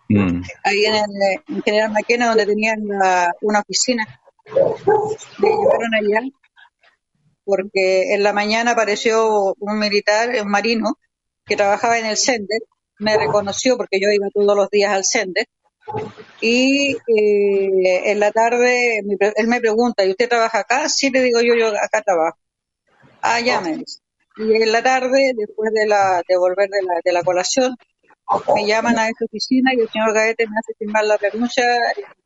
mm. 0.09 0.43
ahí 0.64 0.84
en, 0.84 0.95
el, 0.95 1.62
General 1.62 1.93
Maquena, 1.93 2.28
donde 2.28 2.47
tenían 2.47 2.80
una 2.82 3.61
oficina. 3.61 4.07
Me 5.38 5.49
llevaron 5.49 5.95
allá 5.95 6.20
porque 7.45 8.14
en 8.14 8.22
la 8.22 8.32
mañana 8.32 8.72
apareció 8.72 9.55
un 9.59 9.78
militar, 9.78 10.30
un 10.43 10.51
marino, 10.51 10.99
que 11.45 11.57
trabajaba 11.57 11.99
en 11.99 12.07
el 12.07 12.16
Sender, 12.16 12.61
me 12.99 13.16
reconoció 13.16 13.76
porque 13.76 14.01
yo 14.01 14.09
iba 14.11 14.28
todos 14.32 14.57
los 14.57 14.70
días 14.70 14.93
al 14.93 15.05
Sender, 15.05 15.47
y 16.41 16.93
eh, 16.93 18.11
en 18.11 18.20
la 18.20 18.30
tarde 18.30 18.99
él 18.99 19.47
me 19.49 19.61
pregunta, 19.61 20.05
¿y 20.05 20.11
usted 20.11 20.28
trabaja 20.28 20.61
acá? 20.61 20.89
Sí, 20.89 21.11
le 21.11 21.22
digo 21.22 21.41
yo, 21.41 21.55
yo 21.55 21.68
acá 21.68 22.03
trabajo. 22.03 22.39
Ah, 23.20 23.41
ya. 23.41 23.62
Y 24.37 24.62
en 24.62 24.72
la 24.72 24.83
tarde, 24.83 25.33
después 25.37 25.72
de, 25.72 25.87
la, 25.87 26.22
de 26.26 26.37
volver 26.37 26.68
de 26.68 26.83
la, 26.83 27.01
de 27.05 27.12
la 27.12 27.22
colación, 27.22 27.74
me 28.55 28.66
llaman 28.66 28.99
a 28.99 29.09
esa 29.09 29.24
oficina 29.24 29.72
y 29.74 29.80
el 29.80 29.89
señor 29.91 30.14
Gaete 30.14 30.47
me 30.47 30.57
hace 30.59 30.72
firmar 30.78 31.05
la 31.05 31.16
renuncia 31.16 31.64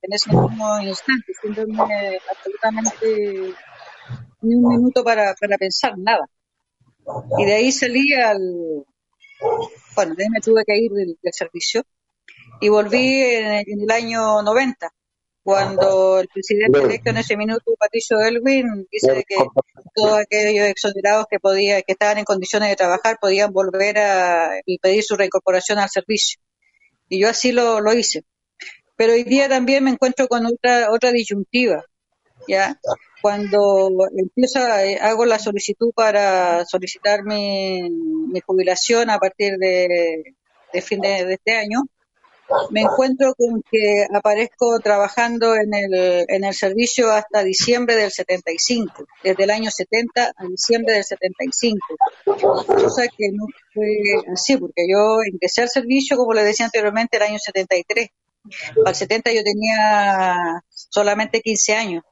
en 0.02 0.12
ese 0.12 0.30
mismo 0.30 0.80
instante, 0.80 1.32
sin 1.42 1.54
darme 1.54 2.18
absolutamente 2.30 3.54
ni 4.42 4.54
un 4.54 4.68
minuto 4.68 5.02
para, 5.02 5.34
para 5.34 5.58
pensar 5.58 5.94
nada. 5.98 6.26
Y 7.38 7.44
de 7.44 7.54
ahí 7.54 7.72
salí 7.72 8.12
al. 8.14 8.40
Bueno, 9.94 10.14
de 10.14 10.24
ahí 10.24 10.30
me 10.30 10.40
tuve 10.40 10.62
que 10.66 10.76
ir 10.76 10.92
del, 10.92 11.16
servicio 11.32 11.82
y 12.60 12.68
volví 12.68 13.22
en, 13.22 13.80
el 13.82 13.90
año 13.90 14.42
90, 14.42 14.90
cuando 15.42 16.18
el 16.18 16.28
presidente 16.28 16.80
electo 16.80 17.10
en 17.10 17.18
ese 17.18 17.36
minuto, 17.36 17.74
Patricio 17.78 18.18
Elwin, 18.20 18.86
dice 18.90 19.24
que 19.28 19.36
todos 19.94 20.18
aquellos 20.18 20.66
exonerados 20.66 21.26
que 21.30 21.38
podía, 21.38 21.82
que 21.82 21.92
estaban 21.92 22.18
en 22.18 22.24
condiciones 22.24 22.68
de 22.68 22.76
trabajar 22.76 23.18
podían 23.20 23.52
volver 23.52 23.98
a 23.98 24.60
y 24.64 24.78
pedir 24.78 25.04
su 25.04 25.16
reincorporación 25.16 25.78
al 25.78 25.88
servicio. 25.88 26.40
Y 27.08 27.20
yo 27.20 27.28
así 27.28 27.52
lo, 27.52 27.80
lo 27.80 27.92
hice. 27.92 28.24
Pero 28.96 29.12
hoy 29.12 29.24
día 29.24 29.48
también 29.48 29.84
me 29.84 29.90
encuentro 29.90 30.26
con 30.26 30.46
otra, 30.46 30.90
otra 30.90 31.12
disyuntiva, 31.12 31.84
¿ya? 32.48 32.80
Cuando 33.20 33.88
empiezo, 34.16 34.58
eh, 34.78 34.98
hago 35.00 35.26
la 35.26 35.38
solicitud 35.38 35.92
para 35.94 36.64
solicitar 36.64 37.22
mi, 37.24 37.88
mi 37.90 38.40
jubilación 38.40 39.10
a 39.10 39.18
partir 39.18 39.58
de, 39.58 40.34
de 40.72 40.82
fin 40.82 41.00
de, 41.00 41.32
este 41.32 41.56
año, 41.56 41.82
me 42.70 42.82
encuentro 42.82 43.34
con 43.34 43.62
que 43.70 44.06
aparezco 44.12 44.78
trabajando 44.80 45.54
en 45.54 45.74
el, 45.74 46.24
en 46.28 46.44
el 46.44 46.54
servicio 46.54 47.10
hasta 47.10 47.42
diciembre 47.42 47.96
del 47.96 48.10
75, 48.10 49.06
desde 49.22 49.44
el 49.44 49.50
año 49.50 49.70
70 49.70 50.32
a 50.36 50.46
diciembre 50.46 50.94
del 50.94 51.04
75, 51.04 51.78
cosa 52.24 53.08
que 53.08 53.30
no 53.32 53.46
fue 53.72 54.32
así, 54.32 54.56
porque 54.56 54.86
yo 54.88 55.18
empecé 55.22 55.62
al 55.62 55.68
servicio, 55.68 56.16
como 56.16 56.34
le 56.34 56.44
decía 56.44 56.66
anteriormente, 56.66 57.16
el 57.16 57.22
año 57.24 57.38
73. 57.38 58.08
Al 58.84 58.94
70 58.94 59.32
yo 59.32 59.42
tenía 59.42 60.62
solamente 60.70 61.40
15 61.40 61.74
años. 61.74 62.04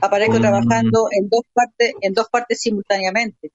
Aparezco 0.00 0.38
mm. 0.38 0.40
trabajando 0.40 1.08
en 1.10 1.28
dos 1.28 1.42
partes, 1.52 1.92
en 2.00 2.14
dos 2.14 2.28
partes 2.30 2.60
simultáneamente. 2.60 3.52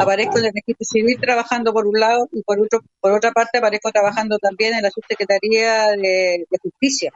Aparezco 0.00 0.38
en 0.38 0.46
el 0.46 0.52
registro 0.52 0.84
civil 0.84 1.18
trabajando 1.20 1.72
por 1.72 1.86
un 1.86 1.98
lado 1.98 2.28
y 2.32 2.42
por 2.42 2.60
otro, 2.60 2.80
por 3.00 3.12
otra 3.12 3.32
parte 3.32 3.58
aparezco 3.58 3.90
trabajando 3.90 4.38
también 4.38 4.74
en 4.74 4.82
la 4.82 4.90
subsecretaría 4.90 5.90
de, 5.96 6.46
justicia. 6.62 7.12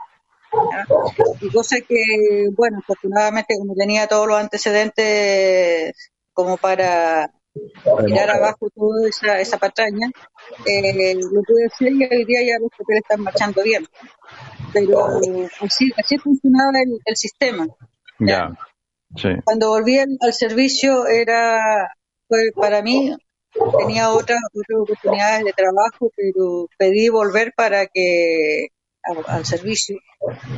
Y 1.41 1.51
cosa 1.51 1.77
que, 1.81 2.49
bueno, 2.57 2.79
afortunadamente 2.79 3.57
como 3.59 3.75
tenía 3.75 4.07
todos 4.07 4.27
los 4.27 4.39
antecedentes 4.39 5.95
como 6.33 6.57
para 6.57 7.31
mirar 8.05 8.31
abajo 8.31 8.69
toda 8.75 9.09
esa, 9.09 9.41
esa 9.41 9.59
patraña, 9.59 10.09
eh, 10.67 11.15
lo 11.15 11.43
pude 11.43 11.67
hacer 11.67 11.93
y 11.93 12.05
hoy 12.05 12.25
día 12.25 12.43
ya 12.43 12.59
los 12.61 12.71
papeles 12.77 13.03
están 13.03 13.21
marchando 13.23 13.63
bien. 13.63 13.87
Pero 14.73 15.21
así, 15.61 15.93
así 15.97 16.17
funcionaba 16.19 16.73
el 17.05 17.17
sistema. 17.17 17.67
Ya. 18.21 18.53
Cuando 19.45 19.71
volví 19.71 19.99
al, 19.99 20.33
servicio 20.33 21.07
era, 21.07 21.91
fue 22.29 22.53
para 22.55 22.81
mí, 22.83 23.13
tenía 23.79 24.11
otras 24.11 24.41
oportunidades 24.55 25.45
de 25.45 25.53
trabajo, 25.53 26.13
pero 26.15 26.69
pedí 26.79 27.09
volver 27.09 27.53
para 27.57 27.87
que 27.87 28.69
al, 29.27 29.45
servicio, 29.45 29.99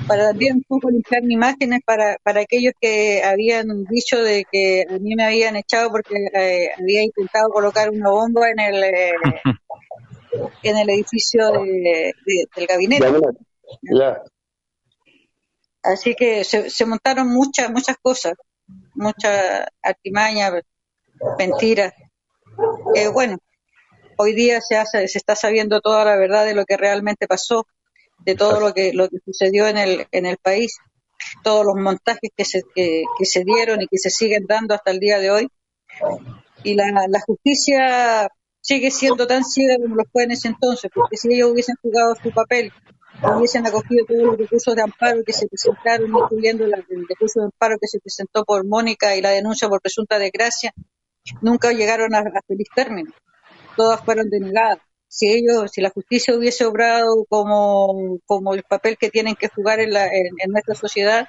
para 0.06 0.28
también 0.28 0.56
un 0.56 0.64
poco 0.64 0.90
limpiar 0.90 1.22
mi 1.22 1.34
imágenes 1.34 1.80
para, 1.86 2.18
para 2.22 2.40
aquellos 2.40 2.74
que 2.80 3.22
habían 3.22 3.84
dicho 3.84 4.22
de 4.22 4.44
que 4.50 4.84
a 4.88 4.98
mí 4.98 5.14
me 5.14 5.24
habían 5.24 5.56
echado 5.56 5.90
porque 5.90 6.16
eh, 6.34 6.70
había 6.78 7.04
intentado 7.04 7.48
colocar 7.50 7.88
una 7.90 8.10
bomba 8.10 8.50
en 8.50 8.58
el 8.58 8.84
eh, 8.84 9.12
en 10.62 10.76
el 10.76 10.90
edificio 10.90 11.52
de, 11.52 12.12
del 12.56 12.66
gabinete. 12.66 13.06
Así 15.82 16.14
que 16.14 16.44
se, 16.44 16.86
montaron 16.86 17.28
muchas, 17.28 17.70
muchas 17.70 17.96
cosas, 18.00 18.34
muchas 18.94 19.66
artimañas, 19.82 20.52
mentiras. 21.38 21.92
Eh, 22.94 23.08
bueno, 23.08 23.38
hoy 24.16 24.32
día 24.32 24.60
se, 24.60 24.76
hace, 24.76 25.08
se 25.08 25.18
está 25.18 25.34
sabiendo 25.34 25.80
toda 25.80 26.04
la 26.04 26.16
verdad 26.16 26.44
de 26.44 26.54
lo 26.54 26.64
que 26.64 26.76
realmente 26.76 27.26
pasó, 27.26 27.66
de 28.18 28.36
todo 28.36 28.60
lo 28.60 28.72
que, 28.72 28.92
lo 28.92 29.08
que 29.08 29.18
sucedió 29.24 29.66
en 29.66 29.76
el, 29.76 30.06
en 30.12 30.26
el 30.26 30.36
país, 30.36 30.76
todos 31.42 31.66
los 31.66 31.74
montajes 31.74 32.30
que 32.36 32.44
se, 32.44 32.62
que, 32.74 33.04
se 33.24 33.42
dieron 33.42 33.82
y 33.82 33.88
que 33.88 33.98
se 33.98 34.10
siguen 34.10 34.46
dando 34.46 34.74
hasta 34.74 34.92
el 34.92 35.00
día 35.00 35.18
de 35.18 35.30
hoy. 35.32 35.48
Y 36.62 36.74
la, 36.74 37.06
la 37.08 37.20
justicia 37.20 38.28
sigue 38.60 38.92
siendo 38.92 39.26
tan 39.26 39.44
ciega 39.44 39.76
como 39.82 39.96
lo 39.96 40.04
fue 40.12 40.22
en 40.24 40.30
ese 40.30 40.46
entonces, 40.46 40.90
porque 40.94 41.16
si 41.16 41.34
ellos 41.34 41.50
hubiesen 41.50 41.74
jugado 41.82 42.14
su 42.22 42.30
papel 42.30 42.72
hubiesen 43.30 43.66
acogido 43.66 44.04
todos 44.06 44.22
los 44.22 44.38
recursos 44.38 44.74
de 44.74 44.82
amparo 44.82 45.22
que 45.24 45.32
se 45.32 45.46
presentaron, 45.46 46.10
incluyendo 46.10 46.64
el 46.64 46.72
recurso 47.08 47.40
de 47.40 47.46
amparo 47.46 47.76
que 47.80 47.86
se 47.86 48.00
presentó 48.00 48.44
por 48.44 48.66
Mónica 48.66 49.16
y 49.16 49.20
la 49.20 49.30
denuncia 49.30 49.68
por 49.68 49.80
presunta 49.80 50.18
desgracia, 50.18 50.72
nunca 51.40 51.72
llegaron 51.72 52.14
a, 52.14 52.22
feliz 52.46 52.68
término. 52.74 53.12
Todas 53.76 54.04
fueron 54.04 54.28
denegadas. 54.28 54.78
Si 55.08 55.28
ellos, 55.28 55.70
si 55.72 55.80
la 55.80 55.90
justicia 55.90 56.34
hubiese 56.34 56.64
obrado 56.64 57.26
como, 57.28 58.18
como 58.26 58.54
el 58.54 58.62
papel 58.64 58.96
que 58.98 59.10
tienen 59.10 59.36
que 59.36 59.48
jugar 59.48 59.80
en, 59.80 59.92
la, 59.92 60.06
en, 60.06 60.50
nuestra 60.50 60.74
sociedad, 60.74 61.28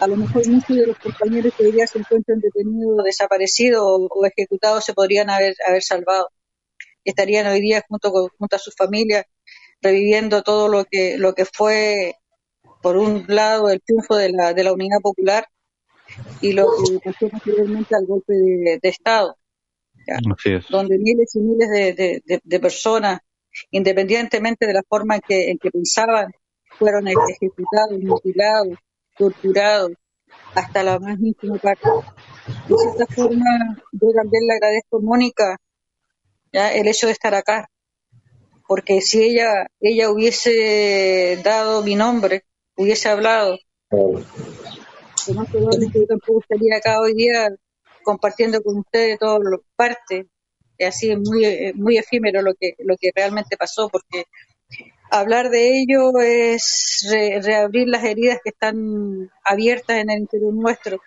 a 0.00 0.06
lo 0.06 0.16
mejor 0.16 0.46
muchos 0.48 0.76
de 0.76 0.86
los 0.86 0.98
compañeros 0.98 1.52
que 1.56 1.64
hoy 1.64 1.72
día 1.72 1.86
se 1.86 1.98
encuentran 1.98 2.38
detenidos, 2.38 3.04
desaparecidos 3.04 3.82
o, 3.84 4.24
ejecutados 4.26 4.84
se 4.84 4.94
podrían 4.94 5.28
haber, 5.28 5.54
haber 5.68 5.82
salvado. 5.82 6.28
Estarían 7.04 7.46
hoy 7.48 7.60
día 7.60 7.84
junto, 7.88 8.12
con, 8.12 8.28
junto 8.38 8.56
a 8.56 8.58
sus 8.58 8.74
familias 8.76 9.24
reviviendo 9.80 10.42
todo 10.42 10.68
lo 10.68 10.84
que, 10.84 11.18
lo 11.18 11.34
que 11.34 11.44
fue, 11.44 12.16
por 12.82 12.96
un 12.96 13.24
lado, 13.28 13.70
el 13.70 13.80
triunfo 13.80 14.16
de 14.16 14.30
la, 14.30 14.54
de 14.54 14.64
la 14.64 14.72
unidad 14.72 15.00
popular 15.02 15.46
y 16.40 16.52
lo 16.52 16.66
que 16.66 16.98
pasó 17.04 17.28
posteriormente 17.28 17.94
al 17.94 18.06
golpe 18.06 18.32
de, 18.32 18.80
Estado, 18.82 19.36
donde 20.70 20.98
miles 20.98 21.34
y 21.34 21.40
miles 21.40 21.68
de, 21.68 22.40
de, 22.42 22.60
personas, 22.60 23.20
independientemente 23.70 24.66
de 24.66 24.72
la 24.74 24.82
forma 24.88 25.16
en 25.16 25.20
que, 25.26 25.50
en 25.50 25.58
que 25.58 25.70
pensaban, 25.70 26.32
fueron 26.78 27.08
ejecutados, 27.08 27.98
mutilados, 28.00 28.78
torturados, 29.16 29.92
hasta 30.54 30.82
la 30.82 30.98
más 30.98 31.18
íntima 31.20 31.58
parte. 31.58 31.88
De 32.68 32.76
cierta 32.76 33.06
forma, 33.14 33.76
yo 33.92 34.08
también 34.14 34.46
le 34.46 34.54
agradezco 34.54 34.98
a 34.98 35.00
Mónica 35.00 35.56
¿ya? 36.52 36.72
el 36.72 36.86
hecho 36.88 37.06
de 37.06 37.12
estar 37.12 37.34
acá, 37.34 37.68
porque 38.68 39.00
si 39.00 39.22
ella 39.22 39.66
ella 39.80 40.10
hubiese 40.10 41.40
dado 41.42 41.82
mi 41.82 41.96
nombre, 41.96 42.44
hubiese 42.76 43.08
hablado, 43.08 43.58
oh. 43.90 44.20
yo 45.26 46.06
tampoco 46.06 46.40
estaría 46.40 46.76
acá 46.76 47.00
hoy 47.00 47.14
día 47.14 47.48
compartiendo 48.04 48.62
con 48.62 48.80
ustedes 48.80 49.18
todas 49.18 49.40
las 49.42 49.60
partes, 49.74 50.26
así 50.86 51.10
es 51.10 51.18
muy 51.18 51.72
muy 51.76 51.96
efímero 51.96 52.42
lo 52.42 52.52
que 52.60 52.74
lo 52.80 52.94
que 53.00 53.10
realmente 53.16 53.56
pasó, 53.56 53.88
porque 53.88 54.24
hablar 55.10 55.48
de 55.48 55.80
ello 55.80 56.12
es 56.20 57.08
reabrir 57.42 57.88
las 57.88 58.04
heridas 58.04 58.38
que 58.44 58.50
están 58.50 59.30
abiertas 59.46 59.96
en 59.96 60.10
el 60.10 60.18
interior 60.18 60.52
nuestro, 60.52 61.00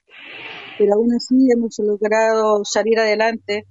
pero 0.80 0.96
aún 0.96 1.14
así 1.14 1.36
hemos 1.52 1.78
logrado 1.78 2.66
salir 2.66 2.98
adelante, 3.00 3.68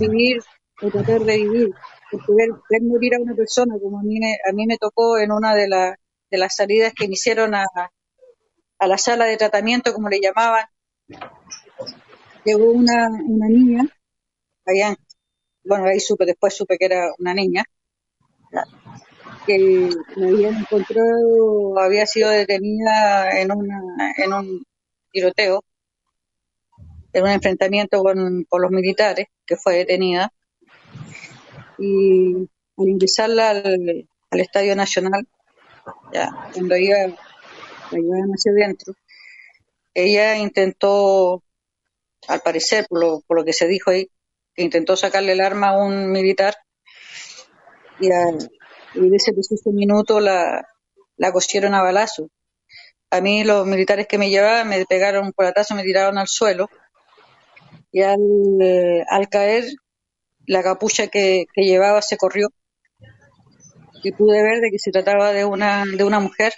vivir 0.00 0.42
o 0.82 0.90
tratar 0.90 1.20
de 1.20 1.36
vivir 1.36 1.74
porque 2.12 2.32
ver, 2.36 2.82
morir 2.82 3.14
a 3.14 3.22
una 3.22 3.34
persona 3.34 3.74
como 3.80 3.98
a 3.98 4.02
mí 4.02 4.20
me, 4.20 4.34
a 4.46 4.52
mí 4.52 4.66
me 4.66 4.76
tocó 4.76 5.18
en 5.18 5.32
una 5.32 5.54
de, 5.54 5.66
de 6.30 6.38
las 6.38 6.54
salidas 6.54 6.92
que 6.92 7.08
me 7.08 7.14
hicieron 7.14 7.54
a, 7.54 7.64
la 8.80 8.98
sala 8.98 9.24
de 9.24 9.38
tratamiento, 9.38 9.94
como 9.94 10.10
le 10.10 10.20
llamaban, 10.20 10.66
llegó 12.44 12.70
una, 12.70 13.08
una 13.08 13.48
niña, 13.48 13.84
bueno, 15.64 15.86
ahí 15.86 16.00
supe, 16.00 16.26
después 16.26 16.54
supe 16.54 16.76
que 16.76 16.86
era 16.86 17.12
una 17.18 17.32
niña, 17.32 17.64
que 19.46 19.88
me 20.16 20.26
habían 20.26 20.56
encontrado, 20.56 21.78
había 21.78 22.04
sido 22.06 22.28
detenida 22.28 23.40
en, 23.40 23.52
una, 23.52 23.80
en 24.18 24.32
un 24.32 24.66
tiroteo, 25.12 25.64
en 27.12 27.22
un 27.22 27.30
enfrentamiento 27.30 28.02
con 28.02 28.44
los 28.50 28.70
militares, 28.70 29.28
que 29.46 29.56
fue 29.56 29.76
detenida 29.76 30.32
y 31.78 32.48
al 32.76 32.88
ingresarla 32.88 33.50
al, 33.50 34.06
Estadio 34.30 34.74
Nacional, 34.74 35.26
ya, 36.12 36.30
cuando 36.54 36.76
iba, 36.76 36.96
la 36.96 37.98
llevaban 37.98 38.30
hacia 38.30 38.52
adentro, 38.52 38.94
ella 39.94 40.36
intentó 40.36 41.42
al 42.28 42.40
parecer, 42.40 42.86
por 42.88 43.00
lo, 43.00 43.20
por 43.26 43.36
lo 43.36 43.44
que 43.44 43.52
se 43.52 43.68
dijo 43.68 43.90
ahí, 43.90 44.08
que 44.54 44.62
intentó 44.62 44.96
sacarle 44.96 45.32
el 45.32 45.40
arma 45.40 45.70
a 45.70 45.78
un 45.78 46.10
militar 46.10 46.54
y, 48.00 48.06
en 48.10 49.14
ese 49.14 49.32
preciso 49.32 49.70
minuto 49.70 50.20
la, 50.20 50.66
la 51.16 51.32
cosieron 51.32 51.74
a 51.74 51.82
balazo. 51.82 52.28
A 53.10 53.20
mí 53.20 53.44
los 53.44 53.66
militares 53.66 54.06
que 54.06 54.18
me 54.18 54.30
llevaban 54.30 54.68
me 54.68 54.84
pegaron 54.86 55.26
un 55.26 55.32
colatazo, 55.32 55.74
me 55.74 55.82
tiraron 55.82 56.18
al 56.18 56.28
suelo 56.28 56.68
y 57.90 58.02
al, 58.02 58.18
eh, 58.60 59.04
al 59.08 59.28
caer 59.28 59.64
la 60.46 60.62
capucha 60.62 61.08
que, 61.08 61.46
que, 61.52 61.62
llevaba 61.62 62.02
se 62.02 62.16
corrió 62.16 62.48
y 64.02 64.12
pude 64.12 64.42
ver 64.42 64.60
de 64.60 64.70
que 64.70 64.78
se 64.78 64.90
trataba 64.90 65.32
de 65.32 65.44
una, 65.44 65.84
de 65.84 66.04
una 66.04 66.20
mujer 66.20 66.52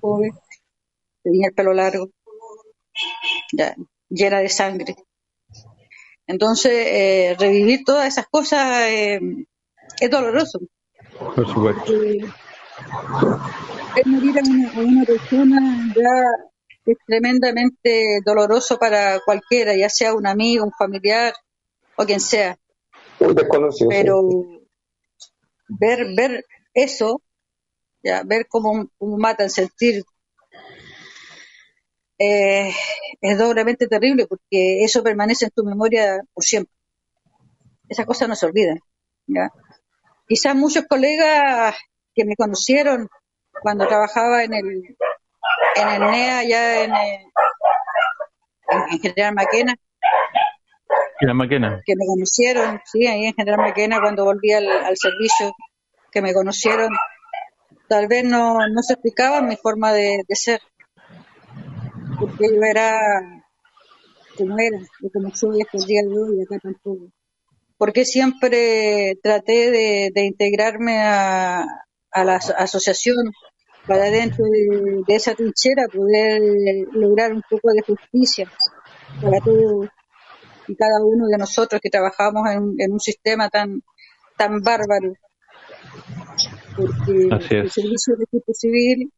joven, 0.00 0.32
tenía 1.22 1.48
el 1.48 1.54
pelo 1.54 1.72
largo, 1.72 2.10
ya, 3.52 3.74
llena 4.08 4.38
de 4.38 4.48
sangre. 4.48 4.96
Entonces, 6.26 6.72
eh, 6.72 7.36
revivir 7.38 7.80
todas 7.84 8.06
esas 8.06 8.26
cosas 8.28 8.86
eh, 8.86 9.20
es 10.00 10.10
doloroso. 10.10 10.60
Por 11.34 11.46
supuesto. 11.46 12.02
Eh, 12.02 12.20
es 13.96 14.06
morir 14.06 14.38
a 14.38 14.42
una, 14.48 14.72
a 14.72 14.80
una 14.80 15.04
persona 15.04 15.92
ya 15.94 16.49
es 16.86 16.96
tremendamente 17.06 18.20
doloroso 18.24 18.78
para 18.78 19.20
cualquiera, 19.20 19.76
ya 19.76 19.88
sea 19.88 20.14
un 20.14 20.26
amigo, 20.26 20.64
un 20.64 20.72
familiar 20.72 21.34
o 21.96 22.04
quien 22.04 22.20
sea. 22.20 22.56
Un 23.18 23.34
desconocido. 23.34 23.88
Pero 23.90 24.22
ver, 25.68 26.06
ver 26.16 26.44
eso, 26.74 27.22
ya, 28.02 28.22
ver 28.24 28.46
cómo, 28.48 28.88
cómo 28.98 29.18
matan, 29.18 29.50
sentir, 29.50 30.04
eh, 32.18 32.70
es 33.20 33.38
doblemente 33.38 33.86
terrible 33.86 34.26
porque 34.26 34.84
eso 34.84 35.02
permanece 35.02 35.46
en 35.46 35.50
tu 35.52 35.64
memoria 35.64 36.22
por 36.34 36.44
siempre. 36.44 36.74
Esas 37.88 38.06
cosas 38.06 38.28
no 38.28 38.36
se 38.36 38.46
olvidan. 38.46 38.78
¿ya? 39.26 39.50
Quizás 40.28 40.54
muchos 40.54 40.84
colegas 40.86 41.76
que 42.14 42.24
me 42.24 42.36
conocieron 42.36 43.08
cuando 43.62 43.88
trabajaba 43.88 44.44
en 44.44 44.54
el, 44.54 44.96
en 45.76 45.88
el 45.88 46.10
NEA, 46.10 46.44
ya 46.44 46.84
en, 46.84 46.94
el, 46.94 47.20
en, 48.68 48.98
General 49.00 49.34
Maquena, 49.34 49.74
General 51.18 51.36
Maquena. 51.36 51.82
que 51.84 51.94
me 51.96 52.06
conocieron, 52.06 52.80
sí, 52.84 53.06
ahí 53.06 53.26
en 53.26 53.34
General 53.34 53.60
Maquena 53.60 54.00
cuando 54.00 54.24
volví 54.24 54.52
al, 54.52 54.68
al 54.68 54.96
servicio, 54.96 55.52
que 56.10 56.22
me 56.22 56.34
conocieron, 56.34 56.90
tal 57.88 58.08
vez 58.08 58.24
no, 58.24 58.58
no 58.68 58.82
se 58.82 58.94
explicaban 58.94 59.48
mi 59.48 59.56
forma 59.56 59.92
de, 59.92 60.22
de 60.26 60.36
ser, 60.36 60.60
porque 62.18 62.48
yo 62.54 62.62
era 62.62 62.98
como 64.36 64.58
era, 64.58 64.78
y 65.00 65.10
como 65.10 65.34
soy 65.34 65.60
hasta 65.62 65.78
el 65.78 65.84
día 65.84 66.02
de 66.02 66.18
hoy, 66.18 66.42
acá 66.42 66.58
tampoco. 66.62 67.12
Porque 67.76 68.04
siempre 68.04 69.18
traté 69.22 69.70
de, 69.70 70.10
de 70.14 70.24
integrarme 70.24 71.00
a, 71.02 71.64
a 72.10 72.24
la 72.24 72.36
asociación 72.36 73.32
para 73.90 74.04
dentro 74.04 74.44
de, 74.44 75.02
de, 75.04 75.14
esa 75.16 75.34
trinchera 75.34 75.88
poder 75.92 76.40
lograr 76.92 77.32
un 77.32 77.42
poco 77.50 77.72
de 77.72 77.82
justicia 77.82 78.48
para 79.20 79.40
todos 79.40 79.88
y 80.68 80.76
cada 80.76 81.04
uno 81.04 81.26
de 81.26 81.36
nosotros 81.36 81.80
que 81.82 81.90
trabajamos 81.90 82.48
en, 82.52 82.74
en 82.78 82.92
un 82.92 83.00
sistema 83.00 83.48
tan 83.48 83.82
tan 84.36 84.60
bárbaro. 84.62 85.12
Porque 86.76 87.56
el 87.56 87.70
servicio 87.72 88.14
de 88.14 88.26
registro 88.30 88.54
civil 88.54 89.12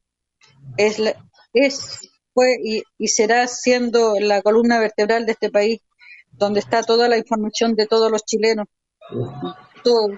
es 0.78 0.98
la, 0.98 1.16
es 1.52 2.08
fue 2.32 2.56
y, 2.64 2.82
y 2.96 3.08
será 3.08 3.46
siendo 3.48 4.14
la 4.20 4.40
columna 4.40 4.80
vertebral 4.80 5.26
de 5.26 5.32
este 5.32 5.50
país 5.50 5.82
donde 6.30 6.60
está 6.60 6.82
toda 6.82 7.08
la 7.08 7.18
información 7.18 7.74
de 7.74 7.86
todos 7.86 8.10
los 8.10 8.24
chilenos 8.24 8.68
todos 9.84 10.12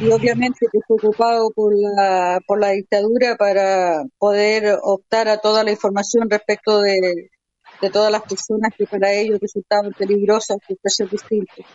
y 0.00 0.10
obviamente 0.10 0.66
que 0.72 0.78
fue 0.86 0.96
ocupado 0.96 1.50
por 1.50 1.74
la, 1.76 2.40
por 2.46 2.60
la 2.60 2.70
dictadura 2.70 3.36
para 3.36 4.04
poder 4.18 4.78
optar 4.82 5.28
a 5.28 5.38
toda 5.38 5.62
la 5.62 5.70
información 5.70 6.30
respecto 6.30 6.80
de, 6.80 7.30
de 7.80 7.90
todas 7.90 8.10
las 8.10 8.22
personas 8.22 8.72
que 8.76 8.86
para 8.86 9.12
ellos 9.12 9.38
resultaban 9.40 9.92
peligrosas 9.92 10.58
por 10.66 10.90
ser 10.90 11.10
distintos. 11.10 11.66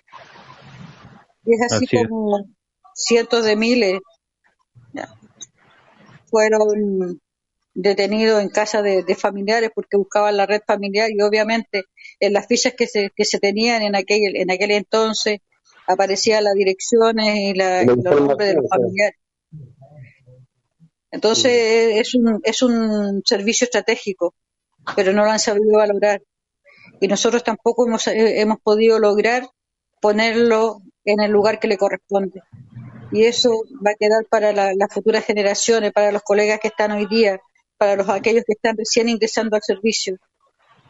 Y 1.45 1.53
es 1.53 1.61
así, 1.71 1.85
así 1.85 2.07
como 2.07 2.45
cientos 2.93 3.45
de 3.45 3.55
miles 3.55 3.99
fueron 6.27 7.21
detenidos 7.73 8.41
en 8.41 8.49
casa 8.49 8.81
de, 8.81 9.03
de, 9.03 9.15
familiares 9.15 9.69
porque 9.73 9.97
buscaban 9.97 10.37
la 10.37 10.45
red 10.45 10.61
familiar 10.65 11.09
y 11.11 11.21
obviamente 11.21 11.83
en 12.19 12.33
las 12.33 12.47
fichas 12.47 12.73
que 12.73 12.87
se, 12.87 13.11
que 13.15 13.25
se 13.25 13.39
tenían 13.39 13.81
en 13.83 13.95
aquel, 13.95 14.35
en 14.35 14.49
aquel 14.49 14.71
entonces 14.71 15.39
aparecían 15.87 16.43
las 16.43 16.53
direcciones 16.53 17.35
y, 17.35 17.53
la, 17.53 17.83
y 17.83 17.85
los 17.85 17.97
nombres 17.97 18.49
de 18.49 18.53
los 18.55 18.69
familiares. 18.69 19.19
Entonces 21.11 21.97
es 21.97 22.13
un, 22.15 22.41
es 22.43 22.61
un 22.61 23.21
servicio 23.25 23.65
estratégico, 23.65 24.35
pero 24.95 25.13
no 25.13 25.23
lo 25.23 25.31
han 25.31 25.39
sabido 25.39 25.77
valorar. 25.77 26.21
Y 26.99 27.07
nosotros 27.07 27.43
tampoco 27.43 27.87
hemos, 27.87 28.07
hemos 28.07 28.59
podido 28.61 28.99
lograr 28.99 29.47
ponerlo 30.01 30.81
en 31.05 31.21
el 31.21 31.31
lugar 31.31 31.59
que 31.59 31.67
le 31.67 31.77
corresponde. 31.77 32.41
Y 33.11 33.23
eso 33.23 33.63
va 33.85 33.91
a 33.91 33.95
quedar 33.95 34.25
para 34.29 34.51
la, 34.51 34.73
las 34.73 34.93
futuras 34.93 35.25
generaciones, 35.25 35.93
para 35.93 36.11
los 36.11 36.21
colegas 36.21 36.59
que 36.59 36.67
están 36.67 36.91
hoy 36.91 37.07
día, 37.07 37.39
para 37.77 37.95
los 37.95 38.09
aquellos 38.09 38.43
que 38.45 38.53
están 38.53 38.75
recién 38.77 39.07
ingresando 39.07 39.55
al 39.55 39.61
servicio, 39.61 40.17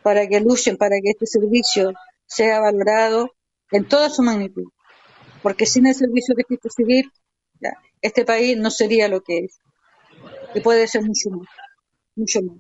para 0.01 0.27
que 0.27 0.39
luchen 0.39 0.77
para 0.77 0.95
que 1.01 1.11
este 1.11 1.27
servicio 1.27 1.93
sea 2.25 2.59
valorado 2.61 3.29
en 3.71 3.87
toda 3.87 4.09
su 4.09 4.23
magnitud 4.23 4.65
porque 5.45 5.67
sin 5.67 5.85
el 5.85 5.93
servicio 5.93 6.33
de 6.33 6.41
registro 6.41 6.71
civil 6.75 7.11
ya, 7.61 7.73
este 8.01 8.25
país 8.25 8.57
no 8.57 8.71
sería 8.71 9.07
lo 9.07 9.21
que 9.21 9.45
es 9.45 9.59
y 10.55 10.59
puede 10.61 10.87
ser 10.87 11.01
mucho 11.03 11.29
más 11.29 11.47
mucho 12.15 12.39
más 12.41 12.57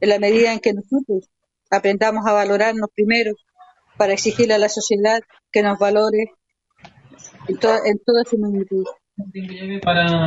en 0.00 0.08
la 0.08 0.18
medida 0.18 0.52
en 0.52 0.58
que 0.58 0.72
nosotros 0.72 1.30
aprendamos 1.70 2.26
a 2.26 2.32
valorarnos 2.32 2.88
primero 2.92 3.34
para 3.96 4.14
exigirle 4.14 4.54
a 4.54 4.58
la 4.58 4.68
sociedad 4.68 5.20
que 5.52 5.62
nos 5.62 5.78
valore 5.78 6.32
en, 7.46 7.56
to 7.56 7.68
en 7.84 8.00
toda 8.04 8.24
su 8.24 8.36
magnitud 8.36 8.84
para... 9.84 10.26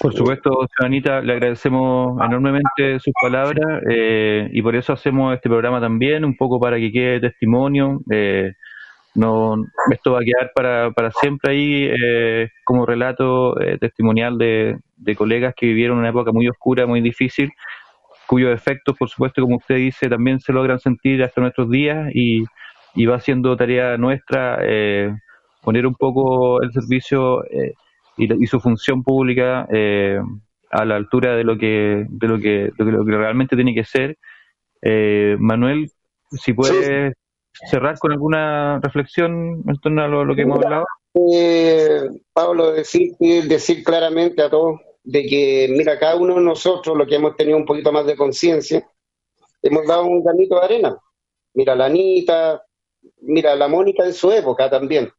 Por 0.00 0.14
supuesto, 0.14 0.50
Anita, 0.80 1.20
le 1.22 1.32
agradecemos 1.32 2.20
enormemente 2.24 3.00
sus 3.00 3.12
palabras 3.20 3.82
eh, 3.90 4.48
y 4.52 4.62
por 4.62 4.76
eso 4.76 4.92
hacemos 4.92 5.34
este 5.34 5.48
programa 5.48 5.80
también, 5.80 6.24
un 6.24 6.36
poco 6.36 6.60
para 6.60 6.76
que 6.76 6.92
quede 6.92 7.20
testimonio. 7.20 8.00
Eh, 8.10 8.52
no 9.14 9.56
esto 9.90 10.12
va 10.12 10.20
a 10.20 10.24
quedar 10.24 10.52
para, 10.54 10.90
para 10.92 11.10
siempre 11.10 11.52
ahí 11.52 11.90
eh, 11.90 12.48
como 12.64 12.86
relato 12.86 13.60
eh, 13.60 13.76
testimonial 13.78 14.38
de, 14.38 14.78
de, 14.96 15.16
colegas 15.16 15.54
que 15.56 15.66
vivieron 15.66 15.98
una 15.98 16.10
época 16.10 16.32
muy 16.32 16.48
oscura, 16.48 16.86
muy 16.86 17.00
difícil, 17.00 17.50
cuyos 18.26 18.54
efectos, 18.54 18.96
por 18.96 19.08
supuesto, 19.08 19.42
como 19.42 19.56
usted 19.56 19.76
dice, 19.76 20.08
también 20.08 20.38
se 20.38 20.52
logran 20.52 20.78
sentir 20.78 21.22
hasta 21.22 21.40
nuestros 21.40 21.68
días 21.68 22.10
y, 22.14 22.44
y 22.94 23.06
va 23.06 23.18
siendo 23.20 23.56
tarea 23.56 23.96
nuestra 23.96 24.58
eh, 24.62 25.12
poner 25.62 25.86
un 25.86 25.94
poco 25.94 26.62
el 26.62 26.72
servicio 26.72 27.44
eh, 27.46 27.74
y, 28.16 28.42
y, 28.42 28.46
su 28.46 28.60
función 28.60 29.02
pública 29.02 29.66
eh, 29.72 30.20
a 30.70 30.84
la 30.84 30.96
altura 30.96 31.34
de 31.34 31.44
lo 31.44 31.58
que 31.58 32.06
de 32.08 32.28
lo 32.28 32.38
que, 32.38 32.70
de 32.76 32.84
lo 32.84 33.04
que 33.04 33.16
realmente 33.16 33.56
tiene 33.56 33.74
que 33.74 33.84
ser. 33.84 34.16
Eh, 34.82 35.36
Manuel, 35.38 35.90
si 36.30 36.52
puedes 36.52 37.14
cerrar 37.68 37.98
con 37.98 38.12
alguna 38.12 38.78
reflexión 38.80 39.62
en 39.66 39.76
torno 39.82 40.02
a 40.02 40.08
lo, 40.08 40.24
lo 40.24 40.34
que 40.34 40.42
hemos 40.42 40.64
hablado? 40.64 40.86
Eh, 41.32 42.08
Pablo, 42.32 42.72
decir, 42.72 43.16
decir 43.18 43.82
claramente 43.82 44.42
a 44.42 44.50
todos 44.50 44.80
de 45.02 45.26
que, 45.26 45.68
mira, 45.70 45.98
cada 45.98 46.16
uno 46.16 46.36
de 46.36 46.42
nosotros, 46.42 46.96
lo 46.96 47.06
que 47.06 47.16
hemos 47.16 47.36
tenido 47.36 47.56
un 47.56 47.64
poquito 47.64 47.90
más 47.90 48.06
de 48.06 48.16
conciencia, 48.16 48.86
hemos 49.62 49.86
dado 49.86 50.04
un 50.04 50.22
granito 50.22 50.56
de 50.56 50.64
arena. 50.64 50.98
Mira, 51.54 51.74
la 51.74 51.86
Anita, 51.86 52.62
mira, 53.22 53.56
la 53.56 53.68
Mónica 53.68 54.04
en 54.04 54.12
su 54.12 54.30
época 54.30 54.70
también. 54.70 55.10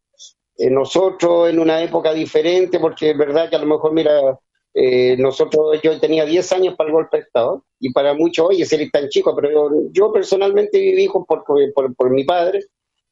Eh, 0.58 0.70
nosotros 0.70 1.50
en 1.50 1.60
una 1.60 1.82
época 1.82 2.14
diferente, 2.14 2.80
porque 2.80 3.12
es 3.12 3.18
verdad 3.18 3.50
que 3.50 3.56
a 3.56 3.60
lo 3.60 3.66
mejor, 3.66 3.94
mira, 3.94 4.40
eh, 4.74 5.18
nosotros, 5.18 5.82
yo 5.82 6.00
tenía 6.00 6.26
10 6.26 6.52
años 6.54 6.76
para 6.76 6.90
el 6.90 6.94
golpe 6.94 7.18
de 7.18 7.24
Estado, 7.24 7.66
y 7.80 7.92
para 7.92 8.14
muchos, 8.14 8.48
oye, 8.48 8.66
ser 8.66 8.90
tan 8.92 9.10
chico, 9.10 9.36
pero 9.36 9.72
yo, 9.92 10.12
personalmente 10.14 10.80
viví 10.80 11.08
por, 11.08 11.44
por, 11.44 11.94
por, 11.96 12.10
mi 12.10 12.24
padre, 12.24 12.62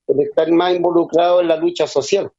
por 0.05 0.22
estar 0.22 0.49
más 0.51 0.76
involucrado 0.76 1.41
en 1.41 1.49
la 1.49 1.57
lucha 1.57 1.86
social. 1.88 2.32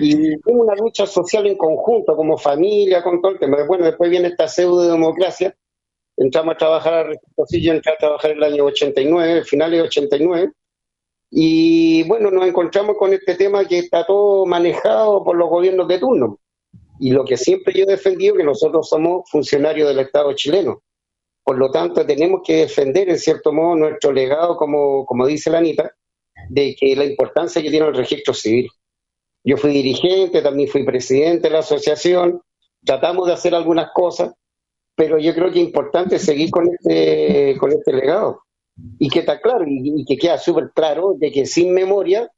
Y 0.00 0.36
hubo 0.36 0.62
una 0.62 0.74
lucha 0.76 1.06
social 1.06 1.46
en 1.46 1.56
conjunto, 1.56 2.16
como 2.16 2.38
familia, 2.38 3.02
con 3.02 3.20
todo 3.20 3.32
el 3.32 3.38
tema. 3.38 3.64
Bueno, 3.66 3.84
después 3.84 4.10
viene 4.10 4.28
esta 4.28 4.46
pseudo 4.46 4.90
democracia, 4.90 5.54
entramos 6.16 6.54
a 6.54 6.58
trabajar 6.58 7.20
yo 7.50 7.72
entré 7.72 7.92
a 7.92 7.96
trabajar 7.96 8.30
en 8.30 8.36
el 8.38 8.44
año 8.44 8.64
89, 8.64 9.44
finales 9.44 9.80
de 9.80 9.86
89, 9.86 10.52
y 11.30 12.02
bueno, 12.04 12.30
nos 12.30 12.46
encontramos 12.46 12.96
con 12.96 13.12
este 13.12 13.34
tema 13.34 13.64
que 13.64 13.78
está 13.78 14.04
todo 14.04 14.46
manejado 14.46 15.24
por 15.24 15.36
los 15.36 15.48
gobiernos 15.48 15.88
de 15.88 15.98
turno. 15.98 16.38
Y 17.00 17.12
lo 17.12 17.24
que 17.24 17.38
siempre 17.38 17.72
yo 17.72 17.84
he 17.84 17.86
defendido 17.86 18.36
que 18.36 18.44
nosotros 18.44 18.86
somos 18.86 19.28
funcionarios 19.30 19.88
del 19.88 20.00
Estado 20.00 20.34
chileno. 20.34 20.82
Por 21.42 21.56
lo 21.56 21.70
tanto, 21.70 22.04
tenemos 22.04 22.42
que 22.44 22.56
defender, 22.56 23.08
en 23.08 23.18
cierto 23.18 23.54
modo, 23.54 23.74
nuestro 23.74 24.12
legado, 24.12 24.54
como, 24.54 25.06
como 25.06 25.26
dice 25.26 25.48
la 25.48 25.58
Anita, 25.58 25.90
de 26.50 26.76
que 26.78 26.94
la 26.94 27.06
importancia 27.06 27.62
que 27.62 27.70
tiene 27.70 27.86
el 27.86 27.96
registro 27.96 28.34
civil. 28.34 28.68
Yo 29.42 29.56
fui 29.56 29.72
dirigente, 29.72 30.42
también 30.42 30.68
fui 30.68 30.84
presidente 30.84 31.48
de 31.48 31.54
la 31.54 31.60
asociación, 31.60 32.42
tratamos 32.84 33.26
de 33.26 33.32
hacer 33.32 33.54
algunas 33.54 33.90
cosas, 33.94 34.34
pero 34.94 35.18
yo 35.18 35.34
creo 35.34 35.50
que 35.50 35.60
es 35.60 35.66
importante 35.66 36.18
seguir 36.18 36.50
con 36.50 36.68
este, 36.68 37.56
con 37.58 37.72
este 37.72 37.94
legado. 37.94 38.42
Y 38.98 39.08
que 39.08 39.20
está 39.20 39.40
claro, 39.40 39.64
y, 39.66 40.04
que 40.04 40.18
queda 40.18 40.36
súper 40.36 40.70
claro 40.74 41.14
de 41.16 41.32
que 41.32 41.46
sin 41.46 41.72
memoria 41.72 42.30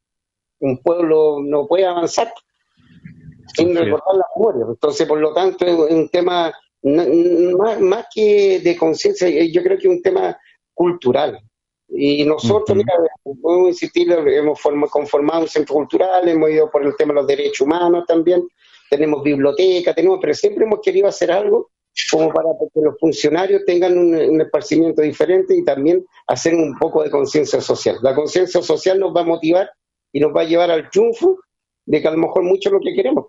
un 0.61 0.79
pueblo 0.79 1.41
no 1.43 1.67
puede 1.67 1.85
avanzar 1.85 2.33
sin 3.55 3.75
recordar 3.75 4.17
la 4.17 4.25
memoria. 4.37 4.67
Entonces, 4.69 5.07
por 5.07 5.19
lo 5.19 5.33
tanto, 5.33 5.65
es 5.65 5.93
un 5.93 6.09
tema 6.09 6.53
más, 6.83 7.81
más 7.81 8.07
que 8.15 8.61
de 8.61 8.77
conciencia, 8.77 9.29
yo 9.29 9.63
creo 9.63 9.79
que 9.79 9.89
es 9.89 9.95
un 9.95 10.03
tema 10.03 10.37
cultural. 10.75 11.39
Y 11.89 12.25
nosotros, 12.25 12.77
mira, 12.77 12.95
podemos 13.23 13.69
insistir, 13.69 14.11
hemos 14.11 14.61
conformado 14.91 15.43
un 15.43 15.49
centro 15.49 15.75
cultural, 15.75 16.27
hemos 16.27 16.51
ido 16.51 16.71
por 16.71 16.85
el 16.85 16.97
tema 16.97 17.13
de 17.13 17.21
los 17.21 17.27
derechos 17.27 17.61
humanos 17.61 18.05
también, 18.07 18.49
tenemos 18.89 19.23
biblioteca, 19.23 19.95
tenemos, 19.95 20.19
pero 20.21 20.33
siempre 20.33 20.65
hemos 20.65 20.81
querido 20.81 21.07
hacer 21.07 21.31
algo 21.31 21.71
como 22.11 22.33
para 22.33 22.49
que 22.73 22.81
los 22.81 22.99
funcionarios 22.99 23.63
tengan 23.67 23.99
un, 23.99 24.41
esparcimiento 24.41 25.03
diferente 25.03 25.55
y 25.55 25.65
también 25.65 26.05
hacer 26.27 26.55
un 26.55 26.77
poco 26.79 27.03
de 27.03 27.11
conciencia 27.11 27.61
social. 27.61 27.99
La 28.03 28.15
conciencia 28.15 28.63
social 28.63 28.99
nos 28.99 29.15
va 29.15 29.21
a 29.21 29.25
motivar 29.25 29.71
y 30.13 30.21
nos 30.21 30.35
va 30.35 30.43
a 30.43 30.45
llevar 30.45 30.71
al 30.71 30.89
triunfo 30.91 31.39
de 31.85 32.01
que 32.01 32.09
a 32.09 32.13
lo 32.13 32.19
mejor 32.19 32.43
mucho 32.43 32.69
es 32.69 32.73
lo 32.73 32.81
que 32.81 32.95
queremos. 32.95 33.27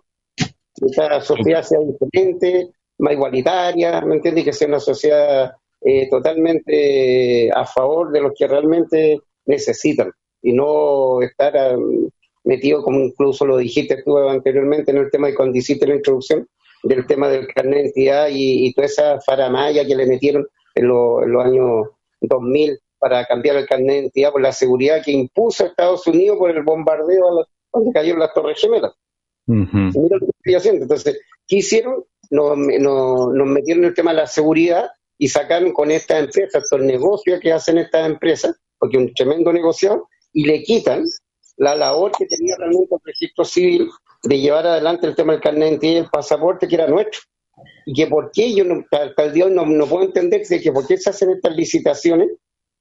Que 0.74 0.86
esta 0.86 1.20
sociedad 1.20 1.62
sea 1.62 1.80
diferente, 1.80 2.70
más 2.98 3.12
igualitaria, 3.12 4.00
¿me 4.02 4.16
entiendes? 4.16 4.44
Que 4.44 4.52
sea 4.52 4.68
una 4.68 4.80
sociedad 4.80 5.52
eh, 5.80 6.08
totalmente 6.08 7.50
a 7.52 7.66
favor 7.66 8.10
de 8.10 8.20
los 8.20 8.32
que 8.36 8.46
realmente 8.46 9.20
necesitan 9.46 10.10
y 10.42 10.52
no 10.52 11.22
estar 11.22 11.76
um, 11.76 12.08
metido, 12.44 12.82
como 12.82 13.00
incluso 13.00 13.46
lo 13.46 13.56
dijiste 13.56 14.02
tú 14.02 14.16
anteriormente 14.18 14.90
en 14.90 14.98
el 14.98 15.10
tema 15.10 15.28
de 15.28 15.34
cuando 15.34 15.58
hiciste 15.58 15.86
la 15.86 15.96
introducción, 15.96 16.46
del 16.82 17.06
tema 17.06 17.28
del 17.28 17.46
carnet 17.48 17.74
de 17.74 17.80
identidad 17.80 18.28
y, 18.30 18.72
toda 18.74 18.86
esa 18.86 19.20
faramaya 19.20 19.86
que 19.86 19.94
le 19.94 20.06
metieron 20.06 20.46
en, 20.74 20.88
los 20.88 21.44
años 21.44 21.88
2000 22.20 22.78
para 22.98 23.24
cambiar 23.24 23.56
el 23.56 23.66
carnet 23.66 23.88
de 23.88 23.98
identidad 24.00 24.32
por 24.32 24.42
la 24.42 24.52
seguridad 24.52 25.02
que 25.02 25.12
impuso 25.12 25.66
Estados 25.66 26.06
Unidos 26.06 26.36
por 26.38 26.50
el 26.50 26.62
bombardeo 26.62 27.40
a 27.40 27.46
donde 27.72 27.92
cayeron 27.92 28.20
las 28.20 28.34
Torres 28.34 28.60
Gemelas. 28.60 28.92
Lo 29.46 30.20
que. 30.20 30.68
Entonces, 30.68 31.20
¿qué 31.46 31.56
hicieron? 31.56 32.04
Nos, 32.30 32.56
nos 32.58 33.46
metieron 33.46 33.84
en 33.84 33.90
el 33.90 33.94
tema 33.94 34.12
de 34.12 34.18
la 34.18 34.26
seguridad 34.26 34.88
y 35.18 35.28
sacaron 35.28 35.72
con 35.72 35.90
estas 35.90 36.24
empresas, 36.24 36.64
estos 36.64 36.80
negocios 36.80 37.40
que 37.40 37.52
hacen 37.52 37.78
estas 37.78 38.06
empresas, 38.06 38.56
porque 38.78 38.96
es 38.96 39.02
un 39.02 39.14
tremendo 39.14 39.52
negocio, 39.52 40.08
y 40.32 40.44
le 40.44 40.62
quitan 40.62 41.04
la 41.56 41.74
labor 41.74 42.12
que 42.16 42.26
tenía 42.26 42.56
realmente 42.56 42.94
el 42.94 43.00
registro 43.04 43.44
civil 43.44 43.88
de 44.24 44.40
llevar 44.40 44.66
adelante 44.66 45.06
el 45.06 45.14
tema 45.14 45.32
del 45.32 45.42
carnet 45.42 45.82
y 45.82 45.96
el 45.96 46.08
pasaporte 46.10 46.66
que 46.66 46.74
era 46.74 46.88
nuestro. 46.88 47.20
Y 47.86 47.92
que 47.92 48.06
por 48.08 48.32
qué 48.32 48.52
yo 48.52 48.64
no, 48.64 48.84
hasta 48.90 49.24
el 49.24 49.32
día 49.32 49.48
no, 49.48 49.64
no 49.64 49.86
puedo 49.86 50.04
entender 50.04 50.42
que 50.42 50.72
por 50.72 50.86
qué 50.86 50.96
se 50.96 51.10
hacen 51.10 51.30
estas 51.30 51.54
licitaciones 51.54 52.30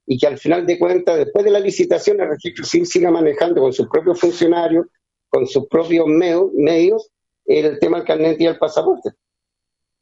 y 0.05 0.17
que 0.17 0.27
al 0.27 0.37
final 0.37 0.65
de 0.65 0.79
cuentas, 0.79 1.17
después 1.17 1.45
de 1.45 1.51
la 1.51 1.59
licitación, 1.59 2.19
el 2.19 2.29
registro 2.29 2.65
civil 2.65 2.87
siga 2.87 3.11
manejando 3.11 3.61
con 3.61 3.71
sus 3.71 3.87
propios 3.87 4.19
funcionarios, 4.19 4.87
con 5.33 5.47
sus 5.47 5.67
propios 5.67 6.05
medios, 6.07 7.09
el 7.45 7.79
tema 7.79 7.97
del 7.97 8.05
carnet 8.05 8.39
y 8.39 8.45
el 8.45 8.59
pasaporte 8.59 9.09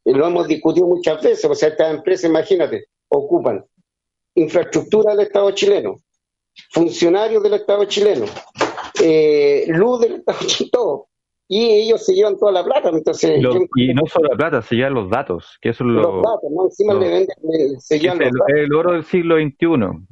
lo 0.04 0.26
hemos 0.26 0.48
discutido 0.48 0.86
muchas 0.86 1.22
veces, 1.22 1.44
o 1.44 1.54
sea, 1.54 1.68
estas 1.68 1.94
empresas, 1.94 2.28
imagínate, 2.28 2.86
ocupan 3.08 3.64
infraestructura 4.34 5.14
del 5.14 5.26
Estado 5.26 5.50
chileno, 5.52 5.96
funcionarios 6.70 7.42
del 7.42 7.54
Estado 7.54 7.84
chileno, 7.84 8.26
eh, 9.00 9.64
luz 9.68 10.00
del 10.00 10.14
Estado 10.16 10.38
chileno, 10.46 10.70
todo. 10.72 11.08
Y 11.54 11.70
ellos 11.70 12.02
se 12.02 12.14
llevan 12.14 12.38
toda 12.38 12.50
la 12.50 12.64
plata. 12.64 12.88
Entonces, 12.88 13.38
y 13.76 13.92
no 13.92 14.06
solo 14.06 14.30
la 14.30 14.36
plata, 14.38 14.62
se 14.62 14.74
llevan 14.74 14.94
los 14.94 15.10
datos, 15.10 15.58
que 15.60 15.68
eso 15.68 15.84
es 15.84 15.90
lo, 15.90 16.00
los 16.00 16.22
datos, 16.22 16.50
¿no? 16.50 16.64
Encima 16.64 16.94
le 16.94 17.10
venden, 17.10 17.78
se 17.78 18.00
llevan 18.00 18.22
el, 18.22 18.28
los 18.28 18.38
datos. 18.38 18.54
el 18.56 18.74
oro 18.74 18.92
del 18.92 19.04
siglo 19.04 19.36
XXI, 19.36 19.66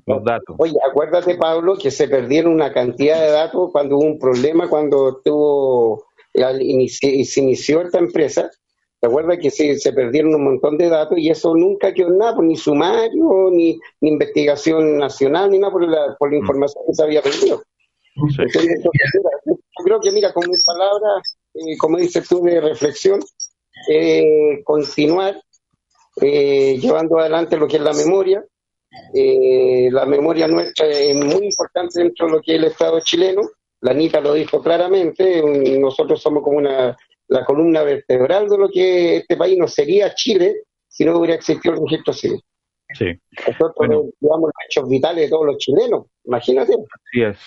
los 0.04 0.24
datos. 0.24 0.56
Oye, 0.58 0.76
acuérdate, 0.86 1.36
Pablo, 1.36 1.78
que 1.78 1.90
se 1.90 2.08
perdieron 2.08 2.52
una 2.52 2.74
cantidad 2.74 3.18
de 3.22 3.30
datos 3.30 3.70
cuando 3.72 3.96
hubo 3.96 4.04
un 4.04 4.18
problema, 4.18 4.68
cuando 4.68 5.22
tuvo, 5.24 6.04
se 6.34 7.40
inició 7.40 7.80
esta 7.80 8.00
empresa, 8.00 8.50
¿Te 9.00 9.06
acuerdas 9.06 9.38
que 9.40 9.50
se, 9.50 9.78
se, 9.78 9.94
perdieron 9.94 10.34
un 10.34 10.44
montón 10.44 10.76
de 10.76 10.90
datos 10.90 11.16
y 11.16 11.30
eso 11.30 11.54
nunca 11.54 11.94
quedó 11.94 12.10
nada, 12.10 12.34
pues, 12.36 12.46
ni 12.46 12.56
sumario, 12.56 13.48
ni, 13.50 13.80
ni, 14.02 14.10
investigación 14.10 14.98
nacional, 14.98 15.50
ni 15.50 15.58
nada 15.58 15.72
por 15.72 15.88
la, 15.88 16.16
por 16.18 16.30
la 16.30 16.36
mm. 16.36 16.40
información 16.42 16.84
que 16.86 16.94
se 16.94 17.02
había 17.02 17.22
perdido? 17.22 17.62
yo 18.14 19.54
creo 19.90 20.00
que, 20.00 20.12
mira, 20.12 20.32
con 20.32 20.48
mis 20.48 20.62
palabras, 20.64 21.38
eh, 21.54 21.76
como 21.76 21.98
dices 21.98 22.28
tú, 22.28 22.42
de 22.44 22.60
reflexión, 22.60 23.20
eh, 23.88 24.62
continuar 24.62 25.42
eh, 26.20 26.78
llevando 26.78 27.18
adelante 27.18 27.56
lo 27.56 27.66
que 27.66 27.76
es 27.76 27.82
la 27.82 27.92
memoria. 27.92 28.44
la 29.12 30.06
memoria 30.06 30.46
nuestra 30.46 30.86
es 30.86 31.14
muy 31.14 31.46
importante 31.46 32.02
dentro 32.02 32.26
de 32.26 32.32
lo 32.32 32.40
que 32.40 32.52
es 32.54 32.58
el 32.58 32.64
Estado 32.66 33.00
chileno. 33.00 33.42
La 33.80 33.92
Anita 33.92 34.20
lo 34.20 34.34
dijo 34.34 34.62
claramente, 34.62 35.42
nosotros 35.78 36.20
somos 36.20 36.42
como 36.42 36.58
una 36.58 36.96
la 37.28 37.44
columna 37.44 37.82
vertebral 37.82 38.48
de 38.48 38.58
lo 38.58 38.68
que 38.68 39.18
este 39.18 39.36
país 39.36 39.56
no 39.56 39.68
sería 39.68 40.12
Chile 40.14 40.64
si 40.88 41.04
no 41.04 41.16
hubiera 41.16 41.36
existido 41.36 41.74
el 41.74 41.80
registro 41.80 42.12
civil. 42.12 42.42
Sí. 42.92 43.06
Nosotros 43.46 44.12
llevamos 44.20 44.50
los 44.50 44.66
hechos 44.66 44.88
vitales 44.88 45.24
de 45.24 45.30
todos 45.30 45.46
los 45.46 45.56
chilenos, 45.58 46.06
imagínate. 46.24 46.72
Así 46.74 47.22
es. 47.22 47.38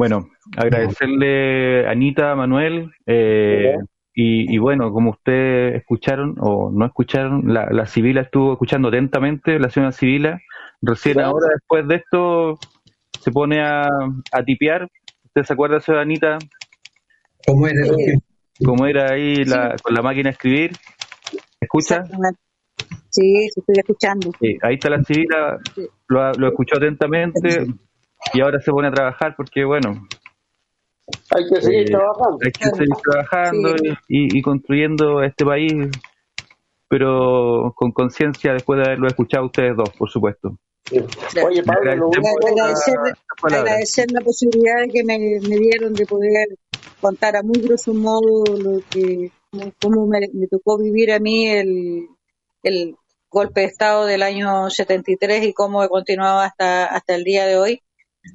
Bueno, 0.00 0.30
agradecerle 0.56 1.86
a 1.86 1.90
Anita, 1.90 2.34
Manuel, 2.34 2.90
eh, 3.04 3.76
y, 4.14 4.56
bueno, 4.56 4.92
como 4.92 5.10
ustedes 5.10 5.74
escucharon 5.74 6.36
o 6.40 6.70
no 6.70 6.86
escucharon, 6.86 7.52
la, 7.52 7.68
la 7.70 7.84
Civila 7.84 8.22
estuvo 8.22 8.52
escuchando 8.52 8.88
atentamente, 8.88 9.58
la 9.58 9.68
señora 9.68 9.92
Civila, 9.92 10.40
recién 10.80 11.20
ahora 11.20 11.48
después 11.52 11.86
de 11.86 11.96
esto 11.96 12.58
se 13.20 13.30
pone 13.30 13.60
a, 13.60 13.82
a 14.32 14.42
tipear. 14.42 14.88
¿Usted 15.26 15.42
se 15.42 15.52
acuerda, 15.52 15.80
señora 15.80 16.00
Anita? 16.00 16.38
¿Cómo 17.46 17.66
era 17.66 17.82
eso? 17.82 17.94
cómo 18.64 18.86
era 18.86 19.12
ahí 19.12 19.44
la, 19.44 19.76
con 19.82 19.92
la 19.92 20.00
máquina 20.00 20.30
de 20.30 20.32
escribir. 20.32 20.70
¿Escucha? 21.60 22.04
Sí, 23.10 23.48
estoy 23.54 23.74
escuchando. 23.76 24.30
Sí, 24.40 24.56
ahí 24.62 24.76
está 24.76 24.88
la 24.88 25.04
civil, 25.04 25.26
lo, 26.08 26.32
lo 26.32 26.48
escuchó 26.48 26.78
atentamente 26.78 27.66
y 28.32 28.40
ahora 28.40 28.60
se 28.60 28.70
pone 28.70 28.88
a 28.88 28.92
trabajar 28.92 29.34
porque, 29.36 29.64
bueno. 29.64 30.06
Hay 31.30 31.44
que 31.48 31.60
seguir 31.60 31.82
eh, 31.82 31.90
trabajando. 31.90 32.38
Hay 32.44 32.52
que 32.52 32.70
seguir 32.70 32.96
trabajando 33.02 33.74
y, 34.08 34.38
y, 34.38 34.42
construyendo 34.42 35.22
este 35.22 35.44
país, 35.44 35.72
pero 36.88 37.72
con 37.74 37.92
conciencia 37.92 38.52
después 38.52 38.78
de 38.78 38.86
haberlo 38.86 39.08
escuchado 39.08 39.46
ustedes 39.46 39.76
dos, 39.76 39.90
por 39.90 40.08
supuesto. 40.10 40.56
Oye, 41.44 41.62
Pablo, 41.62 41.94
lo 41.96 42.10
agradecer, 42.48 42.94
agradecer 43.42 44.06
la 44.10 44.20
posibilidad 44.20 44.82
que 44.92 45.04
me, 45.04 45.18
me 45.18 45.56
dieron 45.56 45.92
de 45.94 46.06
poder 46.06 46.48
contar 47.00 47.36
a 47.36 47.42
muy 47.42 47.60
grosso 47.60 47.94
modo 47.94 48.44
lo 48.56 48.80
que 48.90 49.30
cómo 49.80 50.06
me, 50.06 50.20
tocó 50.48 50.78
vivir 50.78 51.12
a 51.12 51.18
mí 51.18 51.48
el, 51.48 52.08
el 52.62 52.96
golpe 53.30 53.60
de 53.60 53.66
Estado 53.66 54.06
del 54.06 54.22
año 54.22 54.68
73 54.70 55.44
y 55.44 55.52
cómo 55.52 55.82
he 55.82 55.88
continuado 55.88 56.40
hasta, 56.40 56.86
hasta 56.86 57.14
el 57.14 57.24
día 57.24 57.46
de 57.46 57.56
hoy 57.56 57.82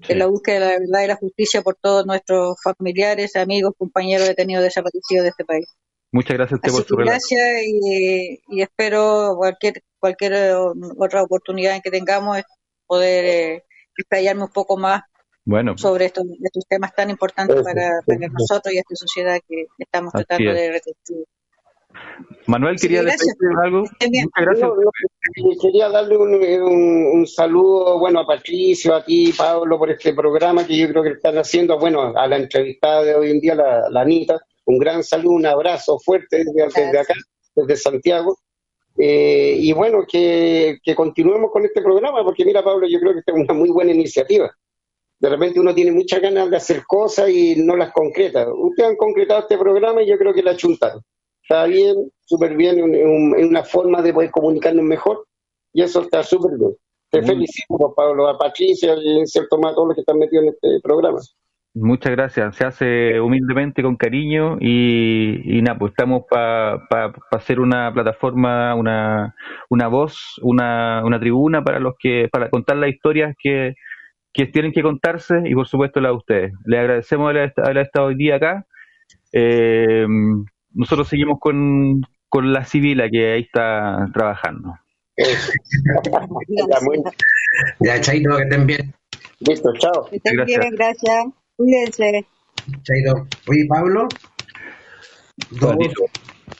en 0.07 0.19
la 0.19 0.27
búsqueda 0.27 0.55
de 0.55 0.59
la 0.59 0.79
verdad 0.79 1.03
y 1.03 1.07
la 1.07 1.15
justicia 1.15 1.61
por 1.61 1.75
todos 1.75 2.05
nuestros 2.05 2.57
familiares, 2.61 3.35
amigos, 3.35 3.73
compañeros 3.77 4.27
detenidos 4.27 4.63
desaparecidos 4.63 5.23
de 5.23 5.29
este 5.29 5.45
país. 5.45 5.65
Muchas 6.11 6.37
gracias 6.37 6.59
por 6.59 6.83
su 6.85 6.95
Gracias 6.95 7.63
y, 7.65 8.39
y, 8.47 8.61
espero 8.61 9.35
cualquier 9.37 9.83
cualquier 9.99 10.55
otra 10.97 11.23
oportunidad 11.23 11.75
en 11.75 11.81
que 11.81 11.91
tengamos 11.91 12.41
poder 12.85 13.25
eh, 13.25 13.63
explayarme 13.97 14.43
un 14.43 14.51
poco 14.51 14.77
más 14.77 15.01
bueno. 15.43 15.77
sobre 15.77 16.05
estos, 16.05 16.25
estos 16.43 16.65
temas 16.67 16.93
tan 16.93 17.09
importantes 17.09 17.61
para, 17.61 18.01
nosotros 18.31 18.73
y 18.73 18.77
esta 18.77 18.95
sociedad 18.95 19.39
que 19.47 19.65
estamos 19.77 20.13
tratando 20.13 20.53
de 20.53 20.71
reconstruir. 20.71 21.25
Manuel, 22.47 22.77
quería 22.79 23.03
decir 23.03 23.33
algo. 23.63 23.83
gracias. 24.35 24.69
quería 25.61 25.89
darle 25.89 26.17
un, 26.17 26.33
un, 27.13 27.27
saludo, 27.27 27.99
bueno, 27.99 28.19
a 28.19 28.27
Patricio, 28.27 28.93
a 28.93 29.03
ti, 29.03 29.33
Pablo, 29.35 29.77
por 29.77 29.89
este 29.89 30.13
programa 30.13 30.65
que 30.65 30.77
yo 30.77 30.87
creo 30.89 31.03
que 31.03 31.09
están 31.09 31.37
haciendo, 31.37 31.79
bueno, 31.79 32.13
a 32.15 32.27
la 32.27 32.37
entrevistada 32.37 33.03
de 33.03 33.15
hoy 33.15 33.31
en 33.31 33.39
día, 33.39 33.55
la, 33.55 33.89
la 33.89 34.01
Anita, 34.01 34.39
un 34.65 34.77
gran 34.77 35.03
saludo, 35.03 35.33
un 35.33 35.45
abrazo 35.45 35.97
fuerte 35.99 36.43
desde, 36.45 36.99
acá, 36.99 37.13
desde 37.55 37.75
Santiago. 37.75 38.37
Eh, 38.97 39.57
y 39.59 39.73
bueno, 39.73 40.05
que, 40.07 40.77
que 40.81 40.95
continuemos 40.95 41.51
con 41.51 41.65
este 41.65 41.81
programa, 41.81 42.23
porque 42.23 42.45
mira, 42.45 42.63
Pablo, 42.63 42.87
yo 42.87 42.99
creo 42.99 43.13
que 43.13 43.19
esta 43.19 43.33
es 43.33 43.39
una 43.39 43.53
muy 43.53 43.69
buena 43.69 43.91
iniciativa 43.91 44.51
de 45.19 45.29
repente 45.29 45.59
uno 45.59 45.73
tiene 45.73 45.91
muchas 45.91 46.21
ganas 46.21 46.49
de 46.49 46.57
hacer 46.57 46.83
cosas 46.85 47.29
y 47.29 47.55
no 47.55 47.75
las 47.75 47.91
concreta. 47.91 48.47
Ustedes 48.53 48.89
han 48.89 48.95
concretado 48.95 49.41
este 49.41 49.57
programa 49.57 50.03
y 50.03 50.07
yo 50.07 50.17
creo 50.17 50.33
que 50.33 50.43
la 50.43 50.55
chuntaron. 50.55 51.01
Está 51.47 51.65
bien, 51.65 51.95
súper 52.25 52.57
bien, 52.57 52.95
es 52.95 53.45
una 53.47 53.63
forma 53.63 54.01
de 54.01 54.11
poder 54.11 54.31
comunicarnos 54.31 54.83
mejor 54.83 55.27
y 55.73 55.83
eso 55.83 56.01
está 56.01 56.23
súper 56.23 56.57
bien. 56.57 56.71
Te 57.11 57.21
felicito, 57.21 57.93
Pablo, 57.95 58.27
a 58.27 58.35
Patricia 58.35 58.95
y 58.99 59.19
en 59.19 59.27
cierto 59.27 59.57
modo 59.57 59.69
a 59.69 59.75
todos 59.75 59.87
los 59.89 59.95
que 59.95 60.01
están 60.01 60.17
metidos 60.17 60.45
en 60.45 60.49
este 60.49 60.79
programa. 60.81 61.19
Muchas 61.75 62.13
gracias. 62.13 62.55
Se 62.55 62.65
hace 62.65 63.19
humildemente, 63.19 63.83
con 63.83 63.95
cariño 63.95 64.57
y, 64.59 65.57
y 65.57 65.61
nada, 65.61 65.77
pues 65.77 65.91
estamos 65.91 66.23
para 66.27 66.79
pa, 66.89 67.13
hacer 67.31 67.59
una 67.59 67.93
plataforma, 67.93 68.73
una, 68.73 69.35
una 69.69 69.87
voz, 69.87 70.39
una, 70.41 71.03
una 71.05 71.19
tribuna 71.19 71.63
para 71.63 71.79
los 71.79 71.93
que, 71.99 72.27
para 72.31 72.49
contar 72.49 72.77
las 72.77 72.89
historias 72.89 73.35
que, 73.37 73.75
que 74.33 74.47
tienen 74.47 74.71
que 74.71 74.81
contarse 74.81 75.43
y 75.45 75.53
por 75.53 75.67
supuesto 75.67 76.01
la 76.01 76.09
de 76.09 76.15
ustedes. 76.15 76.53
Les 76.65 76.79
agradecemos 76.79 77.29
haber, 77.29 77.53
estado 77.77 78.07
hoy 78.07 78.15
día 78.15 78.37
acá. 78.37 78.65
Eh, 79.31 80.07
nosotros 80.75 81.07
seguimos 81.07 81.39
con, 81.39 82.01
con 82.29 82.53
la 82.53 82.65
civila 82.65 83.09
que 83.09 83.33
ahí 83.33 83.41
está 83.41 84.07
trabajando. 84.13 84.75
ya, 87.79 88.01
Chaito, 88.01 88.35
que 88.37 88.43
estén 88.43 88.67
bien. 88.67 88.93
Listo, 89.39 89.71
chao. 89.79 90.05
Que 90.09 90.17
estén 90.17 90.45
bien, 90.45 90.61
gracias. 90.75 91.25
Cuídense. 91.55 92.27
Chaito. 92.83 93.27
Oye, 93.47 93.65
Pablo, 93.69 94.07
dos, 95.51 95.75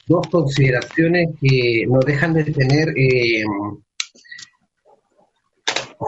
dos, 0.07 0.27
consideraciones 0.27 1.29
que 1.41 1.85
nos 1.87 2.05
dejan 2.05 2.33
de 2.33 2.45
tener 2.45 2.89
eh, 2.97 3.43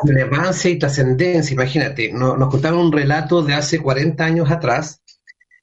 relevancia 0.05 0.71
y 0.71 0.79
trascendencia. 0.79 1.53
Imagínate, 1.53 2.13
nos 2.13 2.49
contaron 2.49 2.79
un 2.79 2.91
relato 2.93 3.43
de 3.43 3.53
hace 3.53 3.81
40 3.81 4.23
años 4.23 4.49
atrás 4.49 5.01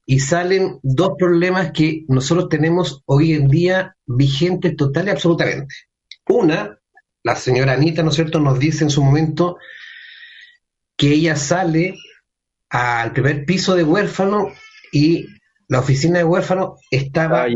y 0.06 0.20
salen 0.20 0.78
dos 0.82 1.12
problemas 1.18 1.72
que 1.72 2.04
nosotros 2.08 2.48
tenemos 2.48 3.02
hoy 3.06 3.32
en 3.32 3.48
día 3.48 3.96
vigentes 4.06 4.76
total 4.76 5.06
y 5.06 5.10
absolutamente. 5.10 5.74
Una, 6.28 6.78
la 7.22 7.36
señora 7.36 7.72
Anita, 7.72 8.02
¿no 8.02 8.10
es 8.10 8.16
cierto?, 8.16 8.38
nos 8.40 8.58
dice 8.58 8.84
en 8.84 8.90
su 8.90 9.02
momento 9.02 9.56
que 10.96 11.08
ella 11.08 11.36
sale 11.36 11.96
al 12.68 13.12
primer 13.12 13.44
piso 13.44 13.74
de 13.74 13.84
huérfano 13.84 14.52
y 14.92 15.26
la 15.68 15.80
oficina 15.80 16.18
de 16.18 16.24
huérfano 16.24 16.76
estaba 16.90 17.46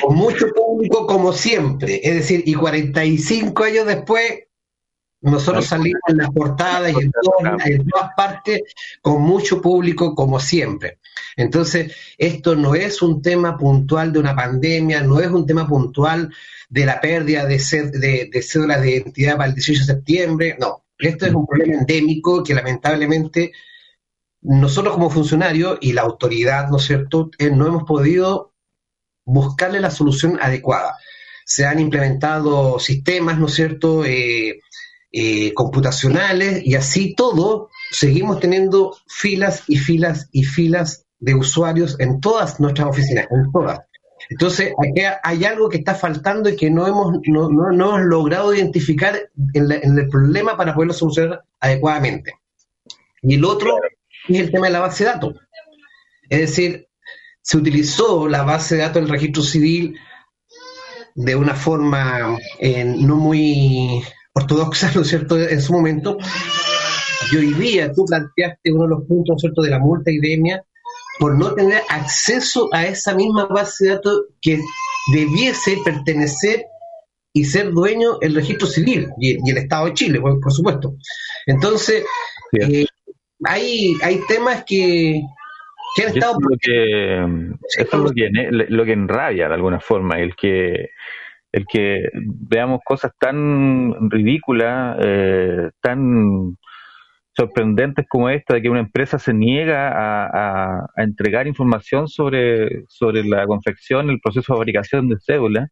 con 0.00 0.16
mucho 0.16 0.46
público 0.48 1.06
como 1.06 1.32
siempre. 1.32 2.00
Es 2.02 2.14
decir, 2.14 2.42
y 2.46 2.54
45 2.54 3.64
años 3.64 3.86
después, 3.86 4.44
nosotros 5.22 5.66
salimos 5.66 6.02
en 6.08 6.18
las 6.18 6.30
portadas 6.30 6.92
y 6.92 7.04
en 7.04 7.12
todas, 7.12 7.66
en 7.66 7.86
todas 7.88 8.10
partes 8.16 8.62
con 9.00 9.22
mucho 9.22 9.62
público 9.62 10.14
como 10.14 10.38
siempre. 10.40 10.98
Entonces, 11.36 11.94
esto 12.18 12.54
no 12.56 12.74
es 12.74 13.00
un 13.02 13.22
tema 13.22 13.56
puntual 13.56 14.12
de 14.12 14.18
una 14.18 14.34
pandemia, 14.34 15.02
no 15.02 15.20
es 15.20 15.28
un 15.28 15.46
tema 15.46 15.66
puntual 15.66 16.32
de 16.68 16.86
la 16.86 17.00
pérdida 17.00 17.46
de, 17.46 17.58
de, 17.92 18.30
de 18.32 18.42
cédulas 18.42 18.82
de 18.82 18.96
identidad 18.96 19.36
para 19.36 19.48
el 19.48 19.54
18 19.54 19.80
de 19.80 19.86
septiembre, 19.86 20.56
no. 20.58 20.84
Esto 20.98 21.26
es 21.26 21.34
un 21.34 21.46
problema 21.46 21.74
endémico 21.74 22.42
que 22.42 22.54
lamentablemente 22.54 23.52
nosotros 24.42 24.94
como 24.94 25.10
funcionarios 25.10 25.78
y 25.80 25.92
la 25.92 26.02
autoridad, 26.02 26.68
¿no 26.68 26.76
es 26.76 26.84
cierto?, 26.84 27.30
eh, 27.38 27.50
no 27.50 27.66
hemos 27.66 27.84
podido 27.84 28.52
buscarle 29.24 29.80
la 29.80 29.90
solución 29.90 30.38
adecuada. 30.40 30.96
Se 31.44 31.64
han 31.64 31.78
implementado 31.78 32.78
sistemas, 32.78 33.38
¿no 33.38 33.46
es 33.46 33.54
cierto?, 33.54 34.04
eh, 34.04 34.60
eh, 35.12 35.52
computacionales 35.54 36.64
y 36.64 36.74
así 36.74 37.14
todo, 37.14 37.68
seguimos 37.90 38.40
teniendo 38.40 38.96
filas 39.06 39.64
y 39.68 39.76
filas 39.76 40.28
y 40.32 40.44
filas 40.44 41.04
de 41.18 41.34
usuarios 41.34 41.96
en 42.00 42.20
todas 42.20 42.58
nuestras 42.60 42.88
oficinas, 42.88 43.26
en 43.30 43.52
todas. 43.52 43.80
Entonces, 44.30 44.72
aquí 44.78 45.02
hay 45.22 45.44
algo 45.44 45.68
que 45.68 45.78
está 45.78 45.94
faltando 45.94 46.48
y 46.48 46.56
que 46.56 46.70
no 46.70 46.86
hemos, 46.86 47.18
no, 47.26 47.50
no, 47.50 47.70
hemos 47.70 48.00
logrado 48.02 48.54
identificar 48.54 49.18
en, 49.52 49.70
en, 49.70 49.98
el 49.98 50.08
problema 50.08 50.56
para 50.56 50.74
poderlo 50.74 50.94
solucionar 50.94 51.42
adecuadamente. 51.60 52.32
Y 53.20 53.34
el 53.34 53.44
otro 53.44 53.76
es 54.28 54.40
el 54.40 54.50
tema 54.50 54.68
de 54.68 54.72
la 54.72 54.80
base 54.80 55.04
de 55.04 55.10
datos. 55.10 55.34
Es 56.30 56.40
decir, 56.40 56.88
se 57.42 57.56
utilizó 57.58 58.28
la 58.28 58.42
base 58.44 58.76
de 58.76 58.82
datos 58.82 59.02
del 59.02 59.10
registro 59.10 59.42
civil 59.42 59.98
de 61.14 61.36
una 61.36 61.54
forma 61.54 62.38
eh, 62.58 62.84
no 62.84 63.16
muy 63.16 64.02
ortodoxa, 64.34 64.90
¿no 64.94 65.02
es 65.02 65.08
cierto?, 65.08 65.38
en 65.38 65.60
su 65.60 65.72
momento. 65.72 66.18
Y 67.32 67.36
hoy 67.36 67.54
día 67.54 67.92
tú 67.92 68.04
planteaste 68.04 68.72
uno 68.72 68.84
de 68.84 68.90
los 68.90 69.04
puntos, 69.06 69.34
¿no 69.34 69.36
es 69.36 69.40
cierto?, 69.40 69.62
de 69.62 69.70
la 69.70 69.78
multa 69.78 70.10
idemia 70.10 70.62
por 71.18 71.38
no 71.38 71.54
tener 71.54 71.82
acceso 71.88 72.68
a 72.72 72.86
esa 72.86 73.14
misma 73.14 73.46
base 73.46 73.84
de 73.84 73.90
datos 73.92 74.24
que 74.40 74.58
debiese 75.12 75.78
pertenecer 75.84 76.64
y 77.34 77.44
ser 77.44 77.70
dueño 77.70 78.18
el 78.20 78.34
registro 78.34 78.66
civil 78.66 79.08
y, 79.18 79.50
el 79.50 79.56
Estado 79.56 79.86
de 79.86 79.94
Chile, 79.94 80.20
por, 80.20 80.52
supuesto. 80.52 80.96
Entonces, 81.46 82.04
eh, 82.60 82.86
hay, 83.44 83.94
hay 84.02 84.20
temas 84.28 84.64
que, 84.64 85.22
que 85.94 86.02
han 86.02 86.08
estado... 86.14 86.38
Lo 86.40 86.56
que, 86.60 87.24
esto 87.78 87.96
es 87.96 88.02
lo 88.02 88.10
que, 88.10 88.28
lo 88.68 88.84
que 88.84 88.92
enrabia 88.92 89.48
de 89.48 89.54
alguna 89.54 89.80
forma, 89.80 90.18
el 90.18 90.34
que 90.34 90.90
el 91.52 91.66
que 91.66 92.08
veamos 92.14 92.80
cosas 92.84 93.12
tan 93.18 94.10
ridículas, 94.10 94.96
eh, 95.00 95.70
tan 95.80 96.56
sorprendentes 97.34 98.06
como 98.08 98.30
esta, 98.30 98.54
de 98.54 98.62
que 98.62 98.70
una 98.70 98.80
empresa 98.80 99.18
se 99.18 99.32
niega 99.32 99.90
a, 99.92 100.86
entregar 100.96 101.46
información 101.46 102.08
sobre, 102.08 102.84
sobre 102.88 103.24
la 103.24 103.46
confección, 103.46 104.10
el 104.10 104.20
proceso 104.20 104.52
de 104.52 104.58
fabricación 104.58 105.08
de 105.08 105.16
cédulas, 105.20 105.68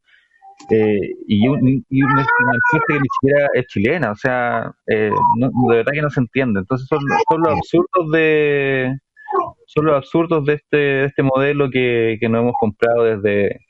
eh, 0.71 1.15
y, 1.27 1.49
un, 1.49 1.85
y 1.89 2.01
que 2.01 2.95
ni 2.95 3.09
siquiera 3.21 3.49
es 3.55 3.67
chilena, 3.67 4.11
o 4.13 4.17
sea, 4.17 4.71
eh, 4.87 5.11
de 5.39 5.77
verdad 5.77 5.93
que 5.93 6.03
no 6.03 6.11
se 6.11 6.21
entiende. 6.21 6.61
Entonces 6.61 6.87
son, 6.87 7.01
son 7.31 7.41
los 7.41 7.55
absurdos 7.55 8.11
de 8.13 8.99
son 9.67 9.87
los 9.87 9.97
absurdos 9.97 10.45
de 10.45 10.55
este, 10.55 10.77
de 10.77 11.05
este 11.07 11.23
modelo 11.23 11.71
que, 11.71 12.19
que 12.21 12.29
nos 12.29 12.43
hemos 12.43 12.55
comprado 12.59 13.05
desde 13.05 13.61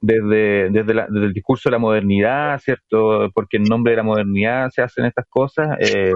desde, 0.00 0.70
desde, 0.70 0.94
desde, 1.08 1.26
el 1.26 1.32
discurso 1.32 1.68
de 1.68 1.72
la 1.72 1.78
modernidad, 1.78 2.58
¿cierto? 2.60 3.30
Porque 3.34 3.56
en 3.56 3.64
nombre 3.64 3.92
de 3.92 3.96
la 3.98 4.02
modernidad 4.02 4.70
se 4.70 4.82
hacen 4.82 5.06
estas 5.06 5.26
cosas. 5.28 5.76
Eh, 5.80 6.12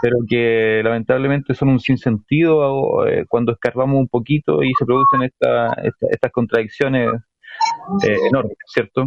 pero 0.00 0.16
que 0.28 0.80
lamentablemente 0.82 1.54
son 1.54 1.68
un 1.68 1.80
sinsentido 1.80 3.06
eh, 3.06 3.24
cuando 3.28 3.52
escarbamos 3.52 4.00
un 4.00 4.08
poquito 4.08 4.62
y 4.64 4.72
se 4.76 4.84
producen 4.84 5.22
estas 5.22 6.32
contradicciones 6.32 7.08
eh, 8.02 8.16
enormes, 8.28 8.56
¿cierto? 8.66 9.06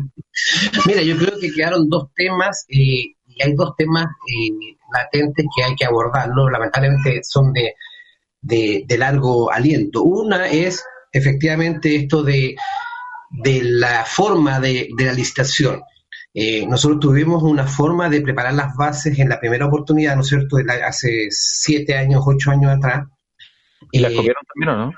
Mira, 0.86 1.02
yo 1.02 1.18
creo 1.18 1.38
que 1.40 1.52
quedaron 1.52 1.90
dos 1.90 2.14
temas 2.16 2.66
y 2.70 3.16
hay 3.44 3.54
dos 3.56 3.76
temas 3.78 4.06
latentes 4.94 5.46
que 5.56 5.64
hay 5.64 5.76
que 5.76 5.86
abordarlo, 5.86 6.50
lamentablemente 6.50 7.22
son 7.24 7.52
de, 7.54 8.86
largo 8.98 9.52
aliento. 9.52 10.04
Una 10.04 10.48
es 10.48 10.84
efectivamente 11.12 11.96
esto 11.96 12.24
de, 12.24 12.56
de 13.44 13.62
la 13.64 14.06
forma 14.06 14.60
de, 14.60 14.90
de 14.96 15.06
la 15.06 15.14
licitación. 15.14 15.82
Eh, 16.38 16.68
nosotros 16.68 17.00
tuvimos 17.00 17.42
una 17.44 17.66
forma 17.66 18.10
de 18.10 18.20
preparar 18.20 18.54
las 18.54 18.76
bases 18.76 19.18
en 19.18 19.30
la 19.30 19.40
primera 19.40 19.68
oportunidad, 19.68 20.16
¿no 20.16 20.22
es 20.22 20.28
cierto?, 20.28 20.58
hace 20.86 21.28
siete 21.30 21.96
años, 21.96 22.24
ocho 22.26 22.52
años 22.52 22.76
atrás. 22.76 23.08
¿Y 23.90 24.00
las 24.00 24.14
comieron 24.14 24.44
también 24.54 24.70
o 24.70 24.86
no? 24.86 24.94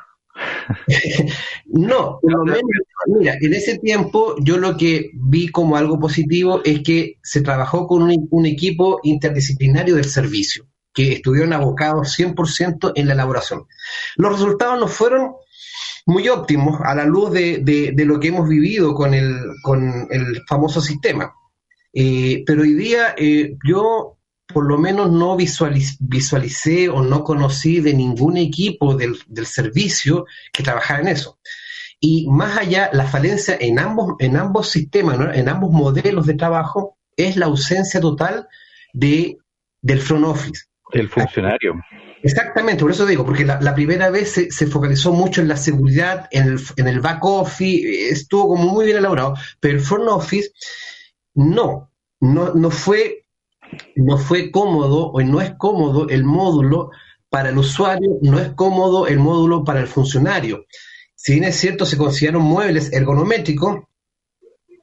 no, 1.65 2.19
por 2.21 2.31
lo 2.31 2.45
menos, 2.45 2.63
mira, 3.07 3.35
en 3.39 3.53
ese 3.53 3.77
tiempo 3.77 4.35
yo 4.39 4.57
lo 4.57 4.77
que 4.77 5.11
vi 5.13 5.49
como 5.49 5.77
algo 5.77 5.99
positivo 5.99 6.61
es 6.63 6.81
que 6.81 7.19
se 7.21 7.41
trabajó 7.41 7.85
con 7.85 8.03
un, 8.03 8.45
equipo 8.45 8.99
interdisciplinario 9.03 9.95
del 9.95 10.05
servicio, 10.05 10.65
que 10.91 11.13
estuvieron 11.13 11.53
abocados 11.53 12.17
100% 12.17 12.93
en 12.95 13.07
la 13.07 13.13
elaboración. 13.13 13.67
Los 14.15 14.33
resultados 14.33 14.79
no 14.79 14.87
fueron 14.87 15.33
muy 16.07 16.29
óptimos 16.29 16.79
a 16.83 16.95
la 16.95 17.05
luz 17.05 17.31
de, 17.31 17.59
de, 17.93 18.05
lo 18.05 18.19
que 18.19 18.29
hemos 18.29 18.47
vivido 18.47 18.95
con 18.95 19.13
el, 19.13 19.37
con 19.61 20.07
el 20.09 20.41
famoso 20.47 20.79
sistema. 20.79 21.33
Eh, 21.93 22.43
pero 22.45 22.61
hoy 22.61 22.73
día 22.73 23.13
eh, 23.17 23.57
yo 23.67 24.17
por 24.47 24.65
lo 24.65 24.77
menos 24.77 25.11
no 25.11 25.35
visualicé 25.35 26.87
o 26.87 27.03
no 27.03 27.25
conocí 27.25 27.81
de 27.81 27.93
ningún 27.93 28.37
equipo 28.37 28.95
del, 28.95 29.17
del, 29.27 29.45
servicio 29.45 30.25
que 30.53 30.63
trabajara 30.63 31.01
en 31.01 31.09
eso. 31.09 31.39
Y 31.99 32.29
más 32.29 32.57
allá, 32.57 32.89
la 32.93 33.05
falencia 33.05 33.57
en 33.59 33.77
ambos, 33.77 34.15
en 34.19 34.37
ambos 34.37 34.69
sistemas, 34.69 35.35
en 35.35 35.49
ambos 35.49 35.71
modelos 35.71 36.25
de 36.25 36.35
trabajo, 36.35 36.97
es 37.17 37.35
la 37.35 37.47
ausencia 37.47 37.99
total 37.99 38.47
de, 38.93 39.37
del 39.81 39.99
front 39.99 40.25
office. 40.25 40.63
El 40.93 41.09
funcionario. 41.09 41.73
Exactamente, 42.27 42.81
por 42.81 42.91
eso 42.91 43.05
digo, 43.05 43.25
porque 43.25 43.45
la, 43.45 43.73
primera 43.73 44.09
vez 44.09 44.33
se, 44.49 44.67
focalizó 44.67 45.13
mucho 45.13 45.39
en 45.39 45.47
la 45.47 45.55
seguridad, 45.55 46.27
en 46.31 46.43
el, 46.43 46.59
en 46.75 46.87
el 46.87 46.99
back 46.99 47.23
office, 47.23 48.09
estuvo 48.09 48.49
como 48.49 48.65
muy 48.65 48.85
bien 48.85 48.97
elaborado, 48.97 49.35
pero 49.61 49.75
el 49.75 49.79
front 49.79 50.09
office 50.09 50.51
no, 51.35 51.89
no, 52.19 52.53
no 52.53 52.69
fue 52.69 53.23
no 53.95 54.17
fue 54.17 54.51
cómodo 54.51 55.07
o 55.07 55.21
no 55.21 55.41
es 55.41 55.53
cómodo 55.57 56.09
el 56.09 56.25
módulo 56.25 56.89
para 57.29 57.49
el 57.49 57.57
usuario, 57.57 58.17
no 58.21 58.39
es 58.39 58.49
cómodo 58.49 59.07
el 59.07 59.19
módulo 59.19 59.63
para 59.63 59.79
el 59.79 59.87
funcionario. 59.87 60.65
Si 61.15 61.33
bien 61.33 61.45
es 61.45 61.55
cierto, 61.55 61.85
se 61.85 61.97
consideran 61.97 62.41
muebles 62.41 62.91
ergonométricos, 62.91 63.83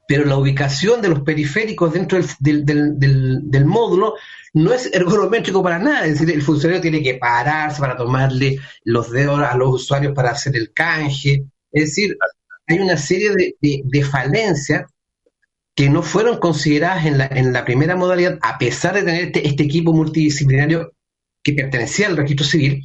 pero 0.07 0.25
la 0.25 0.37
ubicación 0.37 1.01
de 1.01 1.09
los 1.09 1.21
periféricos 1.21 1.93
dentro 1.93 2.19
del, 2.39 2.65
del, 2.65 3.65
módulo 3.65 4.15
no 4.53 4.73
es 4.73 4.93
ergonométrico 4.93 5.63
para 5.63 5.79
nada. 5.79 6.05
Es 6.05 6.19
decir, 6.19 6.33
el 6.33 6.41
funcionario 6.41 6.81
tiene 6.81 7.01
que 7.01 7.15
pararse 7.15 7.79
para 7.79 7.97
tomarle 7.97 8.59
los 8.83 9.11
dedos 9.11 9.39
a 9.39 9.57
los 9.57 9.81
usuarios 9.81 10.13
para 10.13 10.31
hacer 10.31 10.55
el 10.55 10.71
canje. 10.73 11.45
Es 11.71 11.85
decir, 11.85 12.17
hay 12.67 12.79
una 12.79 12.97
serie 12.97 13.31
de, 13.61 14.03
falencias 14.03 14.85
que 15.75 15.89
no 15.89 16.03
fueron 16.03 16.37
consideradas 16.37 17.05
en 17.05 17.17
la, 17.17 17.25
en 17.25 17.51
la 17.51 17.65
primera 17.65 17.95
modalidad, 17.95 18.37
a 18.41 18.57
pesar 18.57 18.93
de 18.95 19.03
tener 19.03 19.25
este, 19.25 19.47
este 19.47 19.63
equipo 19.63 19.91
multidisciplinario 19.91 20.93
que 21.43 21.53
pertenecía 21.53 22.07
al 22.07 22.17
registro 22.17 22.45
civil. 22.45 22.83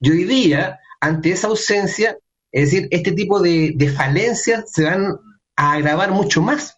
Y 0.00 0.10
hoy 0.10 0.24
día, 0.24 0.78
ante 1.00 1.30
esa 1.30 1.46
ausencia, 1.48 2.16
es 2.52 2.70
decir, 2.70 2.88
este 2.90 3.12
tipo 3.12 3.40
de, 3.40 3.92
falencias 3.96 4.70
se 4.70 4.84
van 4.84 5.16
a 5.56 5.72
agravar 5.72 6.10
mucho 6.10 6.42
más. 6.42 6.76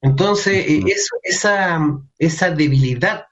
Entonces, 0.00 0.66
eh, 0.68 0.82
esa, 1.24 1.80
esa 2.18 2.50
debilidad 2.50 3.26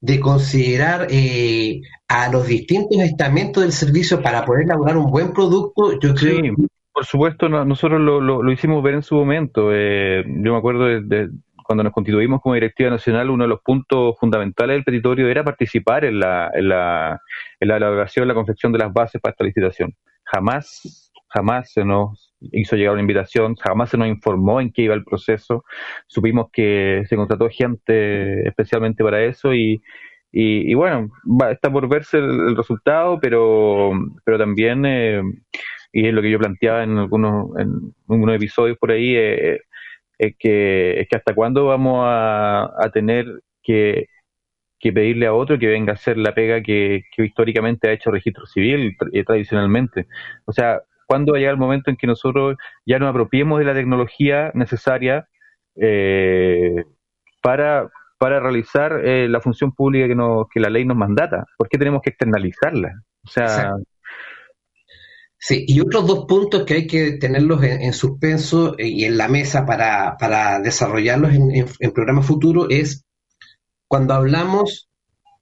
de 0.00 0.18
considerar 0.18 1.06
eh, 1.10 1.80
a 2.08 2.30
los 2.30 2.46
distintos 2.46 2.98
estamentos 3.00 3.62
del 3.62 3.72
servicio 3.72 4.20
para 4.22 4.44
poder 4.44 4.64
elaborar 4.64 4.96
un 4.96 5.10
buen 5.10 5.32
producto, 5.32 5.98
yo 6.00 6.14
creo 6.14 6.54
por 6.92 7.06
supuesto, 7.06 7.48
nosotros 7.48 8.00
lo, 8.00 8.20
lo, 8.20 8.52
hicimos 8.52 8.82
ver 8.82 8.94
en 8.94 9.02
su 9.02 9.14
momento. 9.14 9.70
Eh, 9.72 10.22
yo 10.26 10.52
me 10.52 10.58
acuerdo 10.58 10.84
de, 10.84 11.30
cuando 11.64 11.82
nos 11.82 11.92
constituimos 11.92 12.42
como 12.42 12.54
directiva 12.54 12.90
nacional, 12.90 13.30
uno 13.30 13.44
de 13.44 13.48
los 13.48 13.62
puntos 13.62 14.16
fundamentales 14.20 14.76
del 14.76 14.84
petitorio 14.84 15.26
era 15.28 15.42
participar 15.42 16.04
en 16.04 16.20
la, 16.20 16.50
en 16.52 16.68
la, 16.68 17.20
en 17.58 17.68
la 17.68 17.76
elaboración, 17.78 18.28
la 18.28 18.34
confección 18.34 18.72
de 18.72 18.78
las 18.78 18.92
bases 18.92 19.20
para 19.22 19.32
esta 19.32 19.44
licitación. 19.44 19.94
Jamás, 20.24 21.10
jamás 21.28 21.72
se 21.72 21.82
nos 21.82 22.21
hizo 22.52 22.76
llegar 22.76 22.92
una 22.92 23.02
invitación, 23.02 23.54
jamás 23.56 23.90
se 23.90 23.98
nos 23.98 24.08
informó 24.08 24.60
en 24.60 24.72
qué 24.72 24.82
iba 24.82 24.94
el 24.94 25.04
proceso. 25.04 25.64
Supimos 26.06 26.48
que 26.52 27.04
se 27.08 27.16
contrató 27.16 27.48
gente 27.48 28.46
especialmente 28.48 29.04
para 29.04 29.22
eso 29.22 29.54
y, 29.54 29.82
y, 30.32 30.74
bueno, 30.74 31.10
está 31.50 31.70
por 31.70 31.88
verse 31.88 32.18
el, 32.18 32.56
resultado, 32.56 33.20
pero, 33.20 33.92
pero 34.24 34.38
también 34.38 34.84
eh, 34.86 35.22
y 35.92 36.08
es 36.08 36.14
lo 36.14 36.22
que 36.22 36.30
yo 36.30 36.38
planteaba 36.38 36.82
en 36.82 36.96
algunos, 36.98 37.56
en 37.58 37.94
algunos 38.08 38.36
episodios 38.36 38.78
por 38.78 38.90
ahí, 38.90 39.14
eh, 39.14 39.60
es, 40.18 40.34
que, 40.38 41.00
es 41.00 41.08
que 41.08 41.16
hasta 41.16 41.34
cuándo 41.34 41.66
vamos 41.66 42.04
a, 42.06 42.90
tener 42.92 43.26
que, 43.62 44.08
pedirle 44.80 45.26
a 45.26 45.34
otro 45.34 45.58
que 45.58 45.68
venga 45.68 45.92
a 45.92 45.94
hacer 45.94 46.16
la 46.16 46.34
pega 46.34 46.62
que, 46.62 47.02
históricamente 47.18 47.88
ha 47.88 47.92
hecho 47.92 48.10
registro 48.10 48.46
civil 48.46 48.96
eh, 49.12 49.24
tradicionalmente. 49.24 50.06
O 50.46 50.52
sea, 50.52 50.80
¿cuándo 51.12 51.32
va 51.32 51.38
llegar 51.38 51.52
el 51.52 51.60
momento 51.60 51.90
en 51.90 51.96
que 51.96 52.06
nosotros 52.06 52.56
ya 52.86 52.98
nos 52.98 53.10
apropiemos 53.10 53.58
de 53.58 53.66
la 53.66 53.74
tecnología 53.74 54.50
necesaria 54.54 55.28
eh, 55.76 56.84
para, 57.42 57.90
para 58.16 58.40
realizar 58.40 58.98
la 59.04 59.40
función 59.42 59.72
pública 59.72 60.08
que, 60.08 60.14
nos, 60.14 60.46
que 60.50 60.58
la 60.58 60.70
ley 60.70 60.86
nos 60.86 60.96
mandata? 60.96 61.44
¿Por 61.58 61.68
qué 61.68 61.76
tenemos 61.76 62.00
que 62.02 62.10
externalizarla? 62.10 63.02
O 63.24 63.28
sea, 63.28 63.74
Sí, 65.44 65.64
y 65.66 65.80
otros 65.80 66.06
dos 66.06 66.26
puntos 66.28 66.64
que 66.64 66.74
hay 66.74 66.86
que 66.86 67.18
tenerlos 67.18 67.64
en, 67.64 67.92
suspenso 67.92 68.78
eh, 68.78 68.86
y 68.86 69.04
en 69.06 69.18
la 69.18 69.26
mesa 69.26 69.66
para, 69.66 70.16
para 70.16 70.60
desarrollarlos 70.60 71.34
en, 71.34 71.66
en, 71.80 71.90
programas 71.90 72.26
futuros 72.26 72.68
es 72.70 73.04
cuando 73.88 74.14
hablamos 74.14 74.88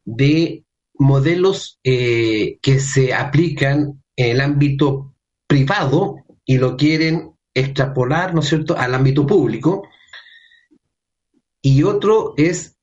de 0.06 0.64
modelos 0.94 1.78
eh, 1.84 2.58
que 2.62 2.80
se 2.80 3.12
aplican 3.12 4.02
en 4.16 4.30
el 4.30 4.40
ámbito 4.40 5.09
privado 5.50 6.24
y 6.44 6.58
lo 6.58 6.76
quieren 6.76 7.32
extrapolar, 7.52 8.32
¿no 8.32 8.40
es 8.40 8.48
cierto?, 8.48 8.78
al 8.78 8.94
ámbito 8.94 9.26
público. 9.26 9.82
Y 11.60 11.82
otro 11.82 12.34
es 12.36 12.76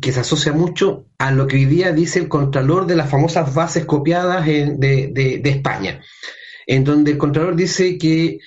que 0.00 0.12
se 0.12 0.20
asocia 0.20 0.52
mucho 0.52 1.06
a 1.18 1.30
lo 1.30 1.46
que 1.46 1.56
hoy 1.56 1.66
día 1.66 1.92
dice 1.92 2.18
el 2.18 2.28
contralor 2.28 2.86
de 2.86 2.96
las 2.96 3.10
famosas 3.10 3.54
bases 3.54 3.84
copiadas 3.84 4.46
de, 4.46 4.76
de, 4.78 5.40
de 5.42 5.50
España 5.50 6.00
en 6.70 6.84
donde 6.84 7.10
el 7.10 7.18
Contralor 7.18 7.56
dice 7.56 7.98
que, 7.98 8.38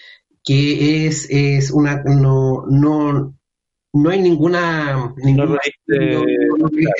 que 0.45 1.07
es, 1.07 1.27
es 1.29 1.71
una 1.71 2.01
no, 2.03 2.65
no, 2.69 3.37
no 3.91 4.09
hay 4.09 4.21
ninguna 4.21 5.13
ninguna, 5.17 5.59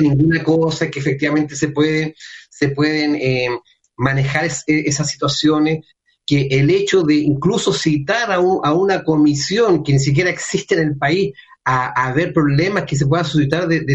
ninguna 0.02 0.44
cosa 0.44 0.92
que 0.92 1.00
efectivamente 1.00 1.56
se 1.56 1.70
puede 1.70 2.16
se 2.50 2.70
pueden 2.70 3.16
eh, 3.16 3.48
manejar 3.96 4.50
esas 4.68 5.10
situaciones 5.10 5.86
que 6.26 6.48
el 6.52 6.70
hecho 6.70 7.04
de 7.04 7.16
incluso 7.16 7.74
citar 7.74 8.32
a, 8.32 8.36
a, 8.36 8.74
una 8.74 9.04
comisión 9.04 9.84
que 9.84 9.94
ni 9.94 10.00
siquiera 10.00 10.30
existe 10.30 10.76
en 10.76 10.88
el 10.88 10.98
país 10.98 11.34
a, 11.66 12.12
ver 12.14 12.34
problemas 12.34 12.84
que 12.84 12.96
se 12.96 13.06
puedan 13.06 13.26
suscitar 13.26 13.68
de, 13.68 13.86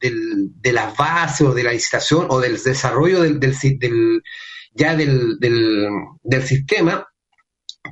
de 0.00 0.72
la 0.72 0.94
base 0.96 1.44
o 1.44 1.52
de 1.52 1.62
la 1.62 1.72
licitación 1.72 2.26
o 2.30 2.40
del 2.40 2.62
desarrollo 2.62 3.22
del, 3.22 3.40
del, 3.40 4.22
ya 4.74 4.96
del, 4.96 5.38
del, 5.38 6.42
sistema, 6.42 7.06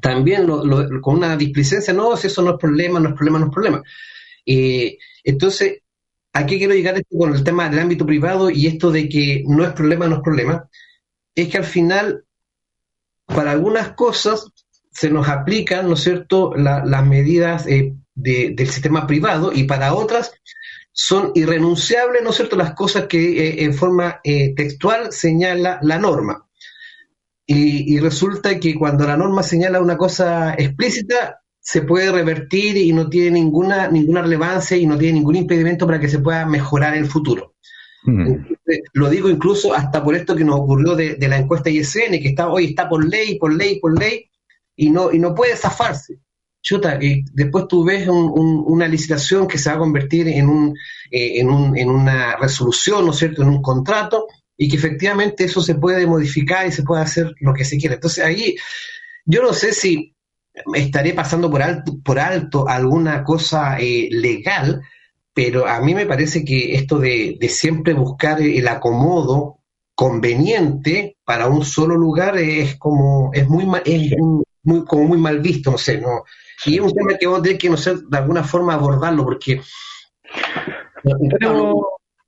también 0.01 0.47
con 0.47 1.16
una 1.16 1.36
displicencia, 1.36 1.92
no, 1.92 2.16
si 2.16 2.28
eso 2.28 2.42
no 2.42 2.53
es 2.53 2.59
problema, 2.59 3.01
no 3.01 3.11
es 3.11 3.14
problema, 3.14 3.38
no 3.38 3.47
es 3.47 3.53
problema. 3.53 3.82
Eh, 4.44 4.99
entonces, 5.24 5.80
aquí 6.32 6.59
quiero 6.59 6.74
llegar 6.74 7.03
con 7.11 7.34
el 7.34 7.42
tema 7.42 7.68
del 7.68 7.80
ámbito 7.80 8.07
privado 8.07 8.51
y 8.51 8.66
esto 8.66 8.92
de 8.92 9.09
que 9.09 9.42
no 9.47 9.64
es 9.64 9.72
problema, 9.72 10.07
no 10.07 10.16
es 10.16 10.22
problema, 10.22 10.68
es 11.34 11.49
que 11.49 11.59
al 11.59 11.64
final, 11.64 12.24
para 13.26 13.50
algunas 13.50 13.92
cosas, 13.92 14.46
se 14.90 15.10
nos 15.10 15.28
aplican, 15.28 15.88
¿no 15.88 15.94
es 15.94 16.00
cierto?, 16.00 16.54
las 16.54 17.06
medidas 17.06 17.66
eh, 17.66 17.94
del 18.14 18.68
sistema 18.68 19.06
privado 19.06 19.52
y 19.52 19.64
para 19.64 19.94
otras 19.94 20.32
son 20.92 21.32
irrenunciables, 21.34 22.22
¿no 22.22 22.30
es 22.30 22.36
cierto?, 22.36 22.56
las 22.56 22.72
cosas 22.72 23.06
que 23.06 23.48
eh, 23.48 23.64
en 23.64 23.74
forma 23.74 24.20
textual 24.22 25.12
señala 25.12 25.78
la 25.82 25.98
norma. 25.98 26.46
Y, 27.48 28.00
resulta 28.00 28.58
que 28.58 28.74
cuando 28.74 29.06
la 29.06 29.16
norma 29.16 29.44
señala 29.44 29.80
una 29.80 29.96
cosa 29.96 30.54
explícita, 30.54 31.42
se 31.60 31.82
puede 31.82 32.10
revertir 32.10 32.76
y 32.76 32.92
no 32.92 33.08
tiene 33.08 33.32
ninguna, 33.32 33.88
ninguna 33.88 34.22
relevancia 34.22 34.76
y 34.76 34.86
no 34.86 34.98
tiene 34.98 35.14
ningún 35.18 35.36
impedimento 35.36 35.86
para 35.86 36.00
que 36.00 36.08
se 36.08 36.18
pueda 36.18 36.44
mejorar 36.44 36.94
en 36.94 37.04
el 37.04 37.10
futuro. 37.10 37.54
Lo 38.92 39.11
digo 39.11 39.28
incluso 39.28 39.74
hasta 39.74 40.02
por 40.02 40.14
esto 40.14 40.36
que 40.36 40.44
nos 40.44 40.61
ocurrió 40.61 40.94
de, 40.94 41.16
la 41.28 41.38
encuesta 41.38 41.70
ISN, 41.70 42.12
que 42.12 42.28
está, 42.28 42.48
hoy 42.48 42.66
está 42.66 42.88
por 42.88 43.04
ley, 43.04 43.38
por 43.38 43.52
ley, 43.52 43.80
por 43.80 43.98
ley, 43.98 44.30
y 44.76 44.90
no, 44.90 45.12
y 45.12 45.18
no 45.18 45.34
puede 45.34 45.57
zafarse. 45.57 46.18
Chuta, 46.62 46.98
y 47.00 47.22
después 47.32 47.68
tú 47.68 47.84
ves 47.84 48.09
una 48.09 48.88
licitación 48.88 49.46
que 49.46 49.59
se 49.59 49.70
va 49.70 49.76
a 49.76 49.78
convertir 49.78 50.26
en, 50.28 50.48
un, 50.48 50.74
eh, 51.11 51.38
en, 51.38 51.48
un, 51.48 51.78
en 51.78 51.88
una 51.88 52.36
resolución, 52.36 53.07
¿no 53.07 53.12
cierto?, 53.12 53.42
en 53.42 53.48
un 53.48 53.62
contrato, 53.62 54.26
y 54.57 54.68
que 54.68 54.76
efectivamente 54.76 55.44
eso 55.44 55.62
se 55.62 55.76
puede 55.76 56.07
modificar 56.07 56.66
y 56.66 56.72
se 56.72 56.82
puede 56.82 57.02
hacer 57.02 57.34
lo 57.40 57.54
que 57.54 57.64
se 57.64 57.76
quiera. 57.78 57.94
Entonces 57.94 58.24
ahí 58.24 58.57
yo 59.24 59.42
no 59.42 59.52
sé 59.52 59.72
si 59.72 60.14
estaré 60.74 61.12
pasando 61.12 61.50
por 61.50 61.62
alto, 61.62 61.98
por 62.02 62.18
alto 62.18 62.68
alguna 62.68 63.22
cosa 63.22 63.78
eh, 63.78 64.09
legal, 64.11 64.82
pero 65.37 65.66
a 65.66 65.82
mí 65.82 65.95
me 65.95 66.07
parece 66.07 66.47
que 66.47 66.76
esto 66.76 66.99
de, 66.99 67.37
siempre 67.51 67.93
buscar 67.93 68.41
el 68.41 68.66
acomodo 68.68 69.59
conveniente 69.95 71.18
para 71.26 71.47
un 71.47 71.62
solo 71.62 71.95
lugar 71.95 72.39
es 72.39 72.78
como 72.78 73.30
es 73.34 73.47
muy 73.47 73.66
es 73.84 74.14
muy 74.62 74.84
como 74.87 75.05
muy 75.05 75.18
mal 75.18 75.41
visto 75.41 75.72
no 75.72 75.76
sé 75.76 76.01
no. 76.01 76.24
Y 76.64 76.76
es 76.76 76.80
un 76.80 76.91
tema 76.91 77.18
que 77.18 77.26
vamos 77.26 77.41
a 77.41 77.43
tener 77.43 77.59
que 77.59 77.68
no 77.68 77.76
sé 77.76 77.97
de 78.09 78.16
alguna 78.16 78.45
forma 78.45 78.72
abordarlo 78.72 79.24
porque 79.24 79.61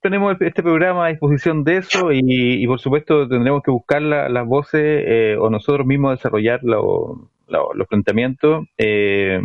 tenemos 0.03 0.39
este 0.39 0.61
programa 0.61 1.07
a 1.07 1.09
disposición 1.09 1.63
de 1.63 1.77
eso 1.77 2.11
y, 2.11 2.67
por 2.67 2.79
supuesto 2.79 3.27
tendremos 3.27 3.63
que 3.63 3.71
buscar 3.71 4.03
las 4.03 4.45
voces 4.45 4.81
eh, 4.83 5.35
o 5.39 5.49
nosotros 5.49 5.87
mismos 5.87 6.11
desarrollar 6.11 6.59
los 6.61 7.87
planteamientos, 7.89 8.67
eh, 8.77 9.41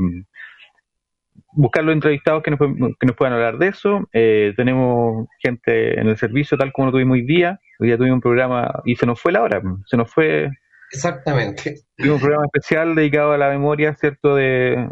buscar 1.55 1.85
los 1.85 1.95
entrevistados 1.95 2.43
que 2.43 2.51
nos, 2.51 2.59
que 2.59 3.07
nos 3.07 3.17
puedan 3.17 3.35
hablar 3.35 3.59
de 3.59 3.69
eso. 3.69 4.09
Eh, 4.13 4.53
tenemos 4.57 5.27
gente 5.43 5.99
en 5.99 6.09
el 6.09 6.17
servicio 6.17 6.59
tal 6.59 6.73
como 6.73 6.87
lo 6.87 6.93
tuvimos 6.93 7.15
hoy 7.15 7.27
día. 7.27 7.59
Hoy 7.79 7.89
día 7.89 7.97
tuvimos 7.97 8.17
un 8.17 8.21
programa 8.21 8.83
y 8.85 8.97
se 8.97 9.07
nos 9.07 9.21
fue 9.21 9.33
la 9.33 9.43
hora, 9.43 9.63
se 9.87 9.97
nos 9.97 10.13
fue... 10.13 10.51
Exactamente. 10.93 11.75
Tuvimos 11.97 12.17
un 12.17 12.23
programa 12.23 12.47
especial 12.53 12.95
dedicado 12.95 13.33
a 13.33 13.39
la 13.39 13.49
memoria, 13.49 13.95
¿cierto?, 13.95 14.37
de, 14.37 14.89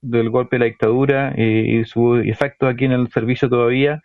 del 0.00 0.30
golpe 0.30 0.56
de 0.56 0.60
la 0.60 0.66
dictadura 0.66 1.32
y, 1.36 1.80
y 1.80 1.84
su 1.84 2.16
efecto 2.16 2.66
aquí 2.66 2.84
en 2.84 2.92
el 2.92 3.08
servicio 3.10 3.48
todavía. 3.48 4.00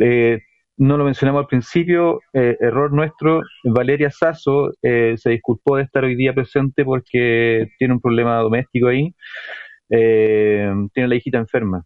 Eh, 0.00 0.40
no 0.78 0.96
lo 0.96 1.04
mencionamos 1.04 1.40
al 1.40 1.48
principio, 1.48 2.20
eh, 2.32 2.56
error 2.60 2.92
nuestro, 2.92 3.42
Valeria 3.64 4.10
Sasso 4.10 4.70
eh, 4.82 5.14
se 5.16 5.30
disculpó 5.30 5.76
de 5.76 5.82
estar 5.82 6.04
hoy 6.04 6.14
día 6.14 6.32
presente 6.32 6.84
porque 6.84 7.66
tiene 7.78 7.94
un 7.94 8.00
problema 8.00 8.36
doméstico 8.36 8.86
ahí, 8.86 9.12
tiene 9.88 11.08
la 11.08 11.14
hijita 11.14 11.38
enferma, 11.38 11.84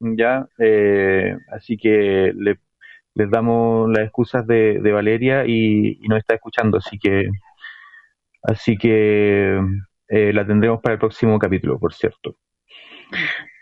¿ya? 0.00 0.46
así 1.52 1.76
que 1.76 2.32
le, 2.34 2.58
les 3.14 3.30
damos 3.30 3.90
las 3.90 4.04
excusas 4.04 4.46
de, 4.46 4.80
Valeria 4.92 5.44
y, 5.46 5.98
y, 6.02 6.08
nos 6.08 6.18
está 6.18 6.34
escuchando, 6.34 6.78
así 6.78 6.98
que, 6.98 7.28
así 8.42 8.76
que 8.76 9.60
la 10.08 10.46
tendremos 10.46 10.80
para 10.80 10.94
el 10.94 10.98
próximo 11.00 11.38
capítulo, 11.38 11.78
por 11.78 11.94
cierto. 11.94 12.36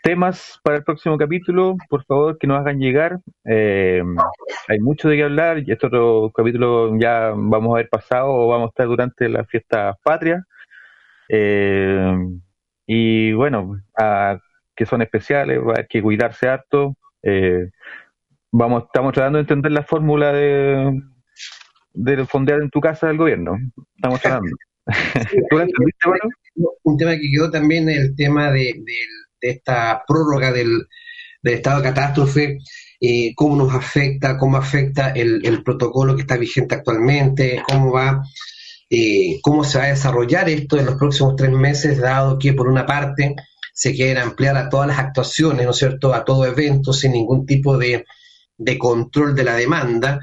temas 0.03 0.59
para 0.63 0.77
el 0.77 0.83
próximo 0.83 1.17
capítulo, 1.17 1.75
por 1.89 2.03
favor, 2.05 2.37
que 2.37 2.47
nos 2.47 2.59
hagan 2.59 2.79
llegar. 2.79 3.19
Eh, 3.45 4.01
hay 4.67 4.79
mucho 4.79 5.09
de 5.09 5.17
qué 5.17 5.23
hablar. 5.23 5.59
Este 5.59 5.87
otro 5.87 6.31
capítulo 6.33 6.97
ya 6.99 7.33
vamos 7.35 7.69
a 7.69 7.73
haber 7.79 7.89
pasado 7.89 8.29
o 8.31 8.47
vamos 8.47 8.67
a 8.67 8.69
estar 8.69 8.87
durante 8.87 9.29
la 9.29 9.45
fiesta 9.45 9.97
patria. 10.03 10.45
Eh, 11.29 12.13
y 12.85 13.33
bueno, 13.33 13.79
que 14.75 14.85
son 14.85 15.01
especiales, 15.01 15.59
hay 15.77 15.85
que 15.87 16.01
cuidarse 16.01 16.47
harto. 16.47 16.97
Eh, 17.23 17.69
vamos, 18.51 18.83
estamos 18.85 19.13
tratando 19.13 19.37
de 19.37 19.43
entender 19.43 19.71
la 19.71 19.83
fórmula 19.83 20.33
de, 20.33 21.01
de 21.93 22.25
fondear 22.25 22.61
en 22.61 22.69
tu 22.69 22.79
casa 22.79 23.07
del 23.07 23.17
gobierno. 23.17 23.57
Estamos 23.95 24.21
tratando. 24.21 24.55
¿Tú 25.49 25.59
entendiste, 25.59 26.09
Un 26.83 26.97
tema 26.97 27.11
que 27.11 27.31
quedó 27.31 27.51
también 27.51 27.89
el 27.89 28.15
tema 28.15 28.51
de, 28.51 28.83
esta 29.39 30.03
prórroga 30.07 30.51
del, 30.51 30.87
estado 31.43 31.77
de 31.77 31.83
catástrofe, 31.83 32.57
eh, 32.99 33.33
cómo 33.35 33.55
nos 33.55 33.73
afecta, 33.73 34.37
cómo 34.37 34.57
afecta 34.57 35.11
el, 35.11 35.45
el, 35.45 35.63
protocolo 35.63 36.15
que 36.15 36.21
está 36.21 36.37
vigente 36.37 36.75
actualmente, 36.75 37.61
cómo 37.67 37.91
va, 37.91 38.21
eh, 38.93 39.39
cómo 39.41 39.63
se 39.63 39.77
va 39.77 39.85
a 39.85 39.87
desarrollar 39.87 40.49
esto 40.49 40.77
en 40.77 40.85
los 40.85 40.95
próximos 40.95 41.37
tres 41.37 41.51
meses, 41.51 41.97
dado 41.97 42.37
que 42.37 42.51
por 42.51 42.67
una 42.67 42.85
parte 42.85 43.35
se 43.73 43.93
quiere 43.93 44.19
ampliar 44.19 44.57
a 44.57 44.67
todas 44.67 44.85
las 44.85 44.99
actuaciones, 44.99 45.65
¿no 45.65 45.71
es 45.71 45.77
cierto?, 45.77 46.13
a 46.13 46.25
todo 46.25 46.45
evento 46.45 46.91
sin 46.91 47.13
ningún 47.13 47.45
tipo 47.45 47.77
de, 47.77 48.03
de 48.57 48.77
control 48.77 49.33
de 49.33 49.45
la 49.45 49.55
demanda, 49.55 50.19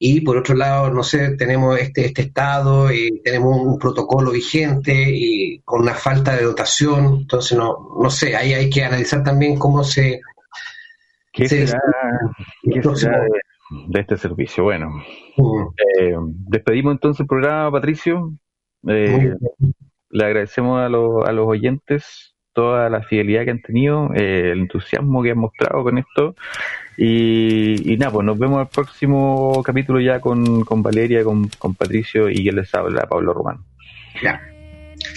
y 0.00 0.20
por 0.20 0.36
otro 0.36 0.56
lado, 0.56 0.90
no 0.90 1.04
sé, 1.04 1.36
tenemos 1.36 1.78
este, 1.78 2.06
este 2.06 2.22
estado, 2.22 2.92
y 2.92 3.20
tenemos 3.22 3.56
un 3.56 3.78
protocolo 3.78 4.32
vigente 4.32 4.94
y 5.08 5.60
con 5.60 5.82
una 5.82 5.94
falta 5.94 6.34
de 6.34 6.42
dotación, 6.42 7.18
entonces 7.20 7.56
no, 7.56 7.96
no 8.02 8.10
sé, 8.10 8.34
ahí 8.34 8.52
hay 8.52 8.68
que 8.68 8.82
analizar 8.82 9.22
también 9.22 9.56
cómo 9.56 9.84
se... 9.84 10.20
¿Qué 11.32 11.48
será, 11.48 11.80
de, 12.64 12.80
este 13.94 14.16
servicio? 14.16 14.64
Bueno, 14.64 15.02
eh, 16.00 16.14
despedimos 16.20 16.92
entonces 16.92 17.20
el 17.20 17.26
programa, 17.26 17.70
Patricio. 17.70 18.32
Eh, 18.86 19.34
le 20.10 20.24
agradecemos 20.24 20.80
a, 20.80 20.88
los 20.88 21.26
a 21.26 21.32
los 21.32 21.46
oyentes 21.46 22.34
toda 22.58 22.90
la 22.90 23.02
fidelidad 23.02 23.44
que 23.44 23.52
han 23.52 23.62
tenido, 23.62 24.10
eh, 24.14 24.50
el 24.50 24.62
entusiasmo 24.62 25.22
que 25.22 25.30
han 25.30 25.38
mostrado 25.38 25.84
con 25.84 25.96
esto. 25.96 26.34
Y, 26.96 27.96
nada, 28.00 28.10
pues 28.10 28.26
nos 28.26 28.36
vemos 28.36 28.60
el 28.60 28.66
próximo 28.66 29.62
capítulo 29.62 30.00
ya 30.00 30.20
con, 30.20 30.64
con 30.64 30.82
Valeria, 30.82 31.22
con, 31.22 31.48
con 31.58 31.76
Patricio 31.76 32.28
y 32.28 32.42
quien 32.42 32.56
les 32.56 32.74
habla, 32.74 33.06
Pablo 33.06 33.32
Román. 33.32 33.58
Ya. 34.20 34.40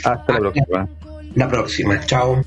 Hasta 0.05 0.33
la 0.33 0.39
próxima. 0.39 0.89
La 1.33 1.49
próxima. 1.49 1.99
Chao. 2.01 2.43